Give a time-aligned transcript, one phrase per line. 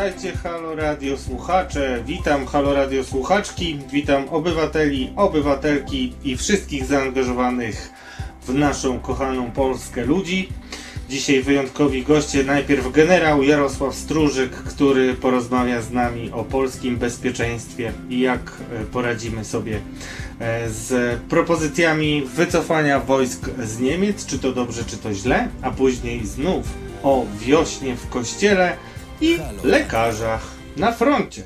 [0.00, 7.90] Witajcie Halo Radio słuchacze, witam Halo Radio słuchaczki, witam obywateli, obywatelki i wszystkich zaangażowanych
[8.42, 10.48] w naszą kochaną Polskę ludzi.
[11.08, 18.20] Dzisiaj wyjątkowi goście, najpierw generał Jarosław Stróżyk, który porozmawia z nami o polskim bezpieczeństwie i
[18.20, 19.80] jak e, poradzimy sobie
[20.38, 26.26] e, z propozycjami wycofania wojsk z Niemiec, czy to dobrze, czy to źle, a później
[26.26, 26.66] znów
[27.02, 28.76] o wiośnie w kościele
[29.20, 30.42] i lekarzach
[30.76, 31.42] na froncie.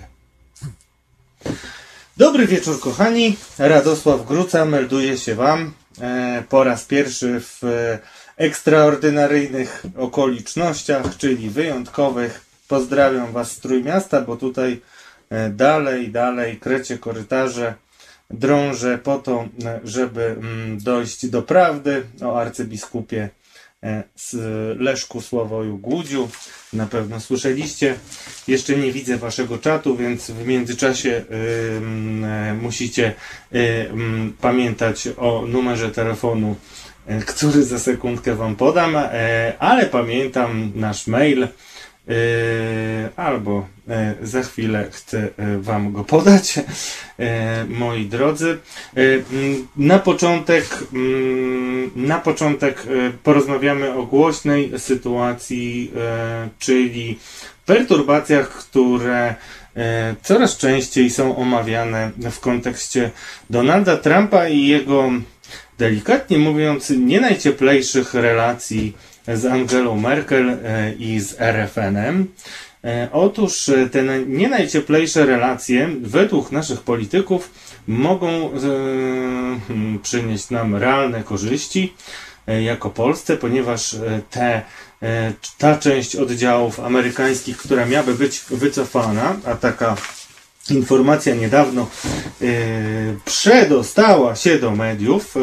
[2.17, 7.99] Dobry wieczór kochani, Radosław Gruca melduje się Wam e, po raz pierwszy w e,
[8.37, 12.45] ekstraordynaryjnych okolicznościach, czyli wyjątkowych.
[12.69, 14.81] Pozdrawiam Was z Trójmiasta, bo tutaj
[15.31, 17.75] e, dalej, dalej krecie korytarze,
[18.31, 19.49] drążę po to,
[19.85, 23.29] żeby mm, dojść do prawdy o arcybiskupie
[24.17, 24.35] z
[24.81, 26.29] Leszku Sławoju Głudziu.
[26.73, 27.95] Na pewno słyszeliście.
[28.49, 31.25] Jeszcze nie widzę waszego czatu, więc w międzyczasie
[32.51, 33.15] e, musicie
[33.55, 36.57] ym, pamiętać o numerze telefonu,
[37.07, 41.49] e, który za sekundkę wam podam, e, ale pamiętam nasz mail.
[42.09, 46.61] E, Albo e, za chwilę chcę e, Wam go podać,
[47.69, 48.59] moi drodzy.
[49.77, 50.79] Na początek,
[51.97, 52.83] na początek
[53.23, 55.93] porozmawiamy o głośnej sytuacji,
[56.59, 57.19] czyli
[57.67, 59.35] perturbacjach, które
[60.23, 63.11] coraz częściej są omawiane w kontekście
[63.51, 65.11] Donalda Trumpa i jego,
[65.79, 68.97] delikatnie mówiąc, nie najcieplejszych relacji
[69.29, 72.27] z Angelą Merkel e, i z RFN-em.
[72.85, 77.51] E, Otóż e, te nie najcieplejsze relacje, według naszych polityków,
[77.87, 81.95] mogą hmm, przynieść nam realne korzyści
[82.63, 83.97] jako Polsce, ponieważ
[84.31, 84.63] te,
[85.59, 89.97] ta część oddziałów amerykańskich, która miałaby być wycofana, a taka
[90.71, 91.91] informacja niedawno
[93.25, 95.35] przedostała się do mediów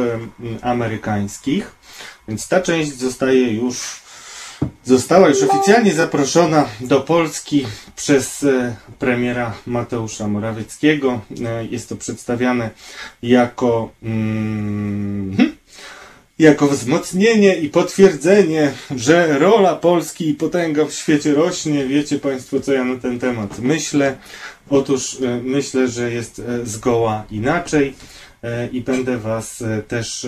[0.61, 1.75] amerykańskich,
[2.31, 4.01] więc ta część zostaje już
[4.83, 7.65] została już oficjalnie zaproszona do Polski
[7.95, 11.21] przez e, premiera Mateusza Morawieckiego.
[11.45, 12.69] E, Jest to przedstawiane
[13.23, 15.55] jako mm, hm,
[16.39, 21.87] jako wzmocnienie i potwierdzenie, że rola Polski i potęga w świecie rośnie.
[21.87, 24.17] Wiecie Państwo, co ja na ten temat myślę?
[24.69, 27.93] Otóż e, myślę, że jest zgoła inaczej
[28.71, 30.27] i będę Was też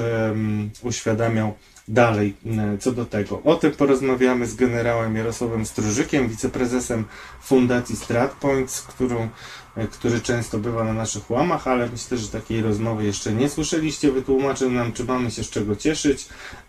[0.84, 1.54] uświadamiał
[1.88, 3.42] dalej e, co do tego.
[3.44, 7.06] O tym porozmawiamy z generałem Jarosławem Stróżykiem, wiceprezesem
[7.42, 9.30] Fundacji StratPoints, którą,
[9.76, 14.12] e, który często bywa na naszych łamach, ale myślę, że takiej rozmowy jeszcze nie słyszeliście.
[14.12, 16.26] Wytłumaczył nam, czy mamy się z czego cieszyć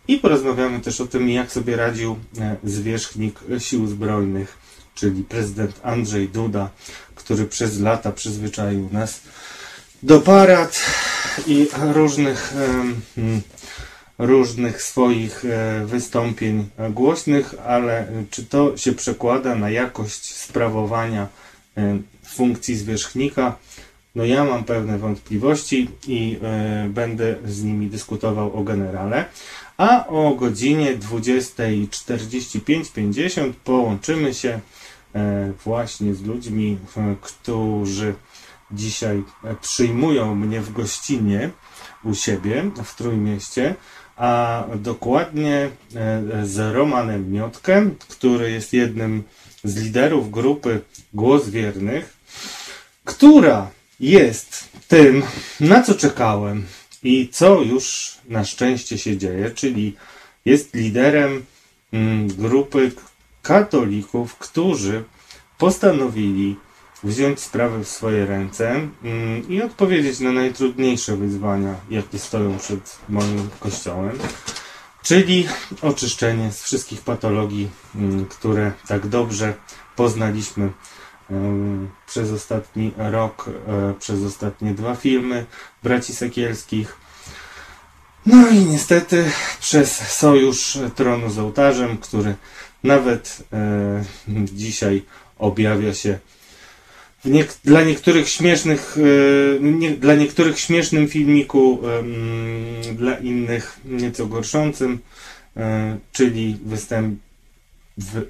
[0.09, 4.59] i porozmawiamy też o tym, jak sobie radził e, zwierzchnik Sił Zbrojnych,
[4.95, 6.71] czyli prezydent Andrzej Duda,
[7.15, 9.21] który przez lata przyzwyczaił nas
[10.03, 10.81] do parad
[11.47, 13.43] i różnych em, mm,
[14.19, 21.29] różnych swoich e, wystąpień głośnych, ale czy to się przekłada na jakość sprawowania
[21.77, 23.57] e, funkcji zwierzchnika?
[24.15, 29.25] No ja mam pewne wątpliwości i e, będę z nimi dyskutował o generale.
[29.77, 34.61] A o godzinie 20.45-50 połączymy się
[35.65, 36.79] właśnie z ludźmi,
[37.21, 38.15] którzy
[38.71, 39.23] dzisiaj
[39.61, 41.51] przyjmują mnie w gościnie
[42.05, 43.75] u siebie w Trójmieście,
[44.17, 45.71] a dokładnie e,
[46.47, 49.23] z Romanem Miotkiem, który jest jednym
[49.65, 50.81] z liderów grupy
[51.15, 52.17] Głos Wiernych,
[53.05, 53.71] która
[54.01, 55.23] jest tym,
[55.61, 56.67] na co czekałem
[57.03, 59.97] i co już na szczęście się dzieje, czyli
[60.45, 61.45] jest liderem
[61.93, 62.93] mm, grupy
[63.43, 65.05] katolików, którzy
[65.59, 66.57] postanowili
[67.05, 73.49] wziąć sprawę w swoje ręce mm, i odpowiedzieć na najtrudniejsze wyzwania, jakie stoją przed moim
[73.61, 74.19] kościołem,
[75.03, 75.49] czyli
[75.83, 79.55] oczyszczenie z wszystkich patologii, mm, które tak dobrze
[79.97, 80.73] poznaliśmy
[81.31, 85.47] em, przez ostatni rok, e, przez ostatnie dwa filmy
[85.83, 86.97] braci Sekielskich.
[88.27, 89.31] No i niestety
[89.61, 92.35] przez sojusz tronu z ołtarzem, który
[92.85, 94.05] nawet e,
[94.45, 95.03] dzisiaj
[95.39, 96.19] objawia się
[97.65, 101.79] dla niektórych śmiesznych, e, nie, dla niektórych śmiesznym filmiku,
[102.95, 104.99] dla innych nieco gorszącym,
[105.57, 107.19] e, czyli występ,
[107.99, 108.23] w,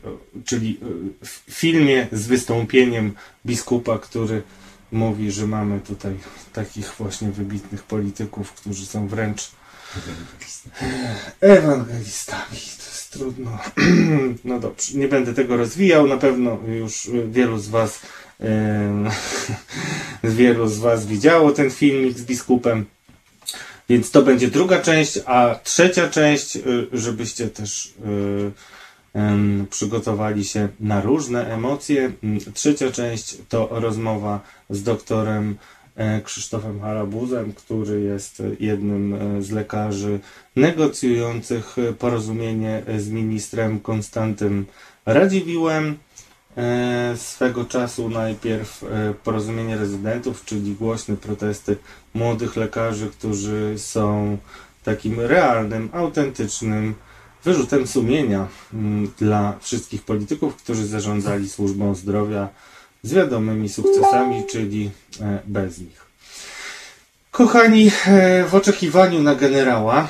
[0.44, 0.80] czyli
[1.22, 3.12] e, w filmie z wystąpieniem
[3.46, 4.42] biskupa, który
[4.92, 6.16] mówi, że mamy tutaj
[6.52, 9.50] takich właśnie wybitnych polityków, którzy są wręcz
[11.40, 12.50] ewangelistami.
[12.50, 13.58] To jest Trudno.
[14.44, 16.06] No dobrze, nie będę tego rozwijał.
[16.06, 18.00] Na pewno już wielu z Was
[20.24, 22.86] wielu z Was widziało ten filmik z biskupem.
[23.88, 28.50] Więc to będzie druga część, a trzecia część, y, żebyście też y,
[29.70, 32.12] przygotowali się na różne emocje.
[32.22, 34.40] Mm, Trzecia część to rozmowa
[34.70, 35.56] z doktorem
[35.96, 40.20] e, Krzysztofem Harabuzem, który jest jednym e, z lekarzy
[40.56, 44.66] negocjujących porozumienie z ministrem Konstantym
[45.06, 45.98] Radziwiłem.
[46.56, 51.76] E, Swego czasu najpierw e, porozumienie rezydentów, czyli głośne protesty
[52.14, 54.38] młodych lekarzy, którzy są
[54.84, 56.94] takim realnym, autentycznym
[57.44, 62.48] wyrzutem sumienia mm, dla wszystkich polityków, którzy zarządzali służbą zdrowia
[63.02, 64.90] z wiadomymi sukcesami, czyli
[65.20, 66.04] e, bez nich.
[67.30, 67.90] Kochani,
[68.48, 70.08] w oczekiwaniu na generała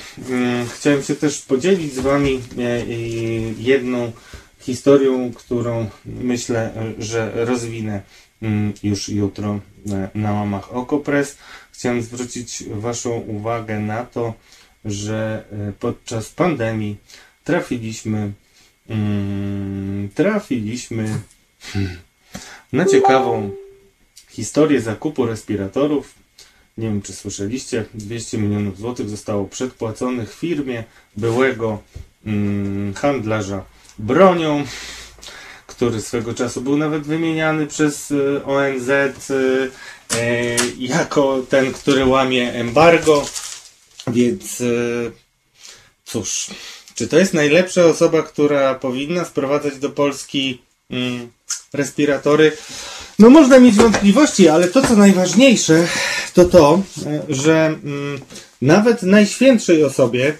[0.74, 2.40] chciałem się też podzielić z Wami
[3.58, 4.12] jedną
[4.64, 8.02] historią, którą myślę, że rozwinę
[8.42, 11.38] mm, już jutro e, na łamach Okopres.
[11.72, 14.34] Chciałem zwrócić Waszą uwagę na to,
[14.84, 16.96] że e, podczas pandemii
[17.44, 18.32] trafiliśmy
[18.88, 21.08] mm, trafiliśmy
[22.72, 23.50] na ciekawą
[24.28, 26.14] historię zakupu respiratorów.
[26.78, 30.84] Nie wiem, czy słyszeliście, 200 milionów złotych zostało przedpłaconych firmie
[31.16, 31.82] byłego
[32.26, 33.64] mm, handlarza
[33.98, 34.64] bronią,
[35.66, 38.88] który swego czasu był nawet wymieniany przez y, ONZ
[39.30, 39.70] y,
[40.14, 43.26] y, jako ten, który łamie embargo.
[44.06, 44.62] Więc
[46.04, 46.46] cóż,
[46.94, 51.30] czy to jest najlepsza osoba, która powinna sprowadzać do Polski mm,
[51.72, 52.56] respiratory?
[53.18, 55.86] No można mieć wątpliwości, ale to co najważniejsze
[56.34, 56.82] to to,
[57.28, 58.20] że mm,
[58.62, 60.34] nawet najświętszej osobie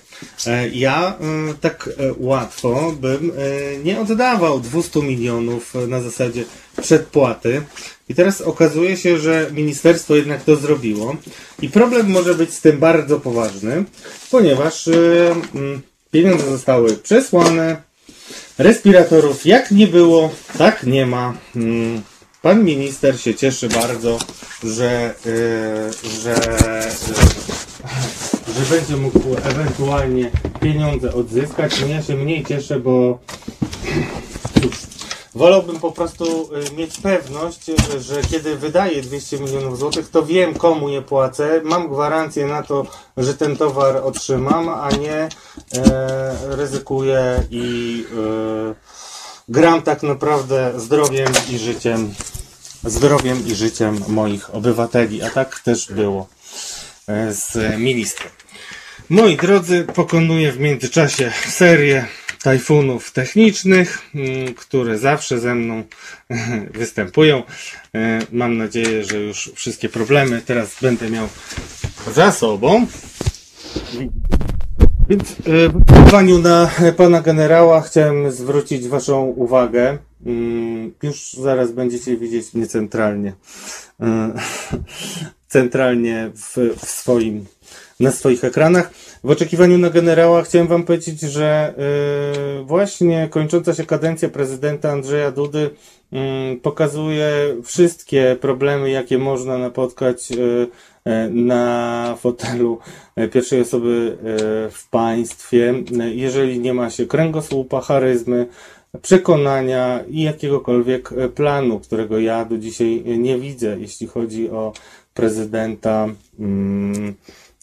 [0.72, 6.44] ja mm, tak e, łatwo bym e, nie oddawał 200 milionów e, na zasadzie
[6.82, 7.62] przedpłaty.
[8.08, 11.16] I teraz okazuje się, że ministerstwo jednak to zrobiło.
[11.62, 13.84] I problem może być z tym bardzo poważny,
[14.30, 14.92] ponieważ e,
[16.10, 17.82] pieniądze zostały przesłane,
[18.58, 21.34] respiratorów jak nie było, tak nie ma.
[21.56, 22.02] Mm,
[22.42, 24.18] Pan minister się cieszy bardzo,
[24.64, 25.14] że,
[26.22, 26.34] że,
[28.48, 30.30] że będzie mógł ewentualnie
[30.60, 31.80] pieniądze odzyskać.
[31.88, 33.18] Ja się mniej cieszę, bo
[34.62, 34.76] cóż,
[35.34, 36.24] wolałbym po prostu
[36.72, 37.70] y, mieć pewność,
[38.00, 42.86] że kiedy wydaję 200 milionów złotych, to wiem komu je płacę, mam gwarancję na to,
[43.16, 45.28] że ten towar otrzymam, a nie e,
[46.48, 48.04] ryzykuję i
[48.70, 48.74] e,
[49.48, 52.14] gram tak naprawdę zdrowiem i życiem,
[52.84, 56.26] zdrowiem i życiem moich obywateli, a tak też było
[57.30, 58.30] z ministrem.
[59.10, 62.06] Moi drodzy, pokonuję w międzyczasie serię
[62.42, 65.82] tajfunów technicznych, mm, które zawsze ze mną
[66.80, 67.42] występują.
[67.94, 71.28] E, Mam nadzieję, że już wszystkie problemy teraz będę miał
[72.14, 72.86] za sobą.
[75.08, 79.98] Więc e, w oczekiwaniu na pana generała chciałem zwrócić waszą uwagę.
[80.26, 83.32] Mm, Już zaraz będziecie widzieć mnie centralnie.
[85.54, 87.46] Centralnie w, w swoim,
[88.00, 88.90] na swoich ekranach.
[89.24, 91.74] W oczekiwaniu na generała chciałem wam powiedzieć, że
[92.60, 95.70] e, właśnie kończąca się kadencja prezydenta Andrzeja Dudy
[96.12, 97.28] mm, pokazuje
[97.64, 102.78] wszystkie problemy, jakie można napotkać e, na fotelu
[103.32, 105.74] pierwszej osoby e, w państwie,
[106.12, 108.46] jeżeli nie ma się kręgosłupa, charyzmy,
[109.02, 114.72] przekonania i jakiegokolwiek e, planu, którego ja do dzisiaj nie widzę, jeśli chodzi o
[115.14, 117.14] prezydenta mm,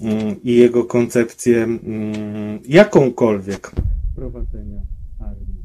[0.01, 1.79] mm, i jego koncepcję mm,
[2.67, 3.71] jakąkolwiek
[4.15, 4.81] prowadzenia
[5.19, 5.63] armii.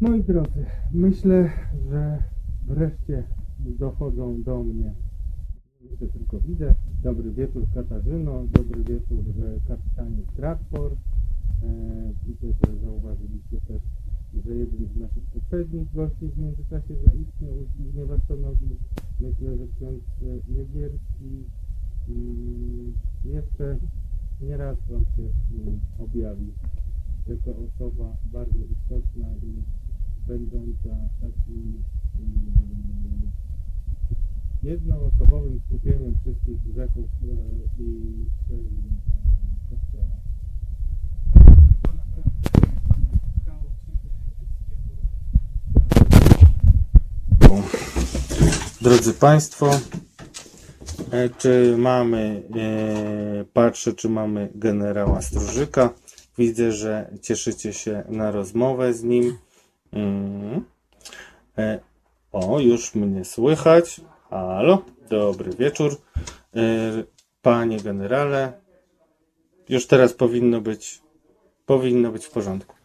[0.00, 1.50] Moi drodzy, myślę,
[1.90, 2.22] że
[2.66, 3.24] wreszcie
[3.58, 4.94] dochodzą do mnie.
[5.90, 6.74] Jeszcze tylko widzę.
[7.02, 9.24] Dobry wieczór Katarzyno, dobry wieczór
[9.68, 10.94] kapitanie Stratford.
[11.62, 11.66] E,
[12.26, 13.82] Widzę, że zauważyliście też,
[14.34, 17.54] że jeden z naszych poprzednich gości w międzyczasie zaistniał,
[17.92, 18.66] ponieważ stanowi,
[19.20, 21.30] myślę, że ksiądz e, Niebierski
[22.08, 22.94] mm,
[23.24, 23.76] jeszcze
[24.40, 26.46] nie raz Wam się mm, objawi.
[27.26, 29.62] Jako osoba bardzo istotna i
[30.28, 31.82] będąca takim
[32.18, 33.30] mm,
[34.62, 38.56] jednoosobowym skupieniem wszystkich grzechów e, i e,
[39.70, 40.20] Kościoła.
[48.80, 49.70] Drodzy Państwo,
[51.10, 55.90] e, czy mamy, e, patrzę, czy mamy generała Stróżyka.
[56.38, 59.38] Widzę, że cieszycie się na rozmowę z nim.
[59.92, 60.64] Mm.
[61.58, 61.78] E,
[62.32, 64.00] o, już mnie słychać.
[64.30, 65.96] Halo, dobry wieczór.
[67.42, 68.52] Panie generale,
[69.68, 71.02] już teraz powinno być,
[71.66, 72.76] powinno być w porządku.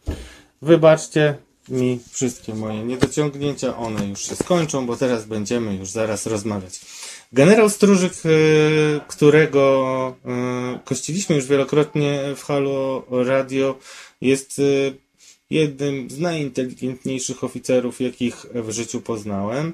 [0.62, 1.36] Wybaczcie
[1.68, 6.80] mi wszystkie moje niedociągnięcia, one już się skończą, bo teraz będziemy już zaraz rozmawiać.
[7.32, 8.28] Generał Stróżyk, e,
[9.08, 13.78] którego e, kościliśmy już wielokrotnie w Halo Radio,
[14.20, 14.62] jest e,
[15.50, 19.72] jednym z najinteligentniejszych oficerów, jakich w życiu poznałem,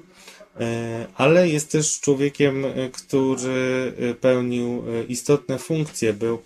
[1.15, 6.13] ale jest też człowiekiem, który pełnił istotne funkcje.
[6.13, 6.43] Był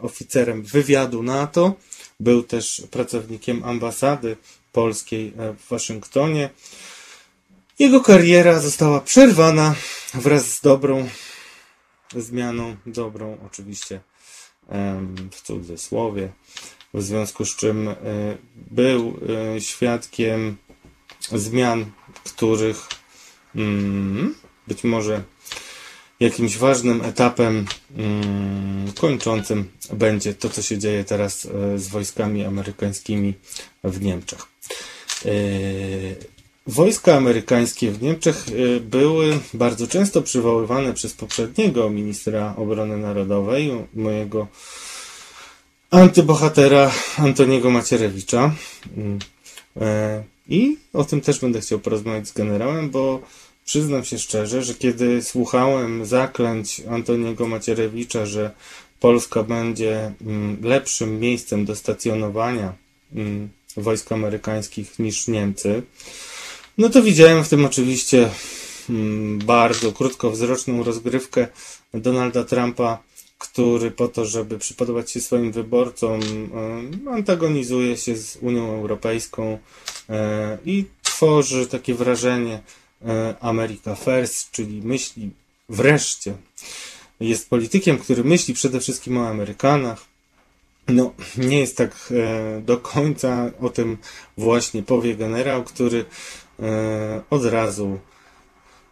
[0.00, 1.74] oficerem wywiadu NATO,
[2.20, 4.36] był też pracownikiem ambasady
[4.72, 6.50] polskiej w Waszyngtonie.
[7.78, 9.74] Jego kariera została przerwana
[10.14, 11.08] wraz z dobrą
[12.16, 14.00] zmianą, dobrą oczywiście
[15.32, 16.32] w cudzysłowie,
[16.94, 17.94] w związku z czym e,
[18.54, 19.20] był
[19.54, 20.56] e, świadkiem
[21.32, 21.90] zmian,
[22.24, 22.88] których
[23.56, 24.34] mm,
[24.66, 25.22] być może
[26.20, 27.66] jakimś ważnym etapem
[27.96, 33.34] mm, kończącym będzie to, co się dzieje teraz e, z wojskami amerykańskimi
[33.84, 34.46] w Niemczech.
[36.66, 44.46] Wojska amerykańskie w Niemczech y, były bardzo często przywoływane przez poprzedniego ministra obrony narodowej, mojego
[45.90, 48.54] antybohatera Antoniego Macierewicza.
[48.96, 49.18] Mm,
[49.80, 53.22] e, I o tym też będę chciał porozmawiać z generałem, bo
[53.64, 58.50] przyznam się szczerze, że kiedy słuchałem zaklęć Antoniego Macierewicza, że
[59.00, 62.72] Polska będzie mm, lepszym miejscem do stacjonowania
[63.14, 65.82] mm, wojsk amerykańskich niż Niemcy,
[66.78, 68.30] no to widziałem w tym oczywiście
[68.90, 71.46] mm, bardzo krótkowzroczną rozgrywkę
[71.94, 72.98] Donalda Trumpa,
[73.38, 76.20] który po to, żeby przypodobać się swoim wyborcom,
[77.10, 79.58] antagonizuje się z Unią Europejską
[80.08, 82.60] e, i tworzy takie wrażenie
[83.40, 85.30] America First, czyli myśli
[85.68, 86.34] wreszcie.
[87.20, 90.04] Jest politykiem, który myśli przede wszystkim o Amerykanach.
[90.88, 92.12] No, nie jest tak
[92.62, 93.98] do końca, o tym
[94.36, 96.04] właśnie powie generał, który
[96.62, 97.98] E, od razu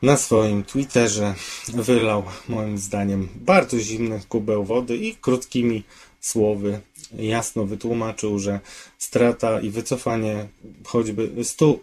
[0.03, 1.35] na swoim Twitterze
[1.69, 5.85] wylał, moim zdaniem, bardzo zimny kubeł wody i krótkimi
[6.21, 6.81] słowy
[7.19, 8.61] jasno wytłumaczył, że
[8.99, 10.49] strata i wycofanie
[10.85, 11.77] choćby 100 e,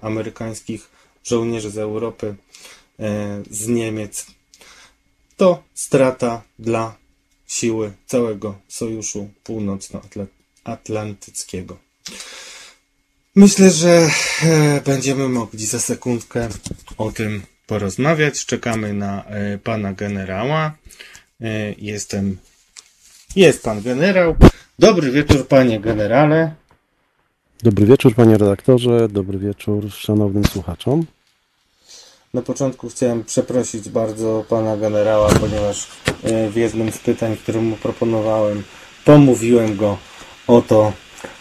[0.00, 0.90] amerykańskich
[1.24, 2.34] żołnierzy z Europy,
[2.98, 4.26] e, z Niemiec,
[5.36, 6.96] to strata dla
[7.46, 11.78] siły całego Sojuszu Północnoatlantyckiego.
[13.34, 14.08] Myślę, że
[14.42, 16.48] e, będziemy mogli za sekundkę
[16.98, 18.46] o tym porozmawiać.
[18.46, 20.76] Czekamy na e, pana generała.
[21.78, 22.38] Jestem.
[23.36, 24.36] Jest pan generał.
[24.78, 26.54] Dobry wieczór, panie generale.
[27.62, 29.08] Dobry wieczór, panie redaktorze.
[29.08, 31.06] Dobry wieczór szanownym słuchaczom.
[32.34, 35.86] Na początku chciałem przeprosić bardzo pana generała, ponieważ
[36.50, 38.62] w jednym z pytań, które mu proponowałem,
[39.04, 39.98] pomówiłem go
[40.46, 40.92] o to,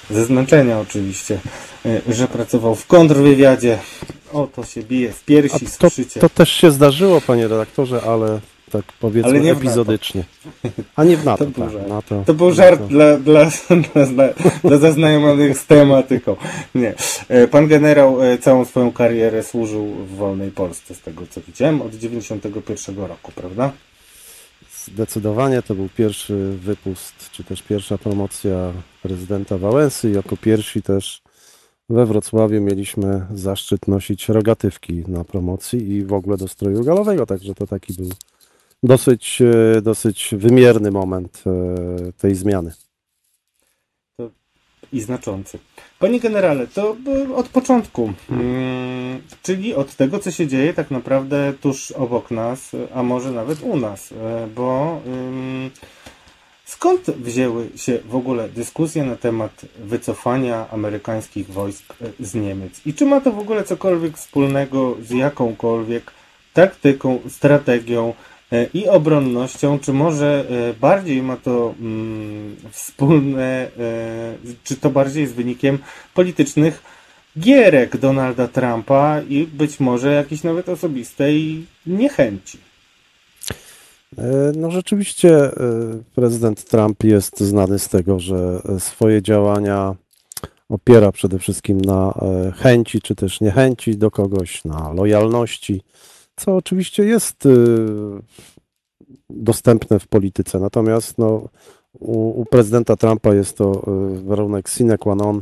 [0.10, 1.40] ze zmęczenia oczywiście,
[1.86, 3.80] E, że pracował w kontrwywiadzie.
[4.34, 6.20] Oto się bije w piersi, to, słyszycie.
[6.20, 8.40] To też się zdarzyło, panie redaktorze, ale
[8.72, 10.24] tak powiedzmy ale nie epizodycznie.
[10.96, 11.46] A nie w NATO.
[11.46, 13.50] To był tak, żart, NATO, to był żart dla, dla,
[14.14, 14.30] dla,
[14.64, 16.36] dla zaznajomionych z tematyką.
[16.76, 16.94] Nie.
[17.28, 21.82] E, pan generał e, całą swoją karierę służył w wolnej Polsce, z tego co widziałem,
[21.82, 23.72] od 91 roku, prawda?
[24.86, 28.72] Zdecydowanie to był pierwszy wypust, czy też pierwsza promocja
[29.04, 30.10] prezydenta Wałęsy.
[30.10, 31.22] Jako pierwsi też
[31.90, 37.56] we Wrocławiu mieliśmy zaszczyt nosić rogatywki na promocji i w ogóle do stroju galowego, także
[37.56, 38.10] to taki był
[38.84, 42.72] dosyć, e, dosyć wymierny moment e, tej zmiany.
[44.94, 45.60] I znaczący.
[46.00, 46.96] Panie generale, to
[47.36, 53.04] od początku, hmm, czyli od tego, co się dzieje tak naprawdę tuż obok nas, a
[53.04, 55.02] może nawet u nas, e, bo.
[55.06, 55.72] Hmm,
[56.72, 62.82] Skąd wzięły się w ogóle dyskusje na temat wycofania amerykańskich wojsk e, z Niemiec?
[62.86, 66.12] I czy ma to w ogóle cokolwiek wspólnego z jakąkolwiek
[66.54, 68.31] taktyką, strategią e,
[68.74, 69.80] i obronnością?
[69.80, 73.72] Czy może e, bardziej ma to mm, wspólne,
[74.64, 75.78] czy to bardziej jest wynikiem
[76.14, 76.84] politycznych
[77.40, 82.58] gierek Donalda Trumpa i być może jakiejś nawet osobistej niechęci?
[84.18, 85.52] E, no rzeczywiście e,
[86.16, 89.96] prezydent Trump jest znany z tego, że swoje działania
[90.70, 95.82] opiera przede wszystkim na e, chęci czy też niechęci do kogoś, na lojalności,
[96.42, 97.48] co oczywiście jest
[99.30, 100.60] dostępne w polityce.
[100.60, 101.50] Natomiast no,
[102.00, 103.84] u, u prezydenta Trumpa jest to
[104.18, 105.40] y, warunek sine qua non,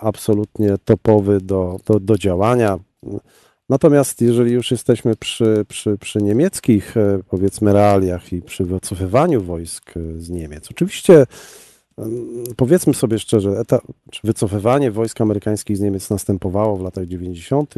[0.00, 2.78] absolutnie topowy do, do, do działania.
[3.68, 9.94] Natomiast jeżeli już jesteśmy przy, przy, przy niemieckich, e, powiedzmy, realiach i przy wycofywaniu wojsk
[10.16, 11.26] z Niemiec, oczywiście
[11.98, 13.80] em, powiedzmy sobie szczerze, eta,
[14.24, 17.74] wycofywanie wojsk amerykańskich z Niemiec następowało w latach 90.,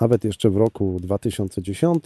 [0.00, 2.04] nawet jeszcze w roku 2010,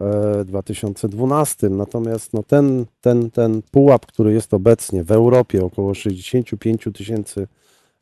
[0.00, 1.68] e, 2012.
[1.68, 7.46] Natomiast no, ten, ten, ten pułap, który jest obecnie w Europie, około 65 tysięcy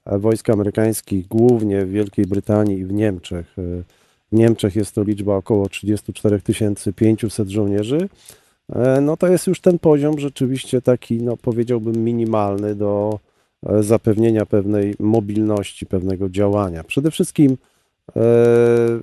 [0.04, 3.62] e, wojsk amerykańskich, głównie w Wielkiej Brytanii i w Niemczech, e,
[4.32, 6.40] w Niemczech jest to liczba około 34
[6.96, 8.08] 500 żołnierzy.
[8.72, 13.18] E, No to jest już ten poziom rzeczywiście taki, no powiedziałbym, minimalny do
[13.66, 16.84] e, zapewnienia pewnej mobilności, pewnego działania.
[16.84, 17.77] Przede wszystkim e,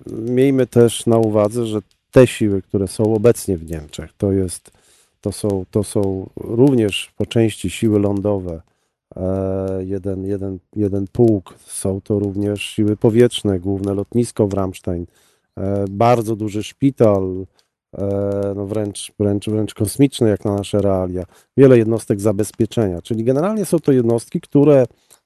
[0.08, 1.80] miejmy też na uwadze, że
[2.16, 4.72] te siły, które są obecnie w Niemczech, to jest,
[5.22, 8.62] to są, to są również po części siły lądowe,
[9.16, 15.06] e, jeden, jeden, jeden pułk, są to również siły powietrzne, główne lotnisko w Ramstein,
[15.58, 17.46] e, bardzo duży szpital,
[17.98, 21.24] e, no wręcz, wręcz, wręcz kosmiczny jak na nasze realia,
[21.58, 24.86] wiele jednostek zabezpieczenia, czyli generalnie są to jednostki, które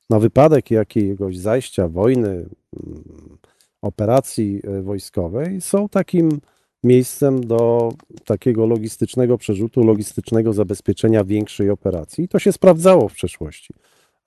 [0.09, 3.37] na wypadek jakiegoś zajścia, wojny, mm,
[3.81, 6.39] operacji e, wojskowej są takim
[6.83, 7.93] miejscem do
[8.25, 12.23] takiego logistycznego przerzutu, logistycznego zabezpieczenia większej operacji.
[12.23, 13.73] I to się sprawdzało w przeszłości.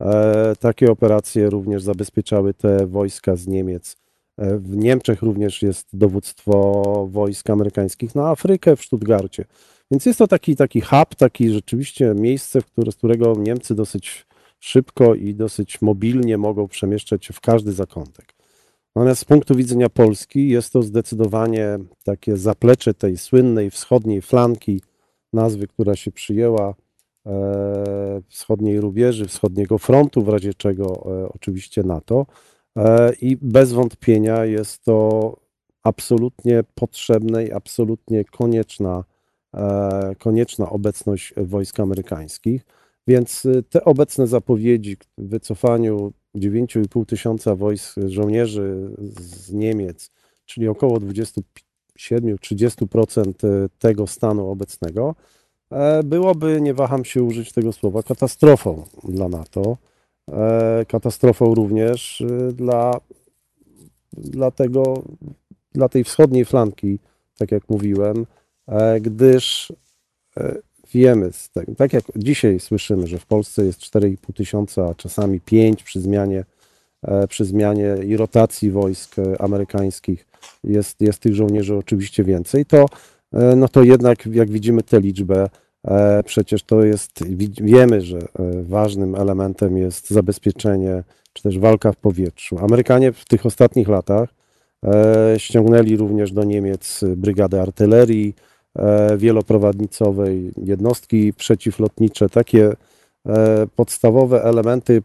[0.00, 3.97] E, Takie operacje również zabezpieczały te wojska z Niemiec.
[4.38, 9.44] E, W Niemczech również jest dowództwo wojsk amerykańskich na Afrykę w Stuttgarcie.
[9.90, 14.26] Więc jest to taki, taki hub, taki rzeczywiście miejsce, w które, z którego Niemcy dosyć
[14.61, 18.35] szybko i dosyć mobilnie mogą przemieszczać się w każdy zakątek.
[18.96, 24.80] Natomiast z punktu widzenia Polski jest to zdecydowanie takie zaplecze tej słynnej wschodniej flanki,
[25.32, 26.75] nazwy, która się przyjęła,
[27.26, 32.26] e, wschodniej rubieży, wschodniego frontu, w razie czego e, oczywiście NATO.
[32.76, 35.37] E, I bez wątpienia jest to
[35.82, 39.05] absolutnie potrzebna i absolutnie konieczna,
[40.18, 42.66] konieczna obecność wojsk amerykańskich.
[43.07, 48.90] Więc te obecne zapowiedzi w wycofaniu 9,5 tysiąca wojsk żołnierzy
[49.21, 50.11] z Niemiec,
[50.47, 55.14] czyli około 27-30% y, tego stanu obecnego,
[55.71, 59.77] e, byłoby, nie waham się użyć tego słowa, katastrofą dla NATO.
[60.29, 63.01] E, Katastrofą również dla,
[64.12, 65.03] dla, tego,
[65.73, 66.99] dla tej wschodniej flanki,
[67.38, 68.27] tak jak mówiłem,
[68.66, 69.73] e, gdyż
[70.37, 70.55] e,
[70.94, 75.83] wiemy, z tak jak dzisiaj słyszymy, że w Polsce jest 4,5 tysiąca, a czasami 5
[75.83, 76.44] przy zmianie,
[77.02, 80.26] e, przy zmianie i rotacji wojsk e, amerykańskich,
[80.64, 82.87] jest, jest tych żołnierzy oczywiście więcej, to,
[83.33, 85.48] e, no to jednak jak widzimy tę liczbę,
[86.24, 88.18] przecież to jest, wi- wiemy, że
[88.62, 91.02] ważnym elementem jest zabezpieczenie,
[91.33, 92.59] czy też walka w powietrzu.
[92.59, 94.35] Amerykanie w tych ostatnich latach
[95.37, 98.35] ściągnęli również do Niemiec brygadę artylerii,
[99.16, 102.72] wieloprowadnicowej, jednostki przeciwlotnicze, takie
[103.26, 105.02] e, podstawowe elementy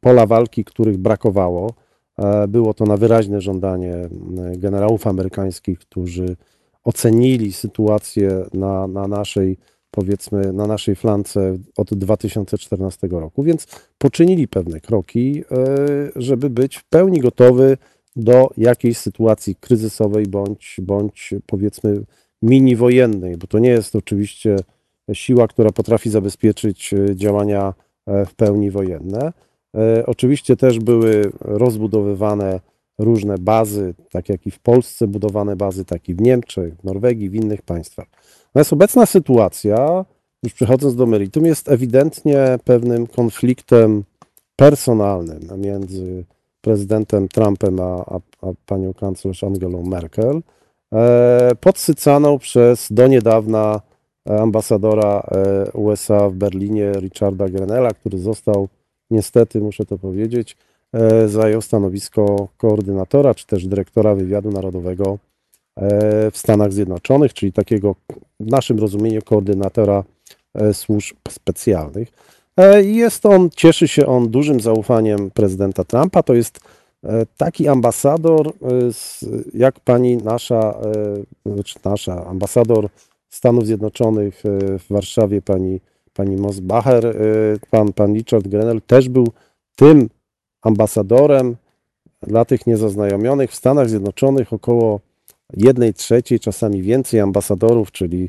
[0.00, 1.74] pola walki, których brakowało.
[2.18, 4.08] E, Było to na wyraźne żądanie
[4.56, 6.36] generałów amerykańskich, którzy
[6.84, 9.56] ocenili sytuację na, na naszej,
[9.90, 13.66] powiedzmy, na naszej flance od 2014 roku, więc
[13.98, 15.54] poczynili pewne kroki, e,
[16.16, 17.76] żeby być w pełni gotowy
[18.16, 22.02] do jakiejś sytuacji kryzysowej bądź, bądź powiedzmy
[22.42, 24.56] mini wojennej, bo to nie jest oczywiście
[25.12, 27.74] siła, która potrafi zabezpieczyć e, działania
[28.06, 29.32] e, w pełni wojenne.
[29.76, 32.60] E, Oczywiście też były rozbudowywane
[32.98, 37.30] różne bazy, tak jak i w Polsce budowane bazy, tak i w Niemczech, w Norwegii,
[37.30, 38.06] w innych państwach.
[38.46, 40.04] Natomiast obecna sytuacja,
[40.42, 44.04] już przechodząc do meritum, jest ewidentnie pewnym konfliktem
[44.56, 46.24] personalnym między
[46.60, 50.40] prezydentem Trumpem a, a, a panią kanclerz Angelą Merkel,
[51.60, 53.80] podsycaną przez do niedawna
[54.38, 58.68] ambasadora e, USA w Berlinie Richarda Grenella, który został
[59.10, 60.56] niestety, muszę to powiedzieć,
[60.92, 65.18] e, zajął stanowisko koordynatora czy też dyrektora wywiadu narodowego
[65.76, 67.94] e, w Stanach Zjednoczonych, czyli takiego
[68.40, 70.04] w naszym rozumieniu koordynatora
[70.54, 72.08] e, służb specjalnych.
[72.56, 76.22] E, Jest on, cieszy się on dużym zaufaniem prezydenta Trumpa.
[76.22, 76.60] To jest e,
[77.36, 78.52] taki ambasador, e,
[79.54, 80.80] jak pani nasza,
[81.46, 82.88] e, znaczy nasza ambasador
[83.28, 85.80] Stanów Zjednoczonych e, w Warszawie, pani,
[86.12, 87.12] pani Mosbacher, e,
[87.70, 89.26] pan, pan Richard Grenell też był
[89.76, 90.08] tym
[90.62, 91.56] ambasadorem
[92.22, 95.00] dla tych niezaznajomionych w Stanach Zjednoczonych około
[95.56, 98.28] jednej trzeciej, czasami więcej ambasadorów, czyli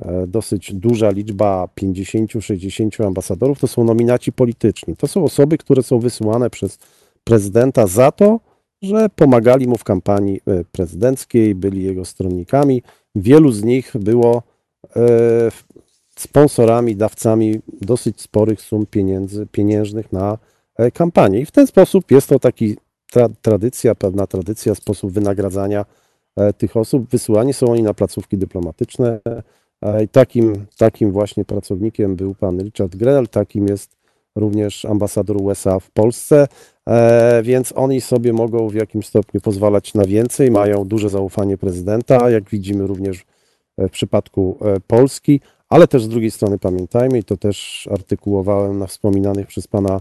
[0.00, 4.96] e, dosyć duża liczba 50-60 ambasadorów, to są nominaci polityczni.
[4.96, 6.78] To są osoby, które są wysyłane przez
[7.28, 8.40] prezydenta za to,
[8.82, 12.82] że pomagali mu w kampanii e, prezydenckiej, byli jego stronnikami.
[13.14, 14.42] Wielu z nich było
[14.96, 15.00] e,
[16.16, 20.38] sponsorami, dawcami dosyć sporych sum pieniędzy, pieniężnych na
[20.94, 21.40] kampanię.
[21.40, 22.76] I w ten sposób jest to taki
[23.10, 25.84] tra tradycja, pewna tradycja, sposób wynagradzania
[26.58, 27.10] tych osób.
[27.10, 29.20] Wysyłani są oni na placówki dyplomatyczne.
[30.12, 33.97] Takim, takim właśnie pracownikiem był pan Richard Grenell, takim jest
[34.38, 36.48] również ambasador USA w Polsce,
[36.86, 42.30] e, więc oni sobie mogą w jakimś stopniu pozwalać na więcej, mają duże zaufanie prezydenta,
[42.30, 43.24] jak widzimy również
[43.78, 48.86] w przypadku e, Polski, ale też z drugiej strony pamiętajmy, i to też artykułowałem na
[48.86, 50.00] wspominanych przez pana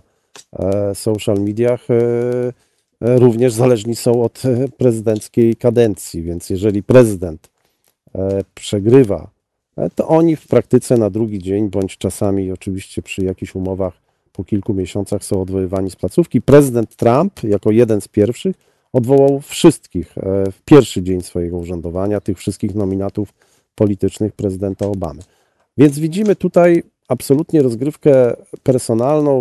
[0.59, 1.87] e, social mediach,
[3.01, 4.41] również zależni są od
[4.77, 7.49] prezydenckiej kadencji, więc jeżeli prezydent
[8.55, 9.29] przegrywa,
[9.95, 14.06] to oni w praktyce na drugi dzień, bądź czasami oczywiście przy jakichś umowach
[14.37, 16.41] po kilku miesiącach są odwoływani z placówki.
[16.41, 18.55] Prezydent Trump, jako jeden z pierwszych,
[18.93, 23.33] odwołał wszystkich e, w pierwszy dzień swojego urzędowania, tych wszystkich nominatów
[23.75, 25.21] politycznych prezydenta Obamy.
[25.77, 29.39] Więc widzimy tutaj absolutnie rozgrywkę personalną.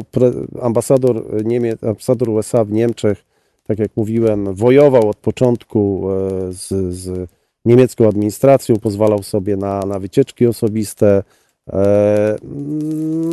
[0.63, 3.25] Ambasador, Niemiec, ambasador USA w Niemczech,
[3.67, 7.29] tak jak mówiłem, wojował od początku e, z, z
[7.65, 11.23] niemiecką administracją, pozwalał sobie na, na wycieczki osobiste,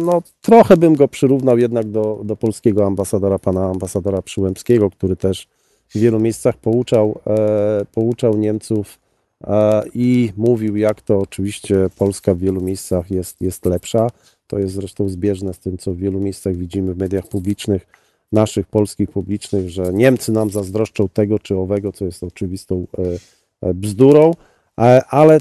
[0.05, 5.47] no, trochę bym go przyrównał jednak do, do polskiego ambasadora, pana ambasadora Przyłębskiego, który też
[5.89, 8.99] w wielu miejscach pouczał, e, pouczał Niemców
[9.43, 14.07] e, i mówił, jak to oczywiście Polska w wielu miejscach jest, jest lepsza.
[14.47, 17.87] To jest zresztą zbieżne z tym, co w wielu miejscach widzimy w mediach publicznych,
[18.31, 22.87] naszych polskich publicznych, że Niemcy nam zazdroszczą tego czy owego, co jest oczywistą
[23.73, 24.31] bzdurą,
[25.09, 25.39] ale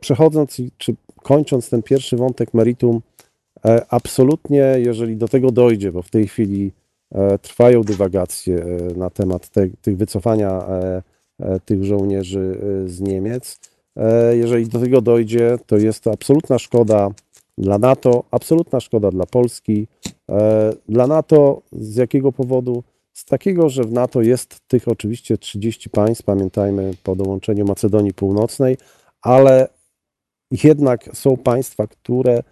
[0.00, 0.94] przechodząc czy
[1.28, 3.00] kończąc ten pierwszy wątek meritum,
[3.64, 6.72] e, absolutnie, jeżeli do tego dojdzie, bo w tej chwili
[7.12, 10.62] e, trwają dywagacje e, na temat te, tych wycofania
[11.64, 13.60] tych żołnierzy z Niemiec,
[14.32, 17.10] jeżeli do tego dojdzie, to jest to absolutna szkoda
[17.58, 19.86] dla NATO, absolutna szkoda dla Polski.
[20.88, 22.82] Dla NATO z jakiego powodu?
[23.12, 28.76] Z takiego, że w NATO jest tych oczywiście 30 państw, pamiętajmy po dołączeniu Macedonii Północnej,
[29.22, 29.68] ale
[30.50, 32.42] jednak są państwa, które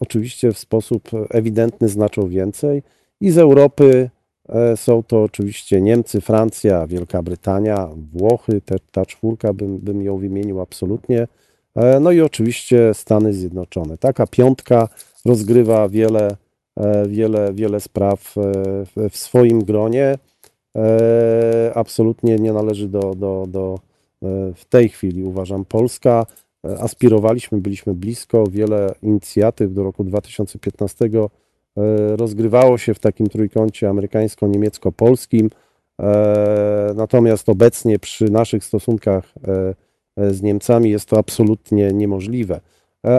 [0.00, 2.82] oczywiście w sposób ewidentny znaczą więcej
[3.20, 4.10] i z Europy
[4.48, 10.18] e, są to oczywiście Niemcy, Francja, Wielka Brytania, Włochy, te, ta czwórka bym, bym ją
[10.18, 11.28] wymienił absolutnie.
[11.74, 13.98] E, no i oczywiście Stany Zjednoczone.
[13.98, 14.88] Taka piątka
[15.24, 16.36] rozgrywa wiele,
[16.76, 18.34] e, wiele, wiele spraw
[19.10, 20.18] w swoim gronie.
[21.74, 23.78] Absolutnie nie należy do, do, do
[24.54, 26.26] w tej chwili, uważam, Polska
[26.80, 28.44] aspirowaliśmy, byliśmy blisko.
[28.50, 31.28] Wiele inicjatyw do roku 2015 e,
[32.16, 35.50] rozgrywało się w takim trójkącie amerykańsko-niemiecko-polskim.
[36.02, 39.34] E, natomiast obecnie przy naszych stosunkach
[40.16, 42.60] e, z Niemcami jest to absolutnie niemożliwe.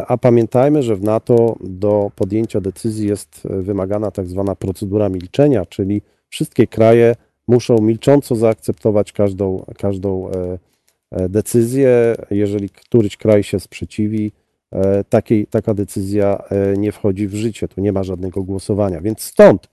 [0.08, 6.02] A pamiętajmy, że w NATO do podjęcia decyzji jest wymagana tak zwana procedura milczenia, czyli
[6.30, 7.16] wszystkie kraje
[7.48, 10.32] muszą milcząco zaakceptować każdą, każdą
[11.12, 12.16] E, decyzję.
[12.32, 14.32] Jeżeli któryś kraj się sprzeciwi,
[14.72, 15.04] e,
[15.50, 19.02] taka decyzja e, nie wchodzi w życie, tu nie ma żadnego głosowania.
[19.02, 19.68] Więc stąd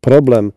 [0.00, 0.52] problem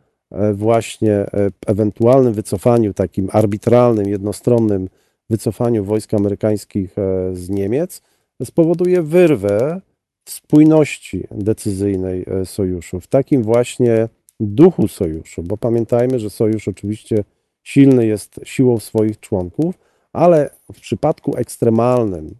[0.53, 1.25] właśnie
[1.67, 4.89] ewentualnym wycofaniu, takim arbitralnym, jednostronnym
[5.30, 6.95] wycofaniu wojsk amerykańskich
[7.34, 8.01] z Niemiec
[8.43, 9.82] spowoduje wyrwę
[10.30, 17.23] spójności decyzyjnej sojuszu, w takim właśnie duchu sojuszu, bo pamiętajmy, że sojusz oczywiście
[17.63, 19.75] silny jest siłą swoich członków,
[20.17, 22.36] ale w przypadku ekstremalnym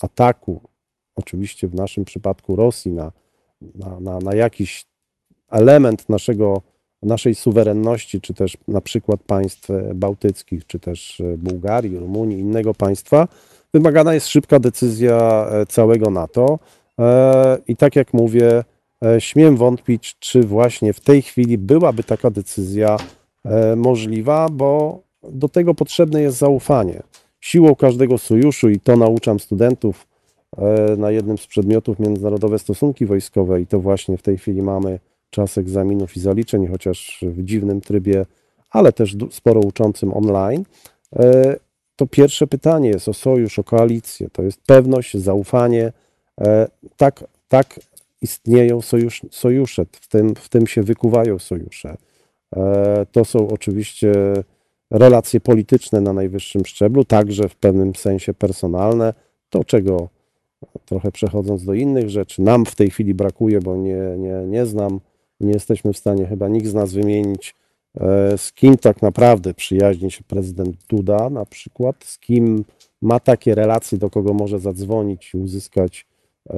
[0.00, 0.60] ataku,
[1.16, 3.12] oczywiście w naszym przypadku Rosji, na,
[3.74, 4.86] na, na, na jakiś
[5.50, 6.62] element naszego,
[7.02, 13.28] naszej suwerenności, czy też na przykład państw bałtyckich, czy też Bułgarii, Rumunii, innego państwa,
[13.74, 16.58] wymagana jest szybka decyzja e, całego NATO.
[16.98, 18.64] E, I tak jak mówię,
[19.04, 22.96] e, śmiem wątpić, czy właśnie w tej chwili byłaby taka decyzja
[23.76, 25.00] możliwa, bo
[25.32, 27.02] do tego potrzebne jest zaufanie.
[27.40, 30.06] Siłą każdego sojuszu, i to nauczam studentów
[30.56, 34.98] e, na jednym z przedmiotów międzynarodowe stosunki wojskowe, i to właśnie w tej chwili mamy
[35.30, 38.26] czas egzaminów i zaliczeń, chociaż w dziwnym trybie,
[38.70, 40.64] ale też sporo uczącym online.
[41.16, 41.56] E,
[41.96, 44.28] to pierwsze pytanie jest o sojusz, o koalicję.
[44.32, 45.92] To jest pewność, zaufanie.
[46.40, 47.80] E, tak, tak
[48.22, 51.96] istnieją sojusz, sojusze, w tym, w tym się wykuwają sojusze.
[53.12, 54.12] To są oczywiście
[54.90, 59.14] relacje polityczne na najwyższym szczeblu, także w pewnym sensie personalne.
[59.50, 60.08] To, czego
[60.84, 65.00] trochę przechodząc do innych rzeczy, nam w tej chwili brakuje, bo nie, nie, nie znam,
[65.40, 67.54] nie jesteśmy w stanie chyba nikt z nas wymienić,
[68.00, 72.64] e, z kim tak naprawdę przyjaźni się prezydent Duda na przykład, z kim
[73.02, 76.06] ma takie relacje, do kogo może zadzwonić i uzyskać,
[76.50, 76.56] e,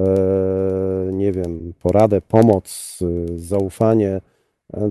[1.11, 4.21] nie wiem, poradę, pomoc, e, zaufanie,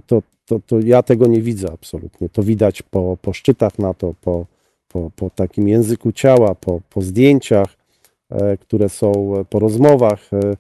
[0.06, 2.28] to, to, to ja tego nie widzę absolutnie.
[2.28, 4.46] To widać po, po szczytach NATO, po,
[4.88, 7.76] po, po takim języku ciała, po, po zdjęciach,
[8.30, 10.30] e, które są po rozmowach.
[10.32, 10.56] E,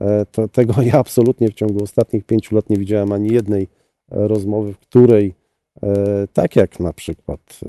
[0.00, 3.68] e, to, tego ja absolutnie w ciągu ostatnich pięciu lat nie widziałem ani jednej
[4.08, 5.34] rozmowy, w której,
[6.32, 7.60] tak jak na przykład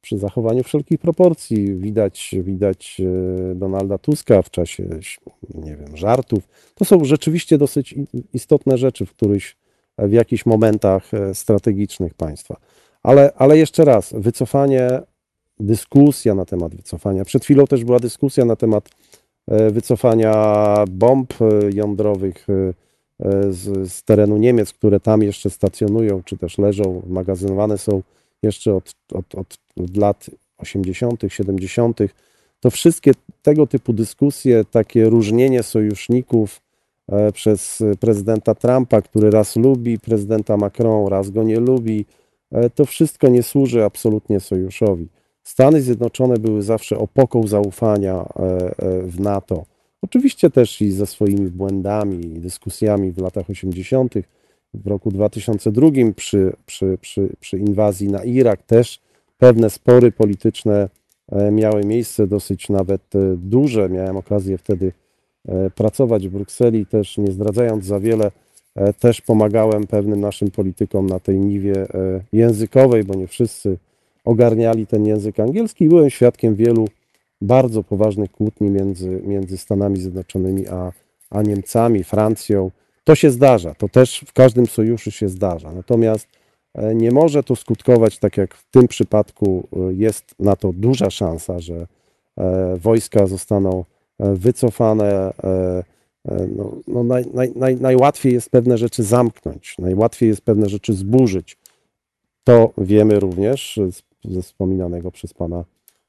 [0.00, 3.00] przy zachowaniu wszelkich proporcji, widać, widać
[3.54, 4.88] Donalda Tuska w czasie,
[5.54, 6.48] nie wiem, żartów.
[6.74, 7.94] To są rzeczywiście dosyć
[8.32, 9.42] istotne rzeczy, w których
[9.98, 12.56] w jakichś momentach strategicznych państwa.
[13.02, 15.00] Ale, ale jeszcze raz, wycofanie,
[15.60, 17.24] dyskusja na temat wycofania.
[17.24, 18.88] Przed chwilą też była dyskusja na temat
[19.48, 26.36] e, wycofania bomb e, jądrowych e, z, z terenu Niemiec, które tam jeszcze stacjonują, czy
[26.36, 28.02] też leżą, magazynowane są
[28.42, 31.98] jeszcze od, od, od lat 80., 70.
[32.60, 36.60] To wszystkie tego typu dyskusje, takie różnienie sojuszników
[37.32, 42.06] przez prezydenta Trumpa, który raz lubi prezydenta Macron, raz go nie lubi,
[42.52, 45.08] E, to wszystko nie służy absolutnie sojuszowi.
[45.42, 49.64] Stany Zjednoczone były zawsze opoką zaufania e, e, w NATO.
[50.02, 54.14] Oczywiście też i ze swoimi błędami i dyskusjami w latach 80.,
[54.74, 59.00] w roku 2002 przy, przy, przy, przy inwazji na Irak też
[59.38, 60.88] pewne spory polityczne
[61.52, 63.02] miały miejsce, dosyć nawet
[63.36, 63.88] duże.
[63.88, 64.92] Miałem okazję wtedy
[65.74, 68.30] pracować w Brukseli, też nie zdradzając za wiele
[68.76, 73.78] E, też pomagałem pewnym naszym politykom na tej niwie e, językowej, bo nie wszyscy
[74.24, 76.88] ogarniali ten język angielski i byłem świadkiem wielu
[77.40, 80.92] bardzo poważnych kłótni między, między Stanami Zjednoczonymi a,
[81.30, 82.70] a Niemcami, Francją.
[83.04, 85.72] To się zdarza, to też w każdym sojuszu się zdarza.
[85.72, 86.28] Natomiast
[86.74, 91.58] e, nie może to skutkować tak jak w tym przypadku jest na to duża szansa,
[91.58, 91.86] że
[92.76, 93.84] wojska zostaną
[94.18, 95.32] wycofane,
[96.28, 100.92] E, no, no naj, naj, naj, najłatwiej jest pewne rzeczy zamknąć, najłatwiej jest pewne rzeczy
[100.92, 101.56] zburzyć.
[102.44, 103.80] To wiemy również
[104.24, 105.64] ze wspominanego przez pana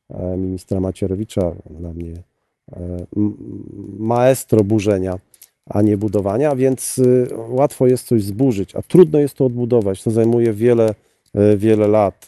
[0.09, 2.13] e, ministra Macierewicza, dla mnie
[2.71, 3.05] e,
[3.99, 5.19] maestro burzenia,
[5.65, 6.99] a nie budowania, więc
[7.49, 10.03] łatwo jest coś zburzyć, a trudno jest to odbudować.
[10.03, 10.93] To zajmuje wiele,
[11.57, 12.27] wiele lat.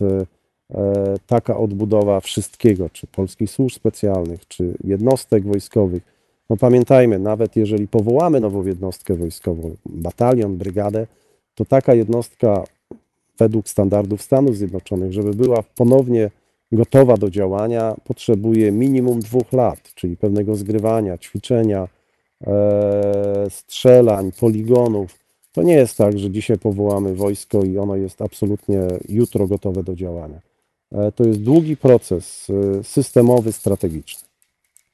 [1.27, 6.03] Taka odbudowa wszystkiego, czy polskich służb specjalnych, czy jednostek wojskowych,
[6.49, 11.07] no pamiętajmy, nawet jeżeli powołamy nową jednostkę wojskową, batalion, brygadę,
[11.55, 12.63] to taka jednostka
[13.39, 16.31] według standardów Stanów Zjednoczonych, żeby była ponownie
[16.71, 21.87] gotowa do działania, potrzebuje minimum dwóch lat, czyli pewnego zgrywania, ćwiczenia,
[22.47, 25.19] e, strzelań, poligonów.
[25.51, 28.79] To nie jest tak, że dzisiaj powołamy wojsko i ono jest absolutnie
[29.09, 30.48] jutro gotowe do działania.
[30.91, 34.29] E, to jest długi proces e, systemowy, strategiczny.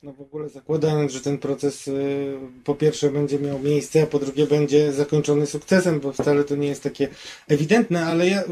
[0.04, 4.20] No w ogóle zakładając, że ten proces y, po pierwsze będzie miał miejsce, a po
[4.20, 7.08] drugie będzie zakończony sukcesem, bo wcale to nie jest takie
[7.48, 8.44] ewidentne, ale ja,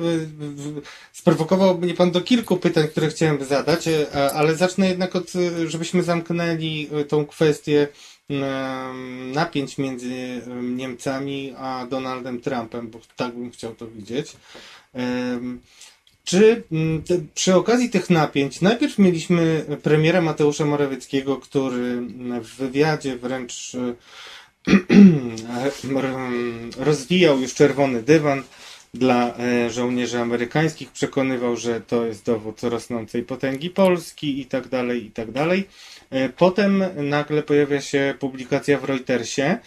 [1.12, 3.90] sprowokował mnie Pan do kilku pytań, które chciałem zadać,
[4.34, 5.32] ale zacznę jednak od,
[5.68, 7.88] żebyśmy zamknęli tą kwestię
[9.34, 14.36] napięć między Niemcami a Donaldem Trumpem, bo tak bym chciał to widzieć.
[16.24, 22.02] Czy mm, te, przy okazji tych napięć, najpierw mieliśmy premiera Mateusza Morawieckiego, który
[22.42, 23.72] w wywiadzie wręcz
[26.78, 28.44] rozwijał już czerwony dywan
[28.94, 35.06] dla e, żołnierzy amerykańskich, przekonywał, że to jest dowód rosnącej potęgi Polski i tak dalej,
[35.06, 35.68] i tak dalej.
[36.10, 39.58] E, potem nagle pojawia się publikacja w Reutersie,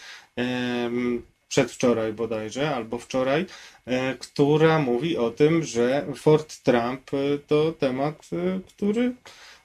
[1.49, 3.47] przedwczoraj bodajże, albo wczoraj,
[3.87, 9.15] e, która mówi o tym, że Fort Trump e, to temat, e, który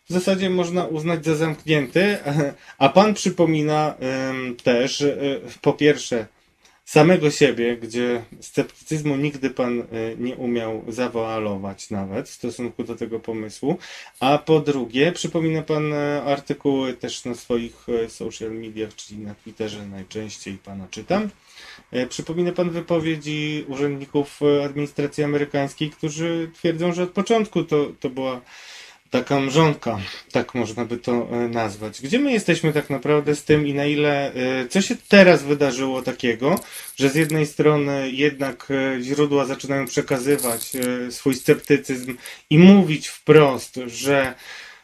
[0.09, 2.17] w zasadzie można uznać za zamknięty,
[2.77, 3.95] a pan przypomina
[4.63, 5.03] też,
[5.61, 6.27] po pierwsze,
[6.91, 9.83] samego siebie, gdzie sceptycyzmu nigdy pan
[10.17, 13.77] nie umiał zawoalować nawet w stosunku do tego pomysłu,
[14.19, 15.93] a po drugie, przypomina pan
[16.25, 21.29] artykuły też na swoich social mediach, czyli na Twitterze najczęściej pana czytam,
[21.91, 28.09] E, przypomina pan wypowiedzi urzędników e, administracji amerykańskiej, którzy twierdzą, że od początku to, to
[28.09, 28.41] była
[29.11, 29.99] taka mrzonka,
[30.31, 32.01] tak można by to e, nazwać.
[32.01, 34.31] Gdzie my jesteśmy tak naprawdę z tym i na ile,
[34.69, 36.59] co się teraz wydarzyło takiego,
[36.95, 38.67] że z jednej strony jednak
[39.01, 40.71] źródła zaczynają przekazywać
[41.09, 42.17] swój sceptycyzm
[42.49, 44.33] i mówić wprost, że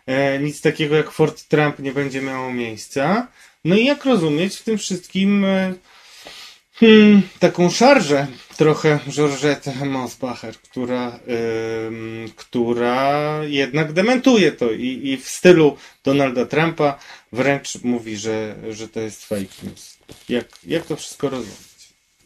[0.06, 3.28] e, nic takiego jak Fort Trump nie będzie miało miejsca.
[3.66, 5.74] No i jak rozumieć w tym wszystkim e,
[6.80, 11.20] hmm, taką szarżę trochę Georgette Mosbacher, która,
[11.88, 17.00] ym, która jednak dementuje to i, i w stylu Donalda Trumpa
[17.32, 19.98] wręcz mówi, że, że to jest fake news.
[20.30, 21.68] Jak, jak to wszystko rozumieć?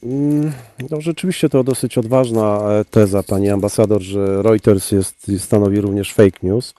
[0.03, 0.51] Mm,
[0.89, 6.39] No, rzeczywiście to dosyć odważna e, teza, pani ambasador, że Reuters jest, stanowi również fake
[6.43, 6.73] news.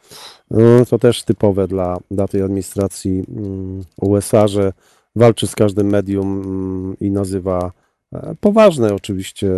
[0.51, 4.73] No, To też typowe dla, dla tej administracji mm, USA, że
[5.17, 7.73] walczy z każdym medium mm, i nazywa
[8.13, 9.51] e, poważne oczywiście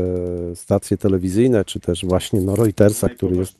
[0.54, 3.54] stacje telewizyjne, czy też właśnie no, Reutersa, który jest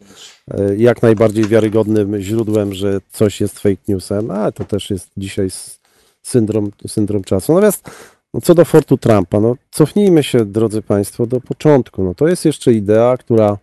[0.51, 5.49] e, jak najbardziej wiarygodnym źródłem, że coś jest fake newsem, a to też jest dzisiaj
[6.23, 7.53] syndrom, syndrom czasu.
[7.53, 7.91] Natomiast
[8.35, 12.05] no co do Fortu Trumpa, no cofnijmy się, drodzy Państwo, do początku.
[12.05, 13.59] No to jest jeszcze idea, która,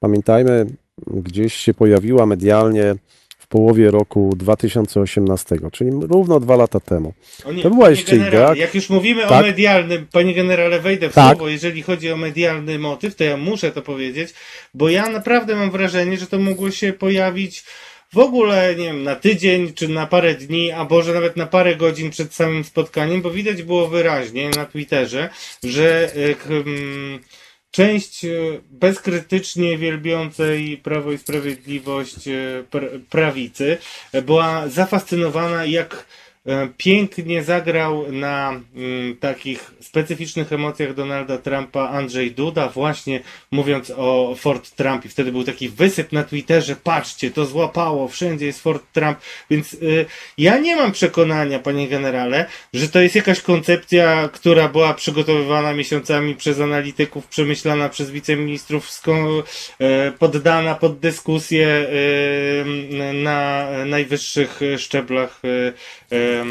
[0.00, 0.66] pamiętajmy,
[1.06, 2.94] gdzieś się pojawiła medialnie
[3.46, 7.14] w połowie roku 2018, czyli równo dwa lata temu.
[7.44, 9.46] O nie, To była jeszcze generale, idea- Jak już mówimy o Tak.
[9.46, 11.36] medialnym, panie generale, wejdę w Tak.
[11.36, 14.34] słowo, jeżeli chodzi o medialny motyw, to ja muszę to powiedzieć,
[14.74, 17.64] bo ja naprawdę mam wrażenie, że to mogło się pojawić
[18.12, 21.76] w ogóle, nie wiem, na tydzień, czy na parę dni, a może nawet na parę
[21.76, 25.28] godzin przed samym spotkaniem, bo widać było wyraźnie na Twitterze,
[25.64, 26.10] że
[26.48, 27.18] mm,
[27.70, 28.28] część e,
[28.70, 33.78] bezkrytycznie wielbiącej Prawo i Sprawiedliwość e, pr- prawicy
[34.12, 36.06] e, była zafascynowana, jak
[36.76, 43.20] pięknie zagrał na mm, takich specyficznych emocjach Donalda Trumpa Andrzej Duda, właśnie
[43.50, 48.46] mówiąc o Fort Trump i wtedy był taki wysyp na Twitterze, patrzcie, to złapało, wszędzie
[48.46, 49.18] jest Fort Trump,
[49.50, 50.06] więc y,
[50.38, 56.34] ja nie mam przekonania, panie generale, że to jest jakaś koncepcja, która była przygotowywana miesiącami
[56.34, 59.42] przez analityków, przemyślana przez wiceministrów, sko-
[59.78, 65.72] e, poddana pod dyskusję e, na najwyższych szczeblach e,
[66.16, 66.44] e,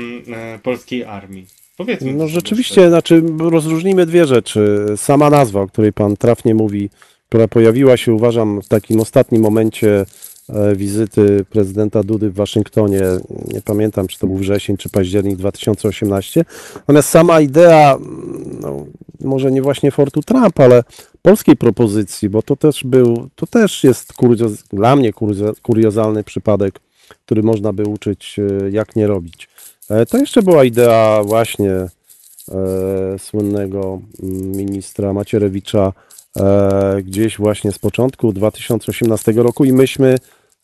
[0.53, 1.64] e, polskiej armii.
[1.77, 2.11] Powiedzmy.
[2.13, 4.85] No to sobie rzeczywiście, znaczy rozróżnijmy dwie rzeczy.
[4.95, 6.89] Sama nazwa, o której pan trafnie mówi,
[7.29, 10.05] która pojawiła się, uważam, w takim ostatnim momencie
[10.49, 13.01] e, wizyty prezydenta Dudy w Waszyngtonie.
[13.53, 16.45] Nie pamiętam, czy to był wrzesień, czy październik 2018.
[16.75, 18.85] Natomiast sama idea, mm, no,
[19.21, 20.83] może nie właśnie Fortu Trump, ale
[21.21, 26.79] polskiej propozycji, bo to też był, to też jest kurioz, dla mnie kurioz, kuriozalny przypadek,
[27.25, 29.49] który można by uczyć, e, jak nie robić.
[29.89, 31.89] E, To jeszcze była idea właśnie e,
[33.19, 35.93] słynnego mm, ministra Macierewicza
[36.39, 40.17] e, gdzieś właśnie z początku 2018 roku i myśmy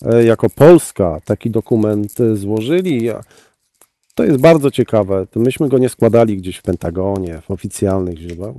[0.06, 3.10] e, jako Polska taki dokument e, złożyli.
[4.16, 5.28] To jest bardzo ciekawe.
[5.36, 8.54] Myśmy go nie składali gdzieś w Pentagonie, w oficjalnych źródłach.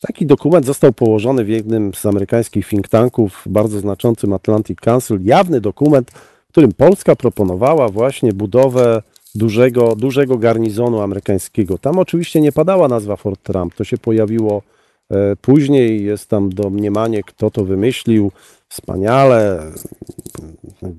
[0.00, 5.18] Taki dokument został położony w jednym z amerykańskich think tanków, bardzo znaczącym Atlantic Council.
[5.22, 6.10] Jawny dokument,
[6.48, 9.02] w którym Polska proponowała właśnie budowę
[9.34, 11.78] dużego, dużego garnizonu amerykańskiego.
[11.78, 14.62] Tam oczywiście nie padała nazwa Fort Trump, to się pojawiło
[15.10, 18.32] e, później, jest tam domniemanie, kto to wymyślił,
[18.68, 19.72] wspaniale,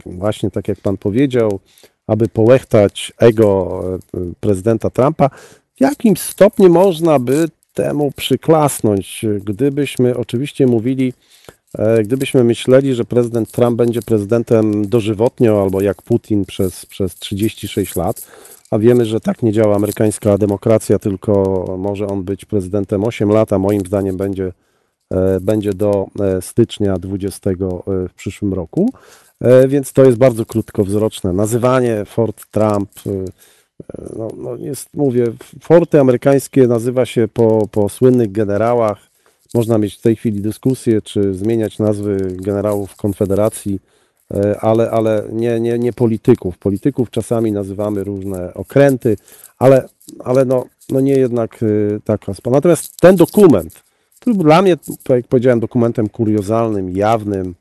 [0.05, 1.59] właśnie tak jak pan powiedział,
[2.07, 3.81] aby połechtać ego
[4.13, 5.29] e, prezydenta Trumpa.
[5.75, 11.13] W jakim stopniu można by temu przyklasnąć, gdybyśmy oczywiście mówili,
[12.03, 18.27] gdybyśmy myśleli, że prezydent Trump będzie prezydentem dożywotnio albo jak Putin przez, przez 36 lat,
[18.71, 23.53] a wiemy, że tak nie działa amerykańska demokracja, tylko może on być prezydentem 8 lat,
[23.53, 24.53] a moim zdaniem będzie,
[25.12, 27.55] e, będzie do e, stycznia 20 e,
[28.09, 28.89] w przyszłym roku.
[29.41, 31.33] E, Więc to jest bardzo krótkowzroczne.
[31.33, 33.09] Nazywanie Fort Trump, e,
[34.17, 35.25] no, no jest, mówię,
[35.62, 39.12] forty amerykańskie nazywa się po, po słynnych generałach.
[39.53, 43.79] Można mieć w tej chwili dyskusję, czy zmieniać nazwy generałów Konfederacji,
[44.31, 46.57] e, ale, ale nie, nie, nie polityków.
[46.57, 49.17] Polityków czasami nazywamy różne okręty,
[49.59, 49.89] ale,
[50.19, 51.67] ale no, no nie jednak e,
[52.03, 52.57] taka sprawa.
[52.57, 53.83] Natomiast ten dokument,
[54.19, 57.55] który dla mnie, tak jak powiedziałem, dokumentem kuriozalnym, jawnym,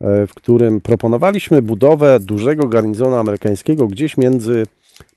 [0.00, 4.66] e, w którym proponowaliśmy budowę dużego garnizonu amerykańskiego gdzieś między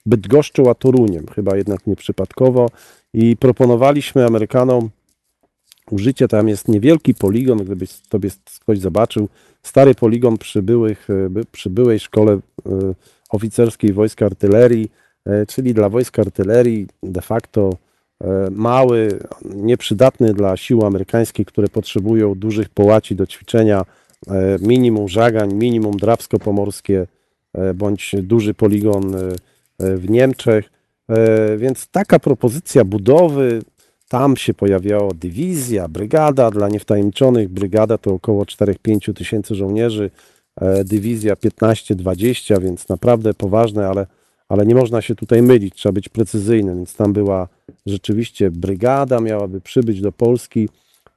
[0.06, 2.70] Bydgoszczą a Toruniem, chyba jednak nieprzypadkowo
[3.14, 4.90] i proponowaliśmy Amerykanom
[5.92, 8.30] użycie, tam jest niewielki poligon, gdybyś sobie
[8.62, 9.30] ktoś zobaczył,
[9.64, 12.40] stary poligon przy, byłych, e, by- przy byłej szkole e,
[13.30, 14.92] oficerskiej wojska artylerii,
[15.26, 17.70] e, czyli dla wojsk artylerii de facto
[18.52, 19.20] mały,
[19.56, 23.86] nieprzydatny dla sił amerykańskich, które potrzebują dużych połaci do ćwiczenia,
[24.62, 27.06] minimum żagań, minimum drabsko-pomorskie,
[27.54, 29.16] e, bądź duży poligon
[29.80, 30.70] w Niemczech.
[31.58, 33.62] Więc taka propozycja budowy,
[34.14, 37.50] tam się pojawiała dywizja, brygada dla niewtajemniczonych.
[37.50, 40.12] Brygada to około 4-5 tysięcy żołnierzy.
[40.62, 44.08] e, dywizja 15-20, więc naprawdę poważne, ale,
[44.50, 47.48] ale nie można się tutaj mylić, trzeba być precyzyjnym, więc tam była
[47.86, 50.70] rzeczywiście brygada, miałaby przybyć do Polski.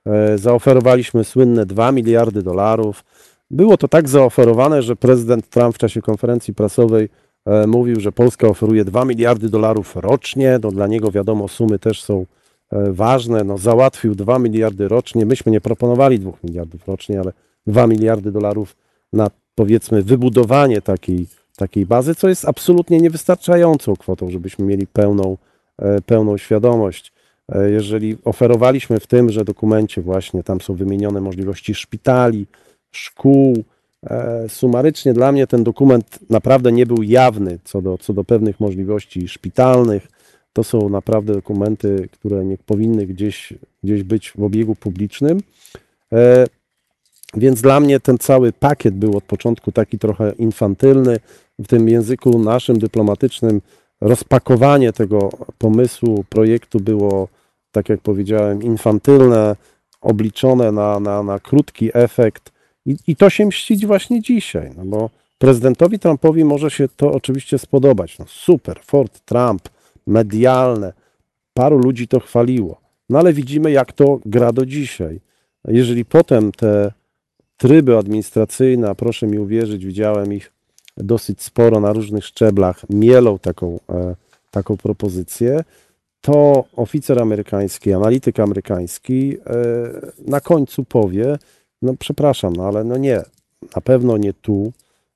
[0.06, 3.04] E, Zaoferowaliśmy słynne 2 miliardy dolarów.
[3.50, 7.08] Było to tak zaoferowane, że prezydent Trump w czasie konferencji prasowej
[7.46, 10.58] e, mówił, że Polska oferuje 2 miliardy dolarów rocznie.
[10.62, 12.26] No, dla niego wiadomo, sumy też są
[12.72, 13.44] ważne.
[13.44, 15.26] No, załatwił 2 miliardy rocznie.
[15.26, 17.32] Myśmy nie proponowali 2 miliardów rocznie, ale
[17.66, 18.76] 2 miliardy dolarów
[19.12, 25.36] na powiedzmy wybudowanie takiej, takiej bazy, co jest absolutnie niewystarczającą kwotą, żebyśmy mieli pełną,
[25.78, 27.12] e, pełną świadomość.
[27.52, 32.46] E, Jeżeli oferowaliśmy w tymże dokumencie właśnie, tam są wymienione możliwości szpitali,
[32.90, 33.64] szkół,
[34.06, 38.60] e, sumarycznie dla mnie ten dokument naprawdę nie był jawny co do, co do pewnych
[38.60, 40.08] możliwości szpitalnych.
[40.56, 43.52] To są naprawdę dokumenty, które nie powinny gdzieś,
[43.84, 45.40] gdzieś być w obiegu publicznym.
[46.12, 46.46] E,
[47.34, 51.16] Więc dla mnie ten cały pakiet był od początku taki trochę infantylny.
[51.58, 53.60] W tym języku naszym dyplomatycznym
[54.00, 57.28] rozpakowanie tego pomysłu, projektu było,
[57.72, 59.56] tak jak powiedziałem, infantylne,
[60.00, 62.52] obliczone na, na, na krótki efekt.
[62.86, 67.58] I, I to się mścić właśnie dzisiaj, no bo prezydentowi Trumpowi może się to oczywiście
[67.58, 68.18] spodobać.
[68.18, 69.75] No super, Ford Trump,
[70.06, 70.92] medialne,
[71.54, 72.80] paru ludzi to chwaliło.
[73.10, 75.20] No ale widzimy, jak to gra do dzisiaj.
[75.68, 76.92] Jeżeli potem te
[77.56, 80.52] tryby administracyjne, a proszę mi uwierzyć, widziałem ich
[80.96, 84.14] dosyć sporo na różnych szczeblach, mielą taką, e,
[84.50, 85.60] taką propozycję,
[86.20, 89.56] to oficer amerykański, analityk amerykański e,
[90.26, 91.38] na końcu powie,
[91.82, 93.22] no przepraszam, no ale no nie,
[93.76, 94.72] na pewno nie tu,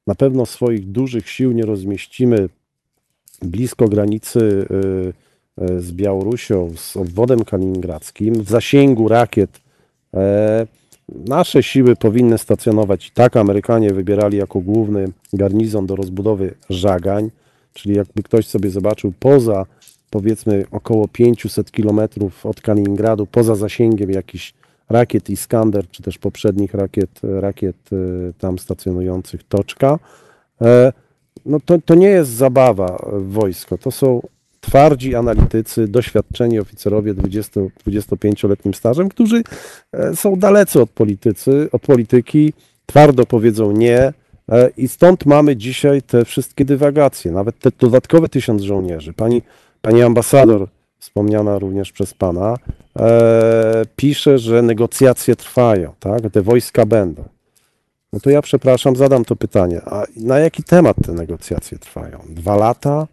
[0.06, 2.48] na pewno swoich dużych sił nie rozmieścimy
[3.42, 4.38] blisko granicy
[5.58, 9.60] y, y, z Białorusią, z obwodem kaliningradzkim, w zasięgu rakiet.
[10.14, 10.66] E,
[11.14, 17.30] Nasze siły powinny stacjonować i tak Amerykanie wybierali jako główny garnizon do rozbudowy Żagań,
[17.74, 19.66] czyli jakby ktoś sobie zobaczył poza
[20.10, 24.54] powiedzmy około 500 kilometrów od Kaliningradu, poza zasięgiem jakichś
[24.88, 29.98] rakiet Iskander, czy też poprzednich rakiet, rakiet y, tam stacjonujących Toczka,
[30.62, 30.92] e,
[31.46, 33.78] no to, to nie jest zabawa w wojsko.
[33.78, 34.22] To są
[34.60, 39.42] twardzi analitycy, doświadczeni oficerowie 20, 25-letnim stażem, którzy
[39.92, 42.52] e, są dalecy od, politycy, od polityki,
[42.86, 44.12] twardo powiedzą nie.
[44.48, 49.12] e, I stąd mamy dzisiaj te wszystkie dywagacje, nawet te dodatkowe tysiąc żołnierzy.
[49.12, 49.42] Pani,
[49.82, 50.68] pani ambasador,
[50.98, 52.56] wspomniana również przez pana,
[52.98, 56.32] e, pisze, że negocjacje trwają, tak?
[56.32, 57.24] te wojska będą.
[58.12, 59.80] No to ja przepraszam, zadam to pytanie.
[59.84, 62.18] A na jaki temat te negocjacje trwają?
[62.28, 63.06] Dwa lata?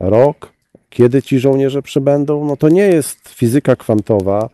[0.00, 0.52] Rok?
[0.90, 2.44] Kiedy ci żołnierze przybędą?
[2.44, 4.48] No to nie jest fizyka kwantowa.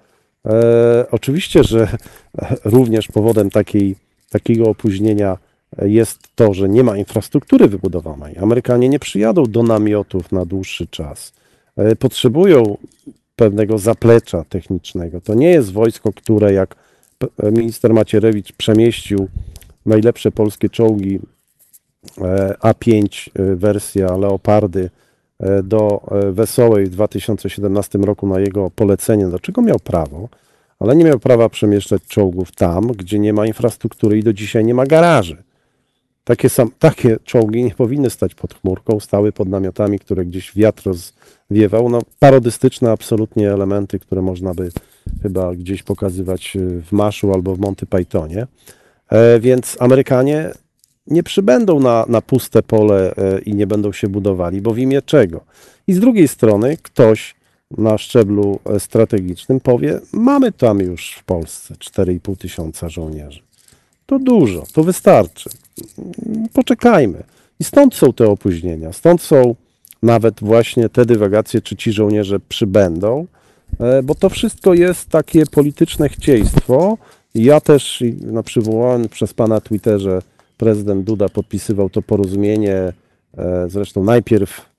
[0.47, 1.89] E, oczywiście, że
[2.65, 3.97] również powodem takiej,
[4.31, 5.39] takiego opóźnienia
[5.83, 8.39] jest to, że nie ma infrastruktury wybudowanej.
[8.39, 11.33] Amerykanie nie przyjadą do namiotów na dłuższy czas.
[11.77, 12.77] E, potrzebują
[13.37, 15.21] pewnego zaplecza technicznego.
[15.21, 16.77] To nie jest wojsko, które jak
[17.53, 19.29] minister Macierewicz przemieścił
[19.87, 21.21] najlepsze polskie czołgi
[22.19, 24.91] e, A5 e, wersja Leopardy
[25.41, 26.01] e, do
[26.33, 30.29] Wesołej w 2017 roku na jego polecenie, do czego miał prawo,
[30.79, 34.75] ale nie miał prawa przemieszczać czołgów tam, gdzie nie ma infrastruktury i do dzisiaj nie
[34.75, 35.43] ma garaży.
[36.25, 40.83] Takie, sam, takie czołgi nie powinny stać pod chmurką, stały pod namiotami, które gdzieś wiatr
[40.87, 41.89] rozwiewał.
[41.89, 44.71] No, parodystyczne absolutnie elementy, które można by
[45.23, 46.57] chyba gdzieś pokazywać
[46.87, 48.47] w Maszu albo w Monty Pythonie.
[49.15, 50.53] E, więc Amerykanie
[51.07, 55.03] nie przybędą na, na puste pole e, i nie będą się budowali, bo w imię
[55.03, 55.41] czego?
[55.87, 57.35] I z drugiej strony ktoś
[57.79, 63.41] na szczeblu e, strategicznym powie, mamy tam już w Polsce 4,5 tysiąca żołnierzy.
[64.07, 65.51] To dużo, to wystarczy.
[66.53, 67.23] Poczekajmy.
[67.61, 69.55] I stąd są te opóźnienia, stąd są
[70.03, 73.27] nawet właśnie te dywagacje, czy ci żołnierze przybędą,
[74.05, 76.99] bo to wszystko jest takie polityczne chcieństwo.
[77.35, 80.23] Ja też na przywołany przez pana Twitterze
[80.57, 82.93] prezydent Duda podpisywał to porozumienie,
[83.39, 84.75] e, zresztą najpierw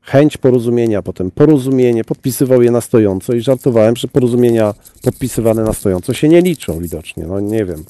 [0.00, 6.12] chęć porozumienia, potem porozumienie, podpisywał je na stojąco i żartowałem, że porozumienia podpisywane na stojąco
[6.14, 7.84] się nie liczą widocznie, no nie wiem.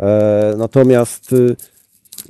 [0.00, 1.56] E, Natomiast y,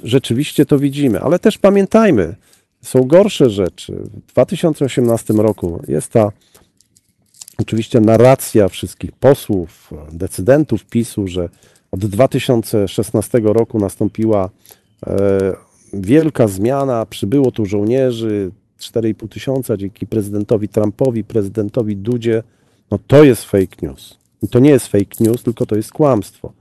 [0.03, 2.35] rzeczywiście to widzimy, ale też pamiętajmy,
[2.83, 3.93] są gorsze rzeczy.
[3.93, 6.33] W 2018 roku jest ta
[7.59, 11.49] oczywiście narracja wszystkich posłów, decydentów PiSu, że
[11.91, 14.51] od 2016 roku nastąpiła
[15.07, 15.53] e,
[15.93, 18.51] wielka zmiana, przybyło tu żołnierzy,
[18.81, 22.43] 4,5 tysiąca dzięki prezydentowi Trumpowi, prezydentowi Dudzie.
[22.91, 24.19] No to jest fake news.
[24.43, 26.53] I to nie jest fake news, tylko to jest kłamstwo.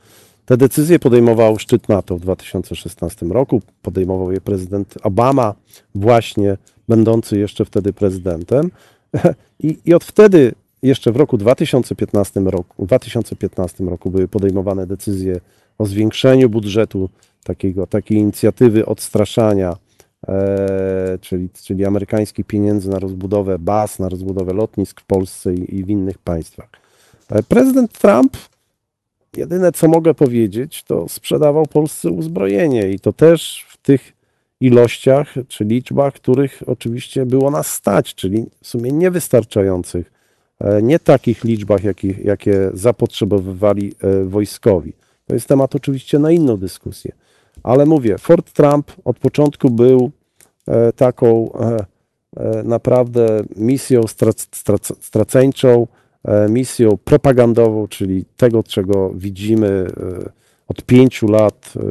[0.45, 3.61] Te decyzje podejmował szczyt NATO w 2016 roku.
[3.81, 5.55] Podejmował je prezydent Obama,
[5.95, 8.71] właśnie będący jeszcze wtedy prezydentem.
[9.59, 10.53] I, i od wtedy,
[10.87, 15.39] jeszcze w roku 2015 roku, w 2015 roku były podejmowane decyzje
[15.77, 17.09] o zwiększeniu budżetu
[17.43, 19.75] takiego, takiej inicjatywy odstraszania,
[20.27, 25.83] e, czyli, czyli amerykańskich pieniędzy na rozbudowę baz, na rozbudowę lotnisk w Polsce i, i
[25.83, 26.69] w innych państwach.
[27.29, 28.37] E, Prezydent Trump,
[29.37, 34.13] jedyne co mogę powiedzieć, to sprzedawał Polsce uzbrojenie i to też w tych
[34.61, 40.16] ilościach czy liczbach, których oczywiście było nas stać, czyli w sumie niewystarczających,
[40.81, 41.81] nie takich liczbach,
[42.23, 44.93] jakie zapotrzebowywali e, wojskowi.
[45.25, 47.11] To jest temat oczywiście na inną dyskusję.
[47.63, 50.11] Ale mówię, Fort Trump od początku był
[50.67, 51.85] e, taką e,
[52.37, 55.87] e, naprawdę misją strac, strac, straceńczą,
[56.23, 60.29] e, misją propagandową, czyli tego, czego widzimy e,
[60.67, 61.81] od pięciu lat e,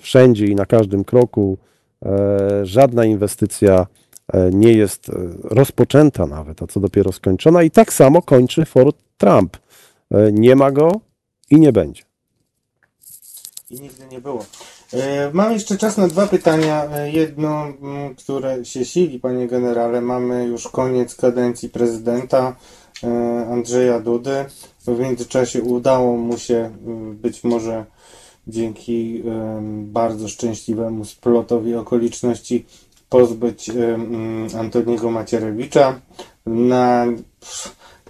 [0.00, 1.58] wszędzie i na każdym kroku.
[2.02, 3.86] E, Żadna inwestycja e,
[4.52, 5.12] nie jest e,
[5.42, 7.62] rozpoczęta nawet, a co dopiero skończona.
[7.62, 9.56] I tak samo kończy Fort Trump.
[10.10, 11.00] E, Nie ma go
[11.50, 12.02] i nie będzie.
[13.70, 14.44] I nigdy nie było.
[14.92, 16.84] E, Mam jeszcze czas na dwa pytania.
[16.84, 17.66] E, Jedno,
[18.18, 20.00] które się sili, panie generale.
[20.00, 22.56] Mamy już koniec kadencji prezydenta
[23.04, 24.44] e, Andrzeja Dudy.
[24.86, 26.70] W międzyczasie udało mu się
[27.12, 27.84] być może
[28.48, 29.22] dzięki
[29.82, 32.66] bardzo szczęśliwemu splotowi okoliczności
[33.16, 36.00] pozbyć mm, Antoniego Macierewicza.
[36.46, 37.06] Na,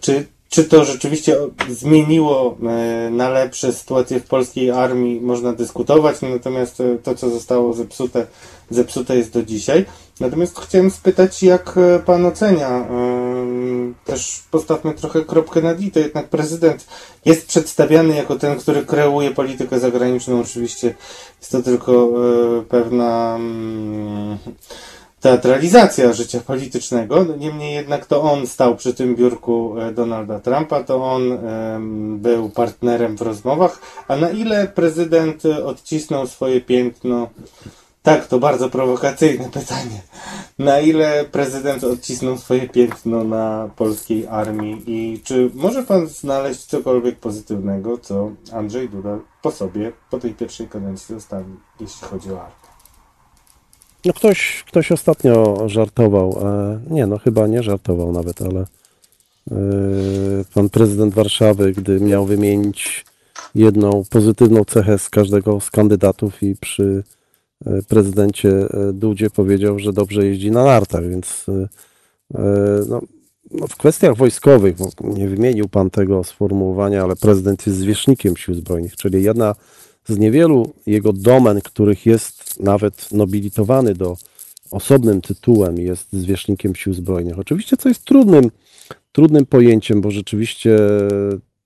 [0.01, 1.37] czy, czy to rzeczywiście
[1.71, 7.73] zmieniło e, na lepsze sytuację w polskiej armii, można dyskutować, natomiast e, to, co zostało
[7.73, 8.27] zepsute,
[8.71, 9.85] zepsute jest do dzisiaj.
[10.21, 12.89] Natomiast chciałem spytać, jak e, pan ocenia,
[14.05, 16.87] też postawmy trochę kropkę nad i, to jednak prezydent
[17.25, 20.41] jest przedstawiany jako ten, który kreuje politykę zagraniczną.
[20.41, 20.95] Oczywiście
[21.41, 22.09] jest to tylko
[22.69, 24.39] pewna mm,
[25.27, 27.25] teatralizacja życia politycznego.
[27.25, 31.39] No, Niemniej jednak to on stał przy tym biurku e, Donalda Trumpa, to on
[32.19, 33.81] był partnerem w rozmowach.
[34.09, 37.29] A na ile prezydent e, odcisnął swoje piętno?
[38.03, 40.03] Tak, to bardzo prowokacyjne pytanie.
[40.59, 47.19] Na ile prezydent odcisnął swoje piętno na polskiej armii i czy może pan znaleźć cokolwiek
[47.19, 52.66] pozytywnego, co Andrzej Duda po sobie, po tej pierwszej kadencji zostawił, jeśli chodzi o armię?
[54.07, 59.57] No ktoś, ktoś ostatnio żartował, e, nie no chyba nie żartował nawet, ale e,
[60.55, 63.05] pan prezydent Warszawy, gdy miał wymienić
[63.55, 67.05] jedną pozytywną cechę z każdego z kandydatów i przy
[67.67, 68.53] e, prezydencie
[68.93, 71.47] Dudzie powiedział, że dobrze jeździ na nartach, więc
[72.89, 73.01] no,
[73.51, 78.97] no w kwestiach wojskowych, nie wymienił pan tego sformułowania, ale prezydent jest zwierzchnikiem sił zbrojnych,
[78.97, 79.55] czyli jedna
[80.09, 84.17] z niewielu jego domen, których jest nawet nobilitowany do
[84.71, 87.39] osobnym tytułem, jest zwierzchnikiem sił zbrojnych.
[87.39, 88.51] Oczywiście, co jest trudnym,
[89.13, 90.79] trudnym pojęciem, bo rzeczywiście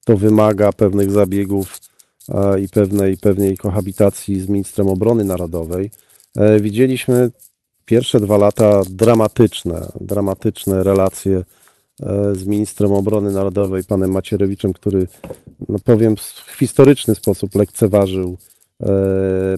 [0.04, 1.80] to wymaga pewnych zabiegów
[2.28, 5.90] e, i pewnej, pewnej kohabitacji z ministrem obrony narodowej.
[6.36, 7.30] E, Widzieliśmy
[7.84, 11.42] pierwsze dwa lata dramatyczne, dramatyczne relacje
[12.32, 15.06] z ministrem obrony narodowej, panem Macierewiczem, który,
[15.68, 18.36] no powiem, w historyczny sposób lekceważył
[18.80, 18.86] e,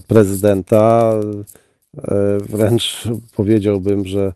[0.07, 1.13] prezydenta.
[1.97, 3.03] E, Wręcz
[3.35, 4.33] powiedziałbym, że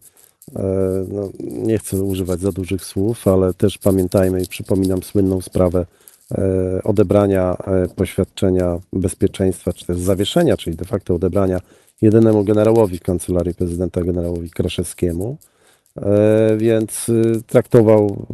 [0.56, 0.64] e,
[1.12, 5.86] no, nie chcę używać za dużych słów, ale też pamiętajmy i przypominam słynną sprawę
[6.32, 11.60] e, odebrania e, poświadczenia bezpieczeństwa, czy też zawieszenia, czyli de facto odebrania
[12.02, 15.38] jedynemu generałowi w kancelarii prezydenta, generałowi Kraszewskiemu.
[16.02, 18.26] E, Więc y, traktował.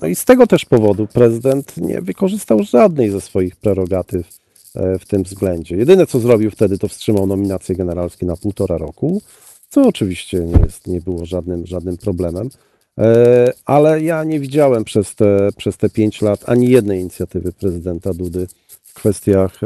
[0.00, 4.28] No i z tego też powodu prezydent nie wykorzystał żadnej ze swoich prerogatyw
[4.74, 5.76] e, w tym względzie.
[5.76, 9.22] Jedyne co zrobił wtedy, to wstrzymał nominacje generalskie na półtora roku,
[9.68, 12.50] co oczywiście nie, jest, nie było żadnym, żadnym problemem.
[12.98, 18.14] E, Ale ja nie widziałem przez te, przez te pięć lat ani jednej inicjatywy prezydenta
[18.14, 18.46] Dudy
[18.82, 19.58] w kwestiach,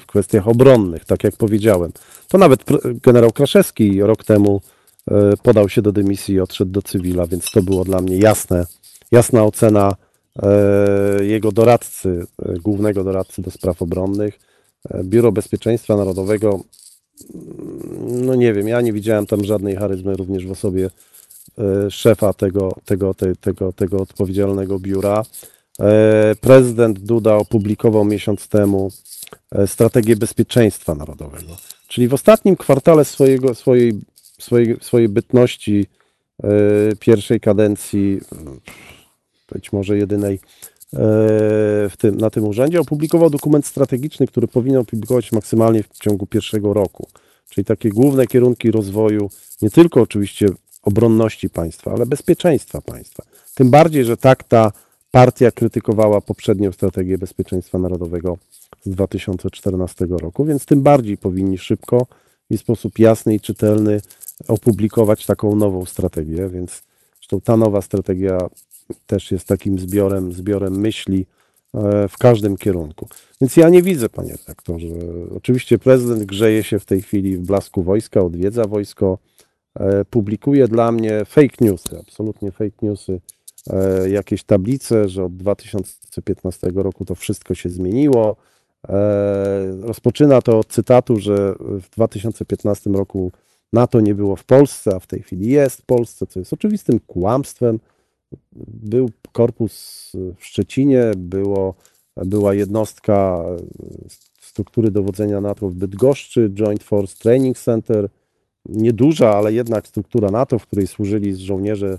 [0.00, 1.92] w kwestiach obronnych, tak jak powiedziałem.
[2.28, 2.64] To nawet
[3.02, 4.60] generał Kraszewski rok temu
[5.42, 8.66] podał się do dymisji i odszedł do cywila, więc to było dla mnie jasne,
[9.10, 9.94] jasna ocena
[10.42, 14.38] e, jego doradcy, e, głównego doradcy do spraw obronnych.
[14.90, 16.60] E, Biuro Bezpieczeństwa Narodowego,
[17.34, 20.90] mm, no nie wiem, ja nie widziałem tam żadnej charyzmy również w osobie
[21.58, 25.22] e, szefa tego, tego, te, tego, tego odpowiedzialnego biura.
[25.80, 28.90] E, Prezydent Duda opublikował miesiąc temu
[29.52, 31.56] e, strategię bezpieczeństwa narodowego.
[31.88, 34.00] Czyli w ostatnim kwartale swojego, swojej,
[34.44, 35.86] swojej, swojej bytności
[36.42, 36.48] e,
[37.00, 38.20] pierwszej kadencji,
[39.52, 40.40] być może jedynej
[41.90, 46.72] w tym, na tym urzędzie, opublikował dokument strategiczny, który powinien opublikować maksymalnie w ciągu pierwszego
[46.72, 47.08] roku.
[47.48, 49.30] Czyli takie główne kierunki rozwoju,
[49.62, 50.46] nie tylko oczywiście
[50.82, 53.22] obronności państwa, ale bezpieczeństwa państwa.
[53.54, 54.72] Tym bardziej, że tak ta
[55.10, 58.38] partia krytykowała poprzednią strategię bezpieczeństwa narodowego
[58.82, 62.06] z 2014 roku, więc tym bardziej powinni szybko
[62.50, 64.00] i w sposób jasny i czytelny
[64.48, 66.82] opublikować taką nową strategię, więc
[67.16, 68.38] zresztą ta nowa strategia
[69.06, 71.26] też jest takim zbiorem, zbiorem myśli
[71.74, 73.08] e, w każdym kierunku.
[73.40, 74.86] Więc ja nie widzę, panie redaktorze.
[75.36, 79.18] Oczywiście prezydent grzeje się w tej chwili w blasku wojska, odwiedza wojsko,
[79.74, 83.20] e, publikuje dla mnie fake newsy, absolutnie fake newsy,
[83.70, 88.36] e, jakieś tablice, że od 2015 roku to wszystko się zmieniło.
[89.80, 93.32] Rozpoczyna to od cytatu, że w 2015 roku
[93.74, 97.00] NATO nie było w Polsce, a w tej chwili jest w Polsce, co jest oczywistym
[97.06, 97.80] kłamstwem.
[98.66, 101.74] Był korpus w Szczecinie, było,
[102.16, 103.44] była jednostka
[104.40, 108.08] struktury dowodzenia NATO w Bydgoszczy, Joint Force Training Center.
[108.68, 111.98] Nieduża, ale jednak struktura NATO, w której służyli żołnierze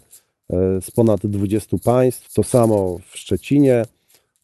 [0.49, 2.33] e, z ponad 20 państw.
[2.33, 3.85] To samo w Szczecinie.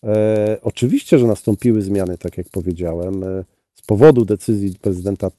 [0.03, 5.31] E, oczywiście, że nastąpiły zmiany, tak jak powiedziałem, e, z powodu decyzji prezydenta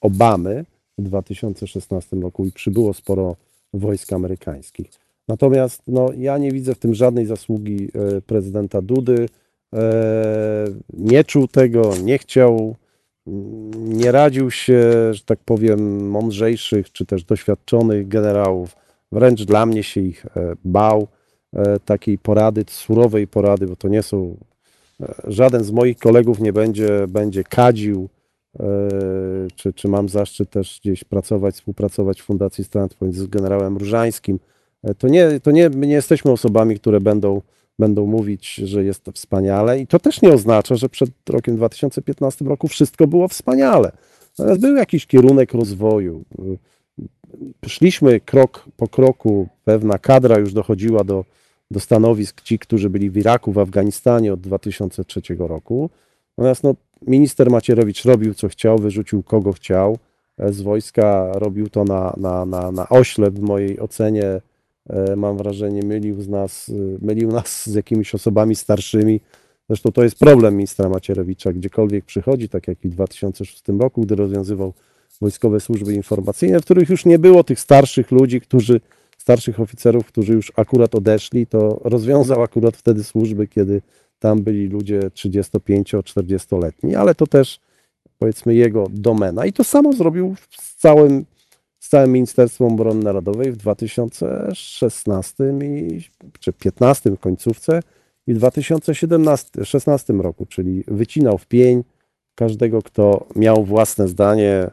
[0.00, 0.64] Obamy
[1.02, 3.36] 2016 roku i przybyło sporo
[3.72, 4.90] wojsk amerykańskich.
[5.28, 9.28] Natomiast no, ja nie widzę w tym żadnej zasługi e, prezydenta Dudy.
[9.74, 12.76] E, nie czuł tego, nie chciał,
[13.74, 14.82] nie radził się,
[15.14, 18.76] że tak powiem, mądrzejszych czy też doświadczonych generałów.
[19.12, 21.08] Wręcz dla mnie się ich e, bał.
[21.84, 24.36] Takiej porady, surowej porady, bo to nie są.
[25.24, 28.08] Żaden z moich kolegów nie będzie, będzie kadził,
[29.54, 34.38] czy, czy mam zaszczyt też gdzieś pracować, współpracować w Fundacji Stanford z generałem Różańskim
[34.98, 37.42] to nie, to nie, my nie jesteśmy osobami, które będą,
[37.78, 42.44] będą mówić, że jest to wspaniale i to też nie oznacza, że przed rokiem 2015
[42.44, 43.92] roku wszystko było wspaniale.
[44.38, 46.24] Natomiast był jakiś kierunek rozwoju.
[47.66, 51.24] Szliśmy krok po kroku, pewna kadra już dochodziła do,
[51.70, 55.90] do stanowisk, ci, którzy byli w Iraku, w Afganistanie od 2003 roku.
[56.38, 56.74] Natomiast no,
[57.06, 59.98] minister Macierewicz robił co chciał, wyrzucił kogo chciał
[60.38, 64.40] z wojska, robił to na, na, na, na oślep w mojej ocenie
[64.90, 66.72] E, mam wrażenie, mylił, z nas, e,
[67.06, 69.20] mylił nas z jakimiś osobami starszymi.
[69.68, 71.52] Zresztą to jest problem ministra Macierewicza.
[71.52, 74.72] Gdziekolwiek przychodzi, tak jak i w 2006 roku, gdy rozwiązywał
[75.20, 78.80] wojskowe służby informacyjne, w których już nie było tych starszych ludzi, którzy,
[79.18, 83.82] starszych oficerów, którzy już akurat odeszli, to rozwiązał akurat wtedy służby, kiedy
[84.20, 87.60] tam byli ludzie 35-40-letni, ale to też
[88.18, 89.46] powiedzmy jego domena.
[89.46, 91.24] I to samo zrobił z całym
[91.80, 96.00] z całym Ministerstwem Obrony Narodowej w 2016 i,
[96.40, 97.80] czy 15 końcówce
[98.26, 101.84] i w 2016 roku, czyli wycinał w pień
[102.34, 104.70] każdego, kto miał własne zdanie,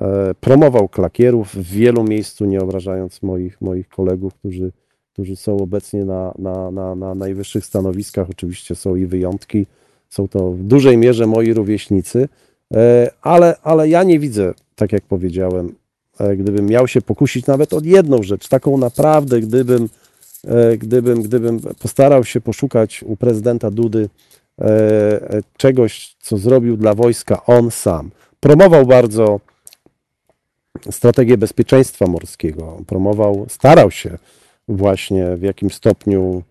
[0.00, 4.72] e, promował klakierów w wielu miejscu, nie obrażając moich, moich kolegów, którzy,
[5.18, 8.30] którzy są obecnie na, na, na, na najwyższych stanowiskach.
[8.30, 9.66] Oczywiście są i wyjątki,
[10.08, 12.28] są to w dużej mierze moi rówieśnicy,
[12.74, 15.74] e, ale, ale ja nie widzę, tak jak powiedziałem,
[16.18, 19.88] E, gdybym miał się pokusić nawet od jedną rzecz, taką naprawdę, gdybym,
[20.44, 24.08] e, gdybym, gdybym postarał się poszukać u prezydenta Dudy
[25.56, 28.10] czegoś, co zrobił dla wojska on sam.
[28.40, 29.40] Promował bardzo
[30.90, 34.18] strategię bezpieczeństwa morskiego, promował, starał się
[34.68, 36.42] właśnie w jakimś stopniu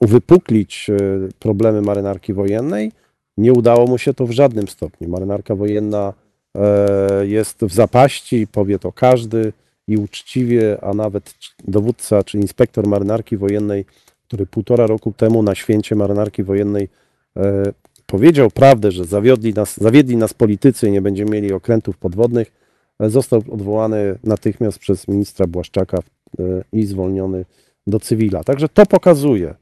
[0.00, 0.90] uwypuklić
[1.38, 2.92] problemy marynarki wojennej.
[3.36, 5.08] Nie udało mu się to w żadnym stopniu.
[5.08, 6.12] Marynarka wojenna
[6.56, 9.52] E, jest w zapaści, powie to każdy
[9.88, 11.34] i uczciwie, a nawet
[11.68, 13.84] dowódca czy inspektor marynarki wojennej,
[14.26, 16.88] który półtora roku temu na święcie marynarki wojennej
[17.36, 17.72] e,
[18.06, 22.52] powiedział prawdę, że zawiodli nas, zawiedli nas politycy i nie będziemy mieli okrętów podwodnych,
[23.00, 25.98] e, został odwołany natychmiast przez ministra Błaszczaka
[26.72, 27.44] i zwolniony
[27.86, 28.44] do cywila.
[28.44, 29.54] Także to pokazuje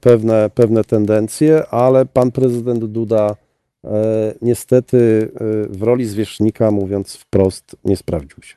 [0.00, 3.36] pewne, pewne tendencje, ale pan prezydent Duda
[3.84, 8.56] E, niestety e, w roli zwierzchnika, mówiąc wprost, nie sprawdził się.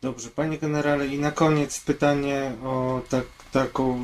[0.00, 4.00] Dobrze, panie generale, i na koniec pytanie o tak, taką e,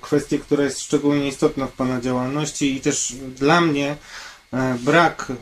[0.00, 3.96] kwestię, która jest szczególnie istotna w pana działalności i też dla mnie
[4.84, 5.32] brak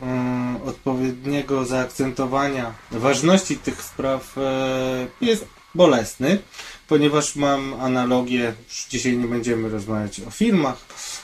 [0.66, 4.36] odpowiedniego zaakcentowania ważności tych spraw
[5.20, 6.38] jest bolesny,
[6.88, 10.76] ponieważ mam analogię, już dzisiaj nie będziemy rozmawiać o filmach,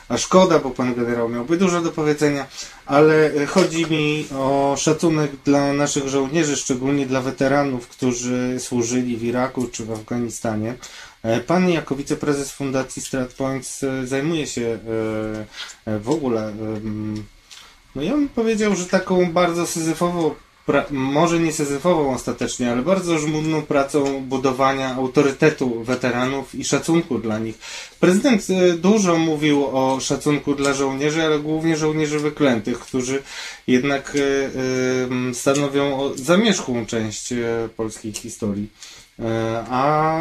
[0.09, 2.47] a szkoda, bo pan generał miałby dużo do powiedzenia,
[2.87, 9.67] ale chodzi mi o szacunek dla naszych żołnierzy, szczególnie dla weteranów, którzy służyli w Iraku
[9.67, 10.75] czy w Afganistanie.
[11.23, 14.79] E, Pan jako wiceprezes Fundacji StratPoints e, zajmuje się
[15.87, 16.53] e, w ogóle,
[17.95, 20.35] no ja bym powiedział, że taką bardzo syzyfową,
[20.91, 27.59] może nie syzyfową ostatecznie, ale bardzo żmudną pracą budowania autorytetu weteranów i szacunku dla nich.
[28.01, 33.23] Prezydent e, dużo mówił o szacunku dla żołnierzy, ale głównie żołnierzy wyklętych, którzy
[33.67, 34.17] jednak
[35.31, 38.69] e, stanowią zamierzchłą część e, polskiej historii.
[39.71, 40.21] A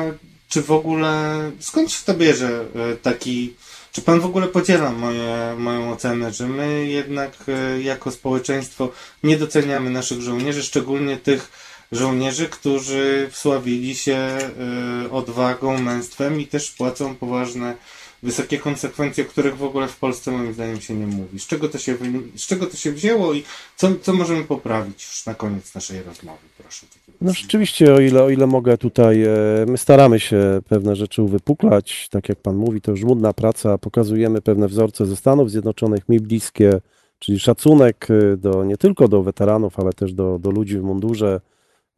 [0.50, 2.66] czy w ogóle, skąd się to bierze
[3.02, 3.54] taki,
[3.92, 8.92] czy pan w ogóle podziela moje, moją ocenę, że my jednak e, jako społeczeństwo
[9.24, 11.52] nie doceniamy naszych żołnierzy, szczególnie tych
[11.92, 17.76] żołnierzy, którzy wsławili się e, odwagą, męstwem i też płacą poważne,
[18.24, 21.40] wysokie konsekwencje, o których w ogóle w Polsce moim zdaniem się nie mówi.
[21.40, 21.98] Z czego to się,
[22.36, 23.44] z czego to się wzięło i
[23.76, 26.40] co, co możemy poprawić już na koniec naszej rozmowy?
[26.58, 26.86] Proszę.
[27.22, 29.30] No rzeczywiście, o ile, o ile mogę tutaj, e,
[29.67, 34.67] my staramy się pewne rzeczy uwypuklać, tak jak Pan mówi, to żmudna praca, pokazujemy pewne
[34.67, 36.72] wzorce ze Stanów Zjednoczonych, mi bliskie,
[37.20, 41.41] czyli szacunek e, do, nie tylko do weteranów, ale też do, do ludzi w mundurze,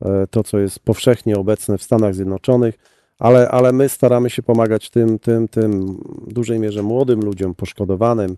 [0.02, 2.76] e, to co jest powszechnie obecne w Stanach Zjednoczonych,
[3.20, 5.98] ale, ale my staramy się pomagać tym, tym, tym
[6.28, 8.38] w dużej mierze młodym ludziom poszkodowanym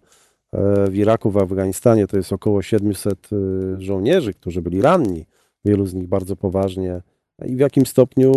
[0.90, 5.26] w Iraku, w Afganistanie, to jest około 700 e, żołnierzy, którzy byli ranni,
[5.66, 7.02] wielu z nich bardzo poważnie.
[7.46, 8.32] I w jakim stopniu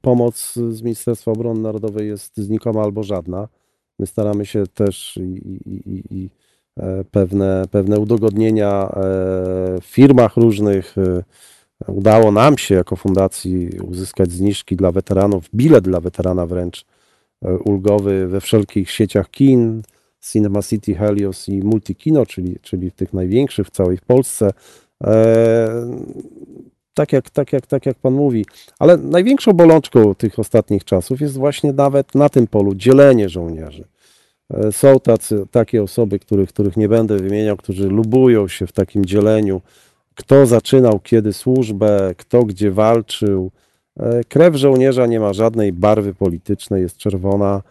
[0.00, 3.48] pomoc z Ministerstwa Obrony Narodowej jest znikoma albo żadna.
[3.98, 5.22] My staramy się też i,
[5.66, 6.30] i, i,
[6.80, 8.90] e, pewne, pewne udogodnienia e,
[9.80, 10.98] w firmach różnych.
[10.98, 11.22] e,
[11.86, 16.84] Udało nam się jako fundacji uzyskać zniżki dla weteranów, bilet dla weterana wręcz
[17.64, 19.82] ulgowy we wszelkich sieciach kin,
[20.30, 24.50] Cinema City, Helios i Multikino, czyli, czyli tych największych w całej Polsce.
[25.04, 25.86] E,
[26.94, 28.46] tak jak, tak, jak, tak jak Pan mówi.
[28.78, 33.84] Ale największą bolączką tych ostatnich czasów jest właśnie nawet na tym polu dzielenie żołnierzy.
[34.54, 39.04] E, Są tacy, takie osoby, których, których nie będę wymieniał, którzy lubują się w takim
[39.04, 39.60] dzieleniu,
[40.14, 43.50] kto zaczynał kiedy służbę, kto gdzie walczył.
[44.00, 47.62] E, Krew żołnierza nie ma żadnej barwy politycznej, jest czerwona.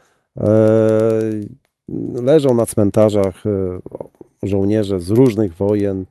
[2.14, 3.44] Leżą na cmentarzach
[4.44, 6.06] żołnierze z różnych wojen.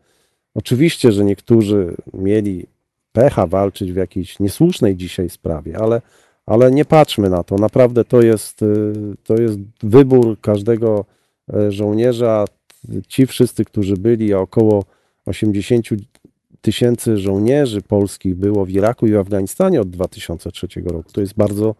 [0.55, 2.67] Oczywiście, że niektórzy mieli
[3.13, 6.03] pecha walczyć w jakiejś niesłusznej dzisiaj sprawie, ale,
[6.47, 7.57] ale nie patrzmy na to.
[7.57, 8.93] Naprawdę to jest, y,
[9.25, 11.05] to jest wybór każdego
[11.55, 12.45] e, żołnierza.
[13.09, 14.85] Ci wszyscy, którzy byli, a około
[15.27, 15.87] 80
[16.61, 21.13] tysięcy żołnierzy polskich było w Iraku i w Afganistanie od 2003 roku.
[21.13, 21.75] To jest bardzo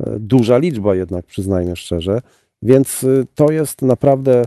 [0.00, 2.20] e, duża liczba jednak, przyznajmy szczerze.
[2.62, 4.44] Więc y, to jest naprawdę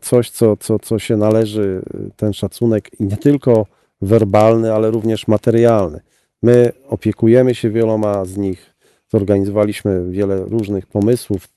[0.00, 3.66] coś, co, co, co się należy, y, ten szacunek i nie tylko
[4.02, 6.00] werbalny, ale również materialny.
[6.42, 8.74] My opiekujemy się wieloma z nich,
[9.08, 11.48] zorganizowaliśmy wiele różnych pomysłów,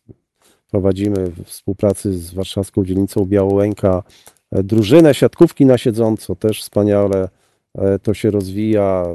[0.72, 4.04] prowadzimy w współpracy z warszawską dzielnicą Białołęka
[4.52, 7.30] e, drużynę siatkówki na siedząco, też wspaniale
[7.76, 9.06] e, to się rozwija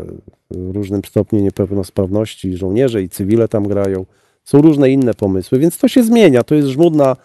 [0.51, 4.07] w różnym stopniu niepełnosprawności, żołnierze i cywile tam grają.
[4.45, 7.16] Są różne inne pomysły, więc to się zmienia, to jest żmudna, e,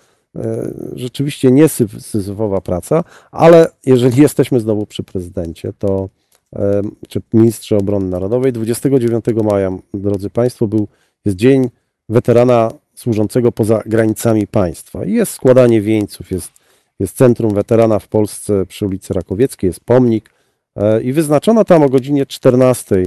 [0.94, 1.70] rzeczywiście nie
[2.00, 6.10] syzyfowa praca, ale jeżeli jesteśmy znowu przy prezydencie, to
[6.56, 10.88] e, czy ministrze obrony narodowej, 29 maja, drodzy Państwo, był,
[11.26, 11.70] jest dzień
[12.10, 15.06] weterana służącego poza granicami państwa.
[15.06, 16.52] Jest składanie wieńców, jest,
[17.00, 20.30] jest Centrum Weterana w Polsce przy ulicy Rakowieckiej, jest pomnik
[20.76, 23.06] e, i wyznaczono tam o godzinie 14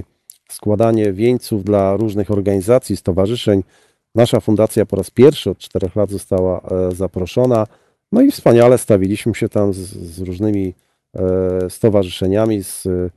[0.50, 3.62] składanie wieńców dla różnych organizacji, stowarzyszeń.
[4.14, 7.66] Nasza fundacja po raz pierwszy od czterech lat została e, zaproszona.
[8.12, 10.74] No i wspaniale stawiliśmy się tam z, z różnymi
[11.14, 13.10] e, stowarzyszeniami, z, e,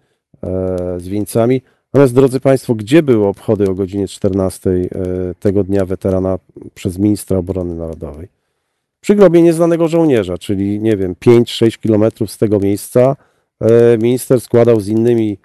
[0.99, 1.61] z wieńcami.
[1.93, 4.85] Natomiast, drodzy Państwo, gdzie były obchody o godzinie 14 e,
[5.39, 6.39] tego dnia weterana
[6.73, 8.27] przez ministra obrony narodowej?
[8.99, 13.15] Przy grobie nieznanego żołnierza, czyli nie wiem, 5-6 kilometrów z tego miejsca,
[14.01, 15.37] minister składał z innymi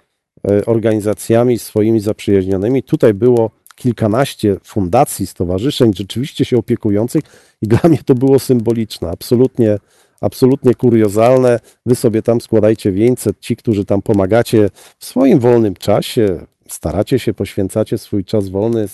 [0.65, 2.83] organizacjami swoimi zaprzyjaźnionymi.
[2.83, 7.23] Tutaj było kilkanaście fundacji, stowarzyszeń rzeczywiście się opiekujących
[7.61, 9.77] i dla mnie to było symboliczne, absolutnie,
[10.21, 11.59] absolutnie kuriozalne.
[11.85, 14.69] Wy sobie tam składajcie wieńce, ci, którzy tam pomagacie
[14.99, 18.85] w swoim wolnym czasie, staracie się, poświęcacie swój czas wolny,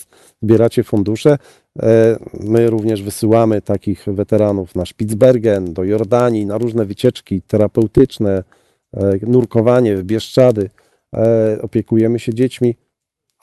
[0.42, 1.38] zbieracie fundusze.
[1.82, 8.44] E, My również wysyłamy takich weteranów na Spitsbergen, do Jordanii, na różne wycieczki terapeutyczne,
[8.96, 10.70] e, nurkowanie w Bieszczady.
[11.14, 12.74] E, Opiekujemy się dziećmi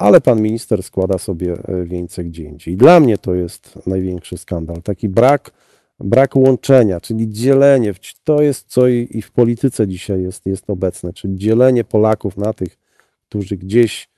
[0.02, 2.78] ale pan minister składa sobie e, wieńce gdzie indziej.
[2.78, 4.82] Dla mnie to jest największy skandal.
[4.82, 5.52] Taki brak,
[6.00, 7.94] brak łączenia, czyli dzielenie.
[8.24, 12.54] To jest co i, i w polityce dzisiaj jest, jest obecne, czyli dzielenie Polaków na
[12.54, 12.78] tych,
[13.30, 14.10] którzy gdzieś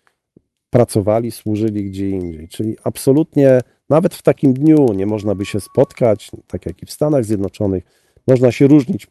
[0.70, 2.48] pracowali, służyli gdzie indziej.
[2.48, 3.60] Czyli absolutnie
[3.90, 7.84] nawet w takim dniu nie można by się spotkać, tak jak i w Stanach Zjednoczonych.
[8.28, 9.08] Można się różnić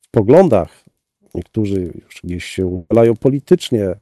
[0.00, 0.84] w poglądach.
[1.34, 3.94] Niektórzy już gdzieś się uchylają politycznie,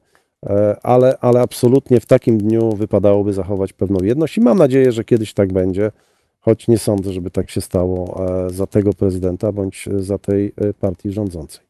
[0.83, 5.33] ale, ale absolutnie w takim dniu wypadałoby zachować pewną jedność i mam nadzieję, że kiedyś
[5.33, 5.91] tak będzie,
[6.39, 10.73] choć nie sądzę, żeby tak się stało e, za tego prezydenta bądź za tej e,
[10.73, 11.61] partii rządzącej.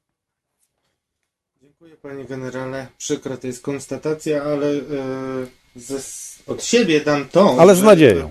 [1.61, 2.87] Dziękuję panie generale.
[2.97, 4.81] Przykra to jest konstatacja, ale e,
[5.75, 5.99] ze,
[6.47, 7.55] od siebie dam to.
[7.59, 8.29] Ale z nadzieją.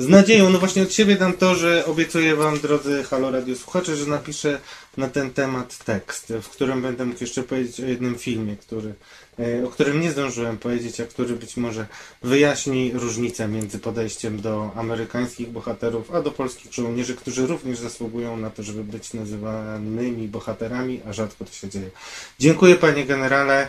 [0.00, 3.96] Z nadzieją, no właśnie od siebie dam to, że obiecuję wam, drodzy Halo Radio słuchacze,
[3.96, 4.60] że napiszę
[4.96, 8.94] na ten temat tekst, w którym będę mógł jeszcze powiedzieć o jednym filmie, który,
[9.38, 11.86] e, o którym nie zdążyłem powiedzieć, a który być może
[12.22, 18.50] wyjaśni różnicę między podejściem do amerykańskich bohaterów, a do polskich żołnierzy, którzy również zasługują na
[18.50, 21.90] to, żeby być nazywanymi bohaterami, a rzadko to się dzieje.
[22.38, 23.68] Dziękuję panie generale.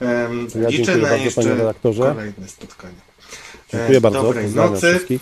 [0.00, 2.02] Ja Liczę dziękuję na bardzo, jeszcze panie redaktorze.
[2.02, 2.94] kolejne spotkanie.
[3.72, 4.22] Dziękuję E, bardzo.
[4.22, 4.86] Dobrej nocy.
[4.92, 5.20] wszystkich.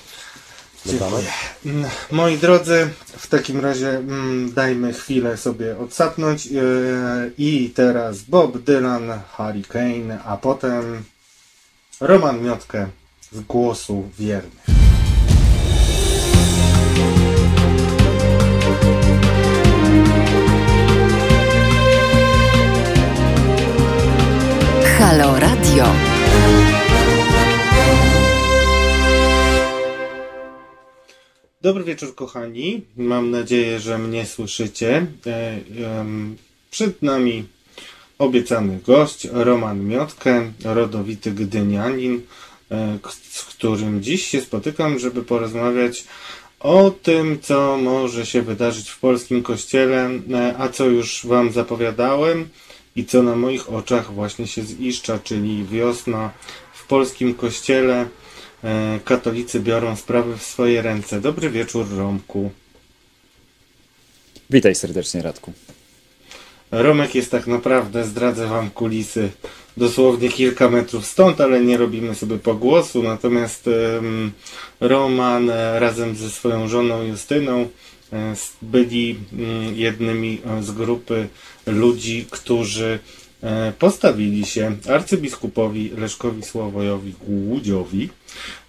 [0.92, 1.24] Dobranoc.
[1.66, 6.62] Mm, Moi drodzy, w takim razie mm, dajmy chwilę sobie odsapnąć yy,
[7.38, 11.04] i teraz Bob Dylan, Hurricane, a potem
[12.00, 12.86] Roman Miotkę
[13.32, 14.64] z głosu wiernych.
[24.98, 26.07] Halo Radio.
[31.62, 32.82] Dobry wieczór, kochani.
[32.96, 35.06] Mam nadzieję, że mnie słyszycie.
[35.26, 35.58] E,
[36.70, 37.44] przed nami
[38.18, 42.22] obiecany gość, Roman Miotkę, rodowity gdynianin,
[42.70, 42.98] e,
[43.30, 46.04] z którym dziś się spotykam, żeby porozmawiać
[46.60, 52.48] o tym, co może się wydarzyć w polskim kościele, e, a co już Wam zapowiadałem
[52.96, 56.30] i co na moich oczach właśnie się ziszcza, czyli wiosna
[56.74, 58.06] w polskim kościele.
[58.64, 61.20] E, Katolicy biorą sprawy w swoje ręce.
[61.20, 62.50] Dobry wieczór, Romku.
[64.50, 65.52] Witaj serdecznie, Radku.
[66.70, 69.30] Romek jest tak naprawdę, zdradzę wam kulisy,
[69.76, 73.02] dosłownie kilka metrów stąd, ale nie robimy sobie pogłosu.
[73.02, 73.70] Natomiast
[74.80, 77.68] Roman e, razem ze swoją żoną Justyną
[78.12, 81.28] e, byli mm, jednymi z grupy
[81.66, 82.98] ludzi, którzy
[83.78, 88.08] postawili się arcybiskupowi Leszkowi Sławojowi Głudziowi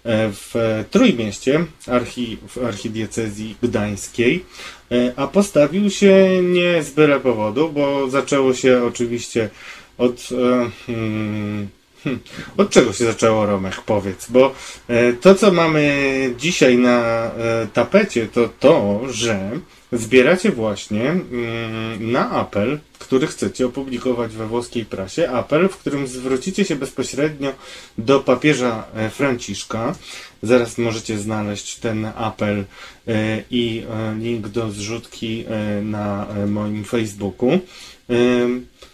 [0.04, 0.54] e, w
[0.90, 4.44] Trójmieście, archi, w archidiecezji gdańskiej,
[4.92, 9.50] e, a postawił się nie z byle powodu, bo zaczęło się oczywiście
[9.98, 10.28] od...
[10.32, 11.68] e, hmm,
[12.04, 12.20] hmm,
[12.56, 13.80] od czego się zaczęło, Romek?
[13.86, 14.54] Powiedz, bo
[14.88, 15.94] e, to, co mamy
[16.38, 19.50] dzisiaj na e, tapecie, to to, że
[19.92, 26.64] zbieracie właśnie mm, na apel, który chcecie opublikować we włoskiej prasie, apel, w którym zwrócicie
[26.64, 27.52] się bezpośrednio
[27.98, 29.94] do papieża e, Franciszka.
[30.42, 32.64] Zaraz możecie znaleźć ten apel
[33.08, 35.44] e, i e, link do zrzutki
[35.82, 37.58] na moim Facebooku.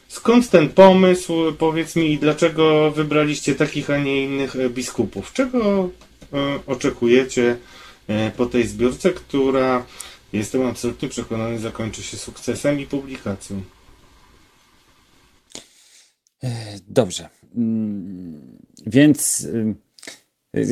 [0.09, 5.33] Skąd ten pomysł, powiedz mi, dlaczego wybraliście takich, a nie innych biskupów?
[5.33, 5.91] Czego
[6.67, 7.57] oczekujecie
[8.37, 9.85] po tej zbiórce, która,
[10.33, 13.63] jestem absolutnie przekonany, zakończy się sukcesem i publikacją?
[16.89, 17.29] Dobrze.
[17.57, 19.75] Mm, Więc y,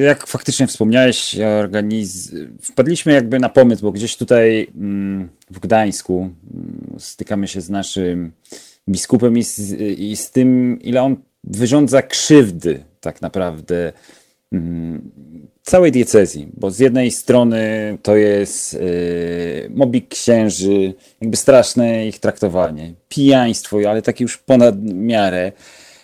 [0.02, 2.34] jak faktycznie wspomniałeś, organiz...
[2.62, 8.32] wpadliśmy jakby na pomysł, bo gdzieś tutaj mm, w Gdańsku mm, stykamy się z naszym
[8.88, 13.92] biskupem i z, i z tym, ile on wyrządza krzywdy tak naprawdę
[15.64, 22.94] całej diecezji, bo z jednej strony to jest y, mobbing księży, jakby straszne ich traktowanie,
[23.08, 25.52] pijaństwo, ale takie już ponad miarę,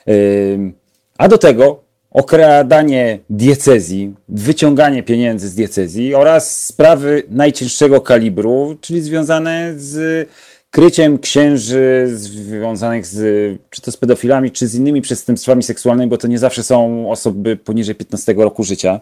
[0.09, 0.73] y,
[1.19, 9.73] a do tego okradanie diecezji, wyciąganie pieniędzy z diecezji oraz sprawy najcięższego kalibru, czyli związane
[9.77, 10.29] z
[10.71, 16.29] kryciem księży związanych z, czy to z pedofilami, czy z innymi przestępstwami seksualnymi, bo to
[16.29, 19.01] nie zawsze są osoby poniżej 15 roku życia.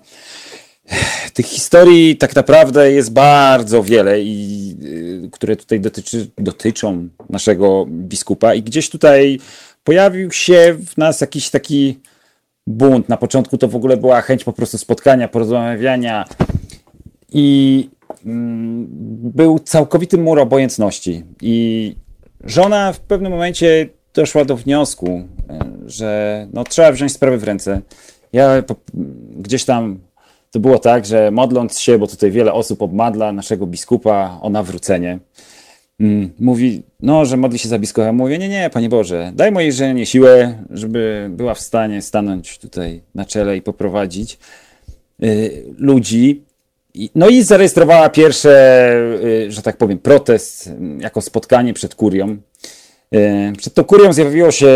[1.34, 4.76] Tych historii tak naprawdę jest bardzo wiele, i,
[5.24, 9.41] y, które tutaj dotyczy, dotyczą naszego biskupa, i gdzieś tutaj
[9.84, 11.99] pojawił się w nas jakiś taki
[12.66, 13.09] bunt.
[13.09, 16.24] Na początku to w ogóle była chęć po prostu spotkania, porozmawiania
[17.32, 17.89] i
[18.26, 18.86] mm,
[19.34, 21.24] był całkowity mur obojętności.
[21.43, 21.97] I
[22.45, 27.80] żona w pewnym momencie doszła do wniosku, e, że no, trzeba wziąć sprawy w ręce.
[28.32, 28.76] Ja po,
[29.36, 29.99] gdzieś tam
[30.51, 35.18] to było tak, że modląc się, bo tutaj wiele osób obmadla naszego biskupa o nawrócenie,
[36.01, 38.12] mm, mówi, no, że modli się za biskupa.
[38.12, 43.03] Mówię, nie, nie, Panie Boże, daj mojej żonie siłę, żeby była w stanie stanąć tutaj
[43.14, 44.38] na czele i poprowadzić
[45.22, 46.42] y, ludzi.
[47.14, 48.92] no i zarejestrowała pierwsze,
[49.24, 52.36] y, że tak powiem, protest y, jako spotkanie przed kurią.
[53.14, 54.68] Y, Przed tą kurią zjawiło się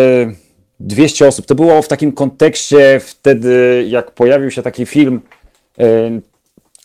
[0.81, 1.47] 200 osób.
[1.47, 5.21] To było w takim kontekście wtedy, jak pojawił się taki film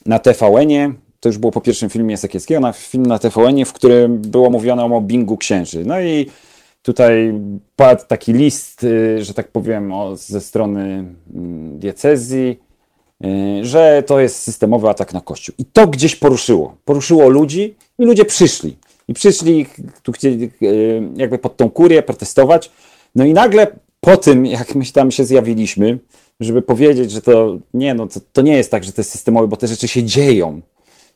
[0.05, 0.93] na TVN-ie.
[1.19, 4.83] To już było po pierwszym filmie Sekielskiego, na film na TVN-ie, w którym było mówione
[4.83, 5.85] o mobbingu księży.
[5.85, 6.25] No i
[6.88, 7.33] tutaj
[7.75, 12.59] padł taki list, y, że tak powiem, o, ze strony mm, diecezji,
[13.25, 15.55] y, że to jest systemowy atak na Kościół.
[15.57, 16.75] I to gdzieś poruszyło.
[16.85, 18.77] Poruszyło ludzi i ludzie przyszli.
[19.07, 19.65] I przyszli,
[20.03, 22.71] tu chcieli y, jakby pod tą kurię protestować.
[23.15, 23.67] No i nagle
[23.99, 25.99] po tym, jak my tam się zjawiliśmy,
[26.39, 29.47] żeby powiedzieć, że to nie, no to, to nie jest tak, że to jest systemowe,
[29.47, 30.61] bo te rzeczy się dzieją.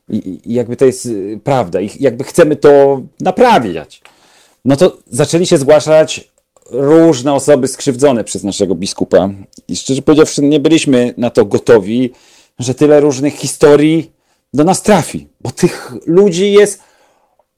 [0.08, 1.80] I, I jakby to jest y, prawda.
[1.80, 4.02] I jakby chcemy to naprawiać.
[4.64, 6.32] No to zaczęli się zgłaszać
[6.70, 9.30] różne osoby skrzywdzone przez naszego biskupa.
[9.68, 12.10] I szczerze powiedziawszy, nie byliśmy na to gotowi,
[12.58, 14.12] że tyle różnych historii
[14.54, 16.82] do nas trafi, bo tych ludzi jest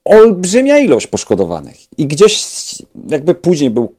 [0.05, 1.77] olbrzymia ilość poszkodowanych.
[1.97, 2.45] I gdzieś
[3.09, 3.93] jakby później był,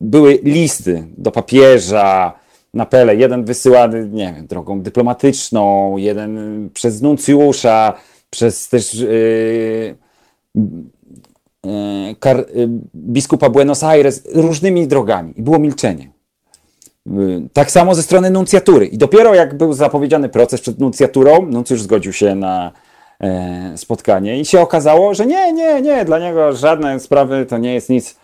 [0.00, 2.38] były listy do papieża,
[2.76, 3.16] na pele.
[3.16, 7.94] Jeden wysyłany, nie wiem, drogą dyplomatyczną, jeden przez nuncjusza,
[8.30, 9.96] przez też yy,
[10.54, 15.32] yy, kar, yy, biskupa Buenos Aires, różnymi drogami.
[15.36, 16.10] I było milczenie.
[17.06, 18.86] Yy, Tak samo ze strony nuncjatury.
[18.86, 22.72] I dopiero jak był zapowiedziany proces przed nuncjaturą, nuncjusz zgodził się na
[23.20, 27.74] e, spotkanie i się okazało, że nie, nie, nie, dla niego żadne sprawy to nie
[27.74, 28.16] jest nic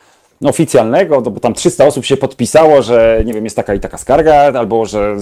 [0.45, 3.99] oficjalnego, no bo tam 300 osób się podpisało, że nie wiem, jest taka i taka
[3.99, 5.17] skarga, albo że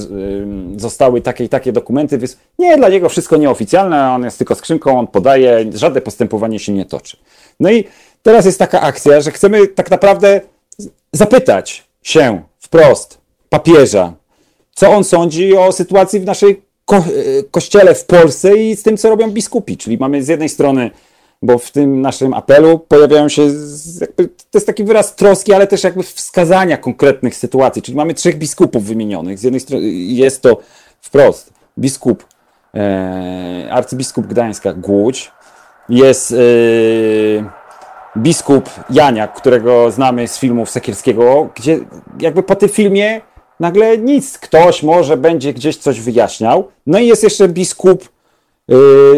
[0.77, 2.19] y, zostały takie i takie dokumenty.
[2.19, 2.37] Wys...
[2.59, 6.85] Nie, dla niego wszystko nieoficjalne, on jest tylko skrzynką, on podaje, żadne postępowanie się nie
[6.85, 7.17] toczy.
[7.61, 7.85] No i
[8.23, 10.41] teraz jest taka akcja, że chcemy tak naprawdę
[11.13, 13.19] zapytać się wprost
[13.49, 14.13] papieża,
[14.75, 18.97] co on sądzi o sytuacji w naszej ko- y, kościele w Polsce i z tym,
[18.97, 19.77] co robią biskupi.
[19.77, 20.91] Czyli mamy z jednej strony,
[21.43, 23.43] bo w tym naszym apelu pojawiają się,
[24.01, 27.83] jakby, to jest taki wyraz troski, ale też jakby wskazania konkretnych sytuacji.
[27.83, 29.39] Czyli mamy trzech biskupów wymienionych.
[29.39, 30.59] Z jednej strony jest to
[31.01, 32.25] wprost biskup,
[32.75, 35.33] e, arcybiskup Gdańska Głódź,
[35.89, 36.37] jest e,
[38.17, 41.79] biskup Janiak, którego znamy z filmów Sekierskiego, gdzie
[42.21, 43.21] jakby po tym filmie
[43.61, 46.69] nagle nic, ktoś może będzie gdzieś coś wyjaśniał.
[46.87, 48.09] No i jest jeszcze biskup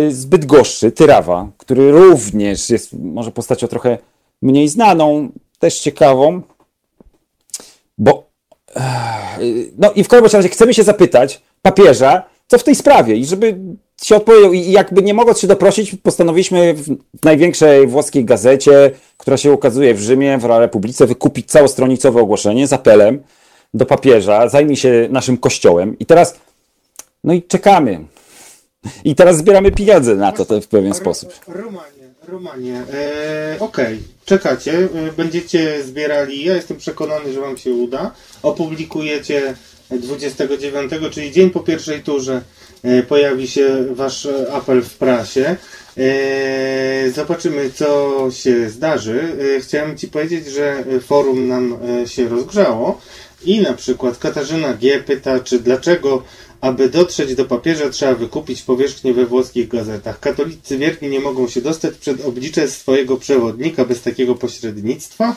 [0.09, 3.99] z Bydgoszczy, Tyrawa, który również jest może postacią trochę
[4.43, 5.29] mniej znaną,
[5.59, 6.43] też ciekawą,
[7.99, 8.27] bo
[9.39, 13.25] yy, no i w każdym razie chcemy się zapytać papieża, co w tej sprawie i
[13.25, 13.59] żeby
[14.03, 19.53] się odpowiedział i jakby nie mogąc się doprosić, postanowiliśmy w największej włoskiej gazecie, która się
[19.53, 23.23] ukazuje w Rzymie, w Republice, wykupić całostronicowe ogłoszenie z apelem
[23.75, 26.39] do papieża, zajmij się naszym kościołem i teraz
[27.25, 28.05] no i czekamy.
[29.05, 31.33] I teraz zbieramy pieniądze na to, to w pewien sposób.
[31.49, 38.15] Romanie, Romanie, e, okej, czekacie, e, będziecie zbierali, ja jestem przekonany, że Wam się uda.
[38.43, 39.55] Opublikujecie
[39.91, 42.43] 29, czyli dzień po pierwszej turze
[42.83, 45.57] e, pojawi się Wasz e, apel w prasie.
[45.99, 49.37] E, zobaczymy, co się zdarzy.
[49.57, 53.01] E, chciałem Ci powiedzieć, że e, forum nam e, się rozgrzało
[53.45, 55.03] i na przykład Katarzyna G.
[55.03, 56.23] pyta, czy dlaczego
[56.63, 60.21] aby dotrzeć do papieża trzeba wykupić powierzchnię we włoskich gazetach.
[60.21, 65.37] Katolicy wierni nie mogą się dostać przed oblicze swojego przewodnika bez takiego pośrednictwa.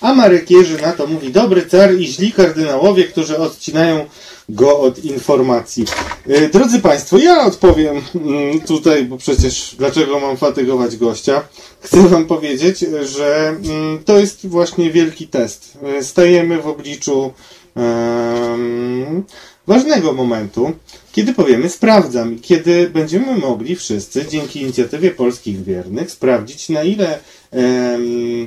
[0.00, 4.06] A Marek Jerzy na to mówi, dobry car i źli kardynałowie, którzy odcinają
[4.48, 5.84] go od informacji.
[6.28, 11.42] E, Drodzy Państwo, ja odpowiem mm, tutaj, bo przecież dlaczego mam fatygować gościa?
[11.80, 15.78] Chcę Wam powiedzieć, że mm, to jest właśnie wielki test.
[15.82, 17.32] E, Stajemy w obliczu
[17.76, 19.24] em,
[19.66, 20.72] ważnego momentu,
[21.12, 27.18] kiedy powiemy sprawdzam i kiedy będziemy mogli wszyscy dzięki inicjatywie polskich wiernych sprawdzić na ile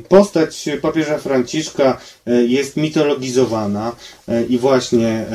[0.10, 1.98] postać papieża Franciszka
[2.28, 3.96] e, jest mitologizowana
[4.28, 5.26] e, i właśnie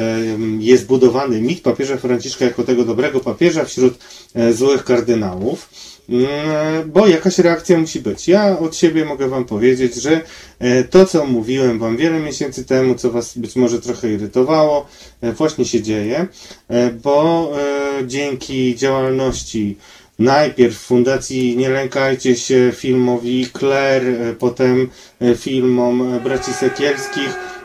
[0.59, 3.99] jest budowany mit papieża Franciszka jako tego dobrego papieża wśród
[4.35, 5.69] e, złych kardynałów.
[6.11, 8.29] Mm, Bo jakaś reakcja musi być.
[8.29, 10.21] Ja od siebie mogę Wam powiedzieć, że
[10.59, 14.87] e, to, co mówiłem Wam wiele miesięcy temu, co Was być może trochę irytowało,
[15.21, 16.27] e, właśnie się dzieje,
[16.69, 19.77] e, bo e, dzięki działalności
[20.19, 24.89] najpierw Fundacji Nie Lękajcie się filmowi Claire, e, potem
[25.21, 27.60] e, filmom e, Braci Sekielskich, e,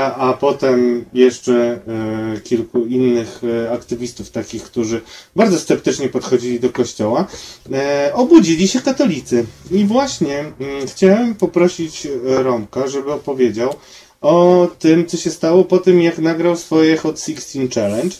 [0.00, 1.80] a, a potem jeszcze
[2.36, 5.00] e, kilku innych e, aktywistów, takich, którzy
[5.36, 7.26] bardzo sceptycznie podchodzili do kościoła,
[7.72, 9.46] e, obudzili się katolicy.
[9.70, 13.74] I właśnie mm, chciałem poprosić e, Romka, żeby opowiedział
[14.20, 18.16] o tym, co się stało po tym, jak nagrał swoje Hot 16 Challenge.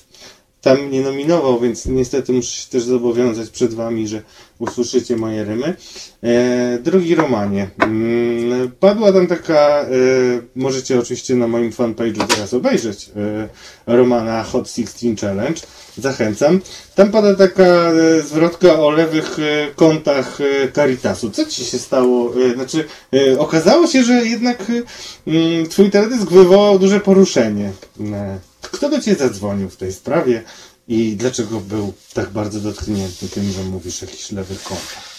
[0.63, 4.23] Tam nie nominował, więc niestety muszę się też zobowiązać przed wami, że
[4.59, 5.77] usłyszycie moje rymy.
[6.23, 9.87] E, drogi Romanie, mm, padła tam taka, e,
[10.57, 13.49] możecie oczywiście na moim fanpage'u teraz obejrzeć e,
[13.97, 15.61] Romana Hot 16 Challenge.
[15.99, 16.61] Zachęcam.
[16.95, 21.31] Tam pada taka e, zwrotka o lewych e, kątach e, Caritasu.
[21.31, 22.33] Co ci się stało?
[22.51, 22.85] E, znaczy,
[23.15, 24.83] e, okazało się, że jednak e,
[25.27, 27.73] mm, twój teledysk wywołał duże poruszenie.
[28.13, 30.43] E, kto do ciebie zadzwonił w tej sprawie
[30.89, 35.13] i dlaczego był tak bardzo dotknięty tym, że mówisz o jakichś lewych kątach?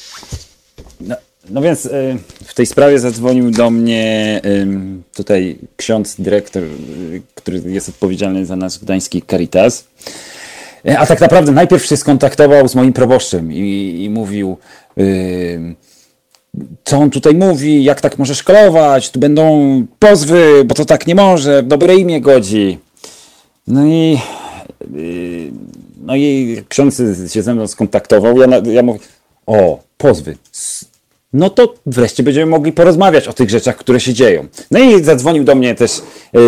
[1.02, 1.16] No,
[1.50, 7.62] no więc y, w tej sprawie zadzwonił do mnie ym, tutaj ksiądz dyrektor, y, który
[7.66, 9.88] jest odpowiedzialny za nasz gdański Caritas.
[10.88, 14.58] Y, A tak naprawdę najpierw się skontaktował z moim proboszczem i, i mówił,
[15.00, 15.76] ym,
[16.84, 21.16] co on tutaj mówi, jak tak może szkalować, tu będą pozwy, bo to tak nie
[21.16, 22.80] może, dobre imię godzi.
[23.68, 24.20] No i,
[26.02, 27.02] no i ksiądz
[27.34, 28.38] się ze mną skontaktował.
[28.38, 29.00] Ja, ja mówię,
[29.46, 30.38] o, pozwy.
[31.34, 34.48] No to wreszcie będziemy mogli porozmawiać o tych rzeczach, które się dzieją.
[34.72, 36.02] No i zadzwonił do mnie też
[36.34, 36.42] yy,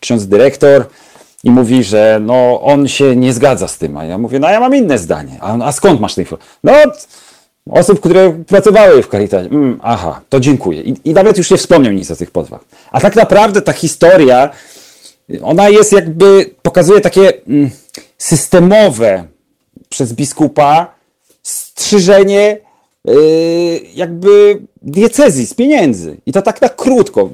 [0.00, 0.86] ksiądz dyrektor
[1.44, 3.96] i mówi, że no on się nie zgadza z tym.
[3.96, 5.38] A ja mówię, no ja mam inne zdanie.
[5.40, 6.48] A, a skąd masz te informacje?
[6.62, 6.72] No
[7.70, 9.48] osób, które pracowały w Caritasie.
[9.48, 10.82] Mm, aha, to dziękuję.
[10.82, 12.60] I, I nawet już nie wspomniał nic o tych pozwach.
[12.92, 14.50] A tak naprawdę ta historia
[15.42, 17.70] ona jest jakby, pokazuje takie mm,
[18.18, 19.24] systemowe
[19.88, 20.94] przez biskupa
[21.42, 22.58] strzyżenie
[23.04, 23.14] yy,
[23.94, 26.16] jakby diecezji z pieniędzy.
[26.26, 27.30] I to tak na krótko.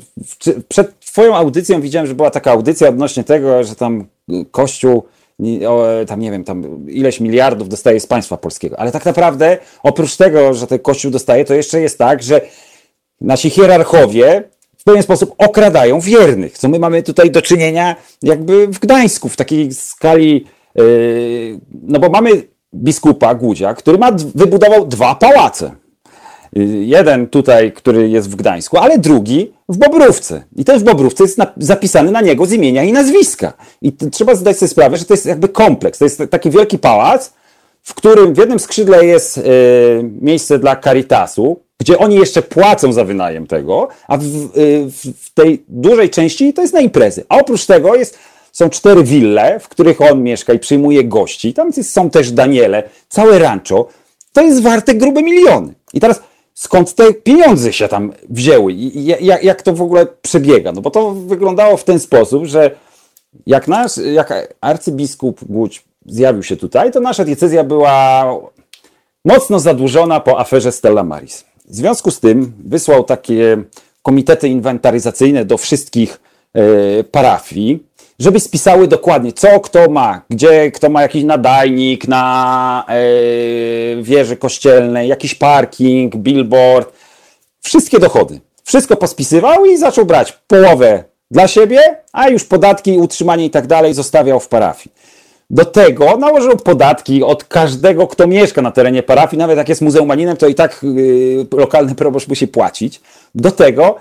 [0.68, 5.04] Przed twoją audycją widziałem, że była taka audycja odnośnie tego, że tam y, Kościół
[6.06, 8.80] tam nie wiem, tam ileś miliardów dostaje z państwa polskiego.
[8.80, 12.40] Ale tak naprawdę oprócz tego, że ten Kościół dostaje, to jeszcze jest tak, że
[13.20, 14.44] nasi hierarchowie
[14.80, 19.36] w pewien sposób okradają wiernych, co my mamy tutaj do czynienia jakby w Gdańsku, w
[19.36, 22.30] takiej skali, yy, no bo mamy
[22.74, 25.72] biskupa Gudzia, który ma, wybudował dwa pałace.
[26.52, 30.44] Yy, Jeden tutaj, który jest w Gdańsku, ale drugi w Bobrówce.
[30.56, 33.52] I ten w Bobrówce jest zapisany na niego z imienia i nazwiska.
[33.82, 35.98] I trzeba zdać sobie sprawę, że to jest jakby kompleks.
[35.98, 37.32] To jest taki wielki pałac,
[37.82, 39.42] w którym w jednym skrzydle jest e,
[40.20, 44.26] miejsce dla Caritasu, gdzie oni jeszcze płacą za wynajem tego, a w, e,
[45.14, 47.24] w, tej dużej części to jest na imprezy.
[47.28, 48.18] A oprócz tego jest,
[48.52, 51.54] są cztery wille, w których on mieszka i przyjmuje gości.
[51.54, 53.88] Tam są też Daniele, całe rancho.
[54.32, 55.74] To jest warte grube miliony.
[55.92, 56.22] I teraz
[56.54, 60.72] skąd te pieniądze się tam wzięły i jak, jak to w ogóle przebiega?
[60.72, 62.70] No bo to wyglądało w ten sposób, że
[63.46, 68.24] jak nasz, jak arcybiskup Łódź zjawił się tutaj, to nasza diecezja była
[69.24, 71.44] mocno zadłużona po aferze Stella Maris.
[71.68, 73.56] W związku z tym wysłał takie
[74.02, 76.20] komitety inwentaryzacyjne do wszystkich
[76.54, 77.82] e, parafii,
[78.18, 85.08] żeby spisały dokładnie, co kto ma, gdzie kto ma jakiś nadajnik na e, wieży kościelnej,
[85.08, 86.92] jakiś parking, billboard,
[87.60, 88.40] wszystkie dochody.
[88.64, 91.80] Wszystko pospisywał i zaczął brać połowę dla siebie,
[92.12, 94.94] a już podatki, utrzymanie i tak dalej zostawiał w parafii.
[95.50, 100.36] Do tego nałożył podatki od każdego, kto mieszka na terenie parafii, nawet jak jest muzeumaninem,
[100.36, 103.00] to i tak yy, lokalny proboszcz musi płacić.
[103.34, 103.96] Do tego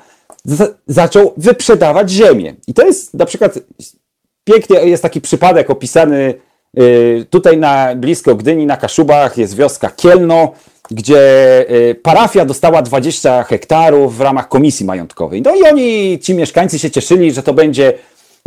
[0.45, 2.53] za- zaczął wyprzedawać ziemię.
[2.67, 3.59] I to jest na przykład
[4.43, 6.33] pięknie jest taki przypadek opisany
[6.79, 10.51] y, tutaj na blisko Gdyni, na Kaszubach, jest wioska Kielno,
[10.91, 11.19] gdzie
[11.71, 15.41] y, parafia dostała 20 hektarów w ramach komisji majątkowej.
[15.41, 17.93] No i oni, ci mieszkańcy się cieszyli, że to będzie,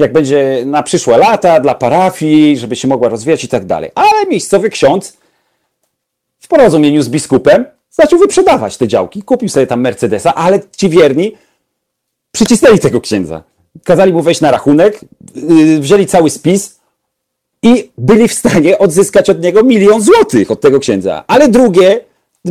[0.02, 3.90] jak będzie na przyszłe lata dla parafii, żeby się mogła rozwijać i tak dalej.
[3.94, 5.16] Ale miejscowy ksiądz
[6.40, 9.22] w porozumieniu z biskupem zaczął wyprzedawać te działki.
[9.22, 11.36] Kupił sobie tam Mercedesa, ale ci wierni
[12.32, 13.42] przycisnęli tego księdza.
[13.84, 15.00] Kazali mu wejść na rachunek,
[15.34, 16.80] yy, wzięli cały spis
[17.62, 21.24] i byli w stanie odzyskać od niego milion złotych od tego księdza.
[21.26, 22.00] Ale drugie,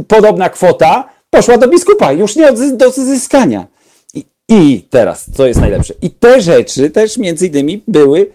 [0.07, 3.67] podobna kwota, poszła do biskupa, już nie do odzyskania.
[4.51, 8.27] I, teraz, co jest najlepsze, i te rzeczy też między innymi były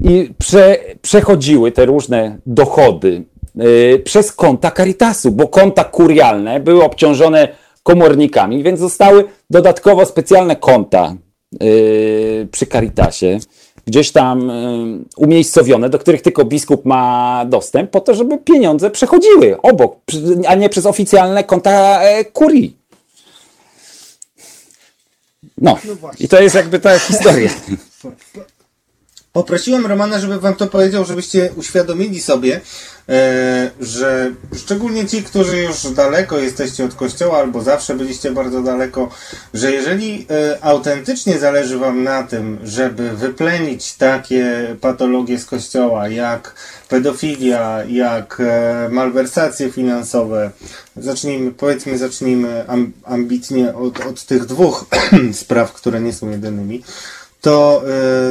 [0.00, 3.24] i prze, przechodziły te różne dochody
[3.54, 7.48] yy, przez konta Caritasu, bo konta kurialne były obciążone
[7.82, 11.14] komornikami, więc zostały dodatkowo specjalne konta
[11.60, 13.38] yy, przy Caritasie,
[13.86, 19.56] gdzieś tam yy, umiejscowione, do których tylko biskup ma dostęp, po to, żeby pieniądze przechodziły
[19.62, 19.96] obok,
[20.46, 22.00] a nie przez oficjalne konta
[22.32, 22.83] kurii.
[25.58, 25.78] No,
[26.20, 27.50] i to jest jakby ta historia.
[29.34, 32.60] Poprosiłem Romana, żeby wam to powiedział, żebyście uświadomili sobie,
[33.08, 39.10] e, że szczególnie ci, którzy już daleko jesteście od kościoła, albo zawsze byliście bardzo daleko,
[39.54, 46.54] że jeżeli e, autentycznie zależy wam na tym, żeby wyplenić takie patologie z kościoła, jak
[46.88, 50.50] pedofilia, jak e, malwersacje finansowe,
[50.96, 54.84] zacznijmy, powiedzmy, zacznijmy am, ambitnie od, od tych dwóch
[55.42, 56.82] spraw, które nie są jedynymi,
[57.44, 57.82] to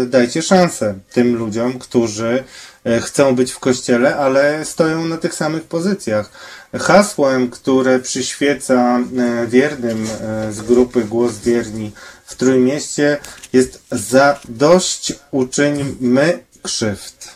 [0.03, 2.43] y, dajcie szansę tym ludziom, którzy
[2.87, 6.29] y, chcą być w kościele, ale stoją na tych samych pozycjach.
[6.79, 8.99] Hasłem, które przyświeca
[9.43, 10.07] y, wiernym
[10.51, 11.91] z grupy Głos Wierni
[12.25, 13.17] w Trójmieście
[13.53, 17.29] jest zadość uczyńmy krzywd.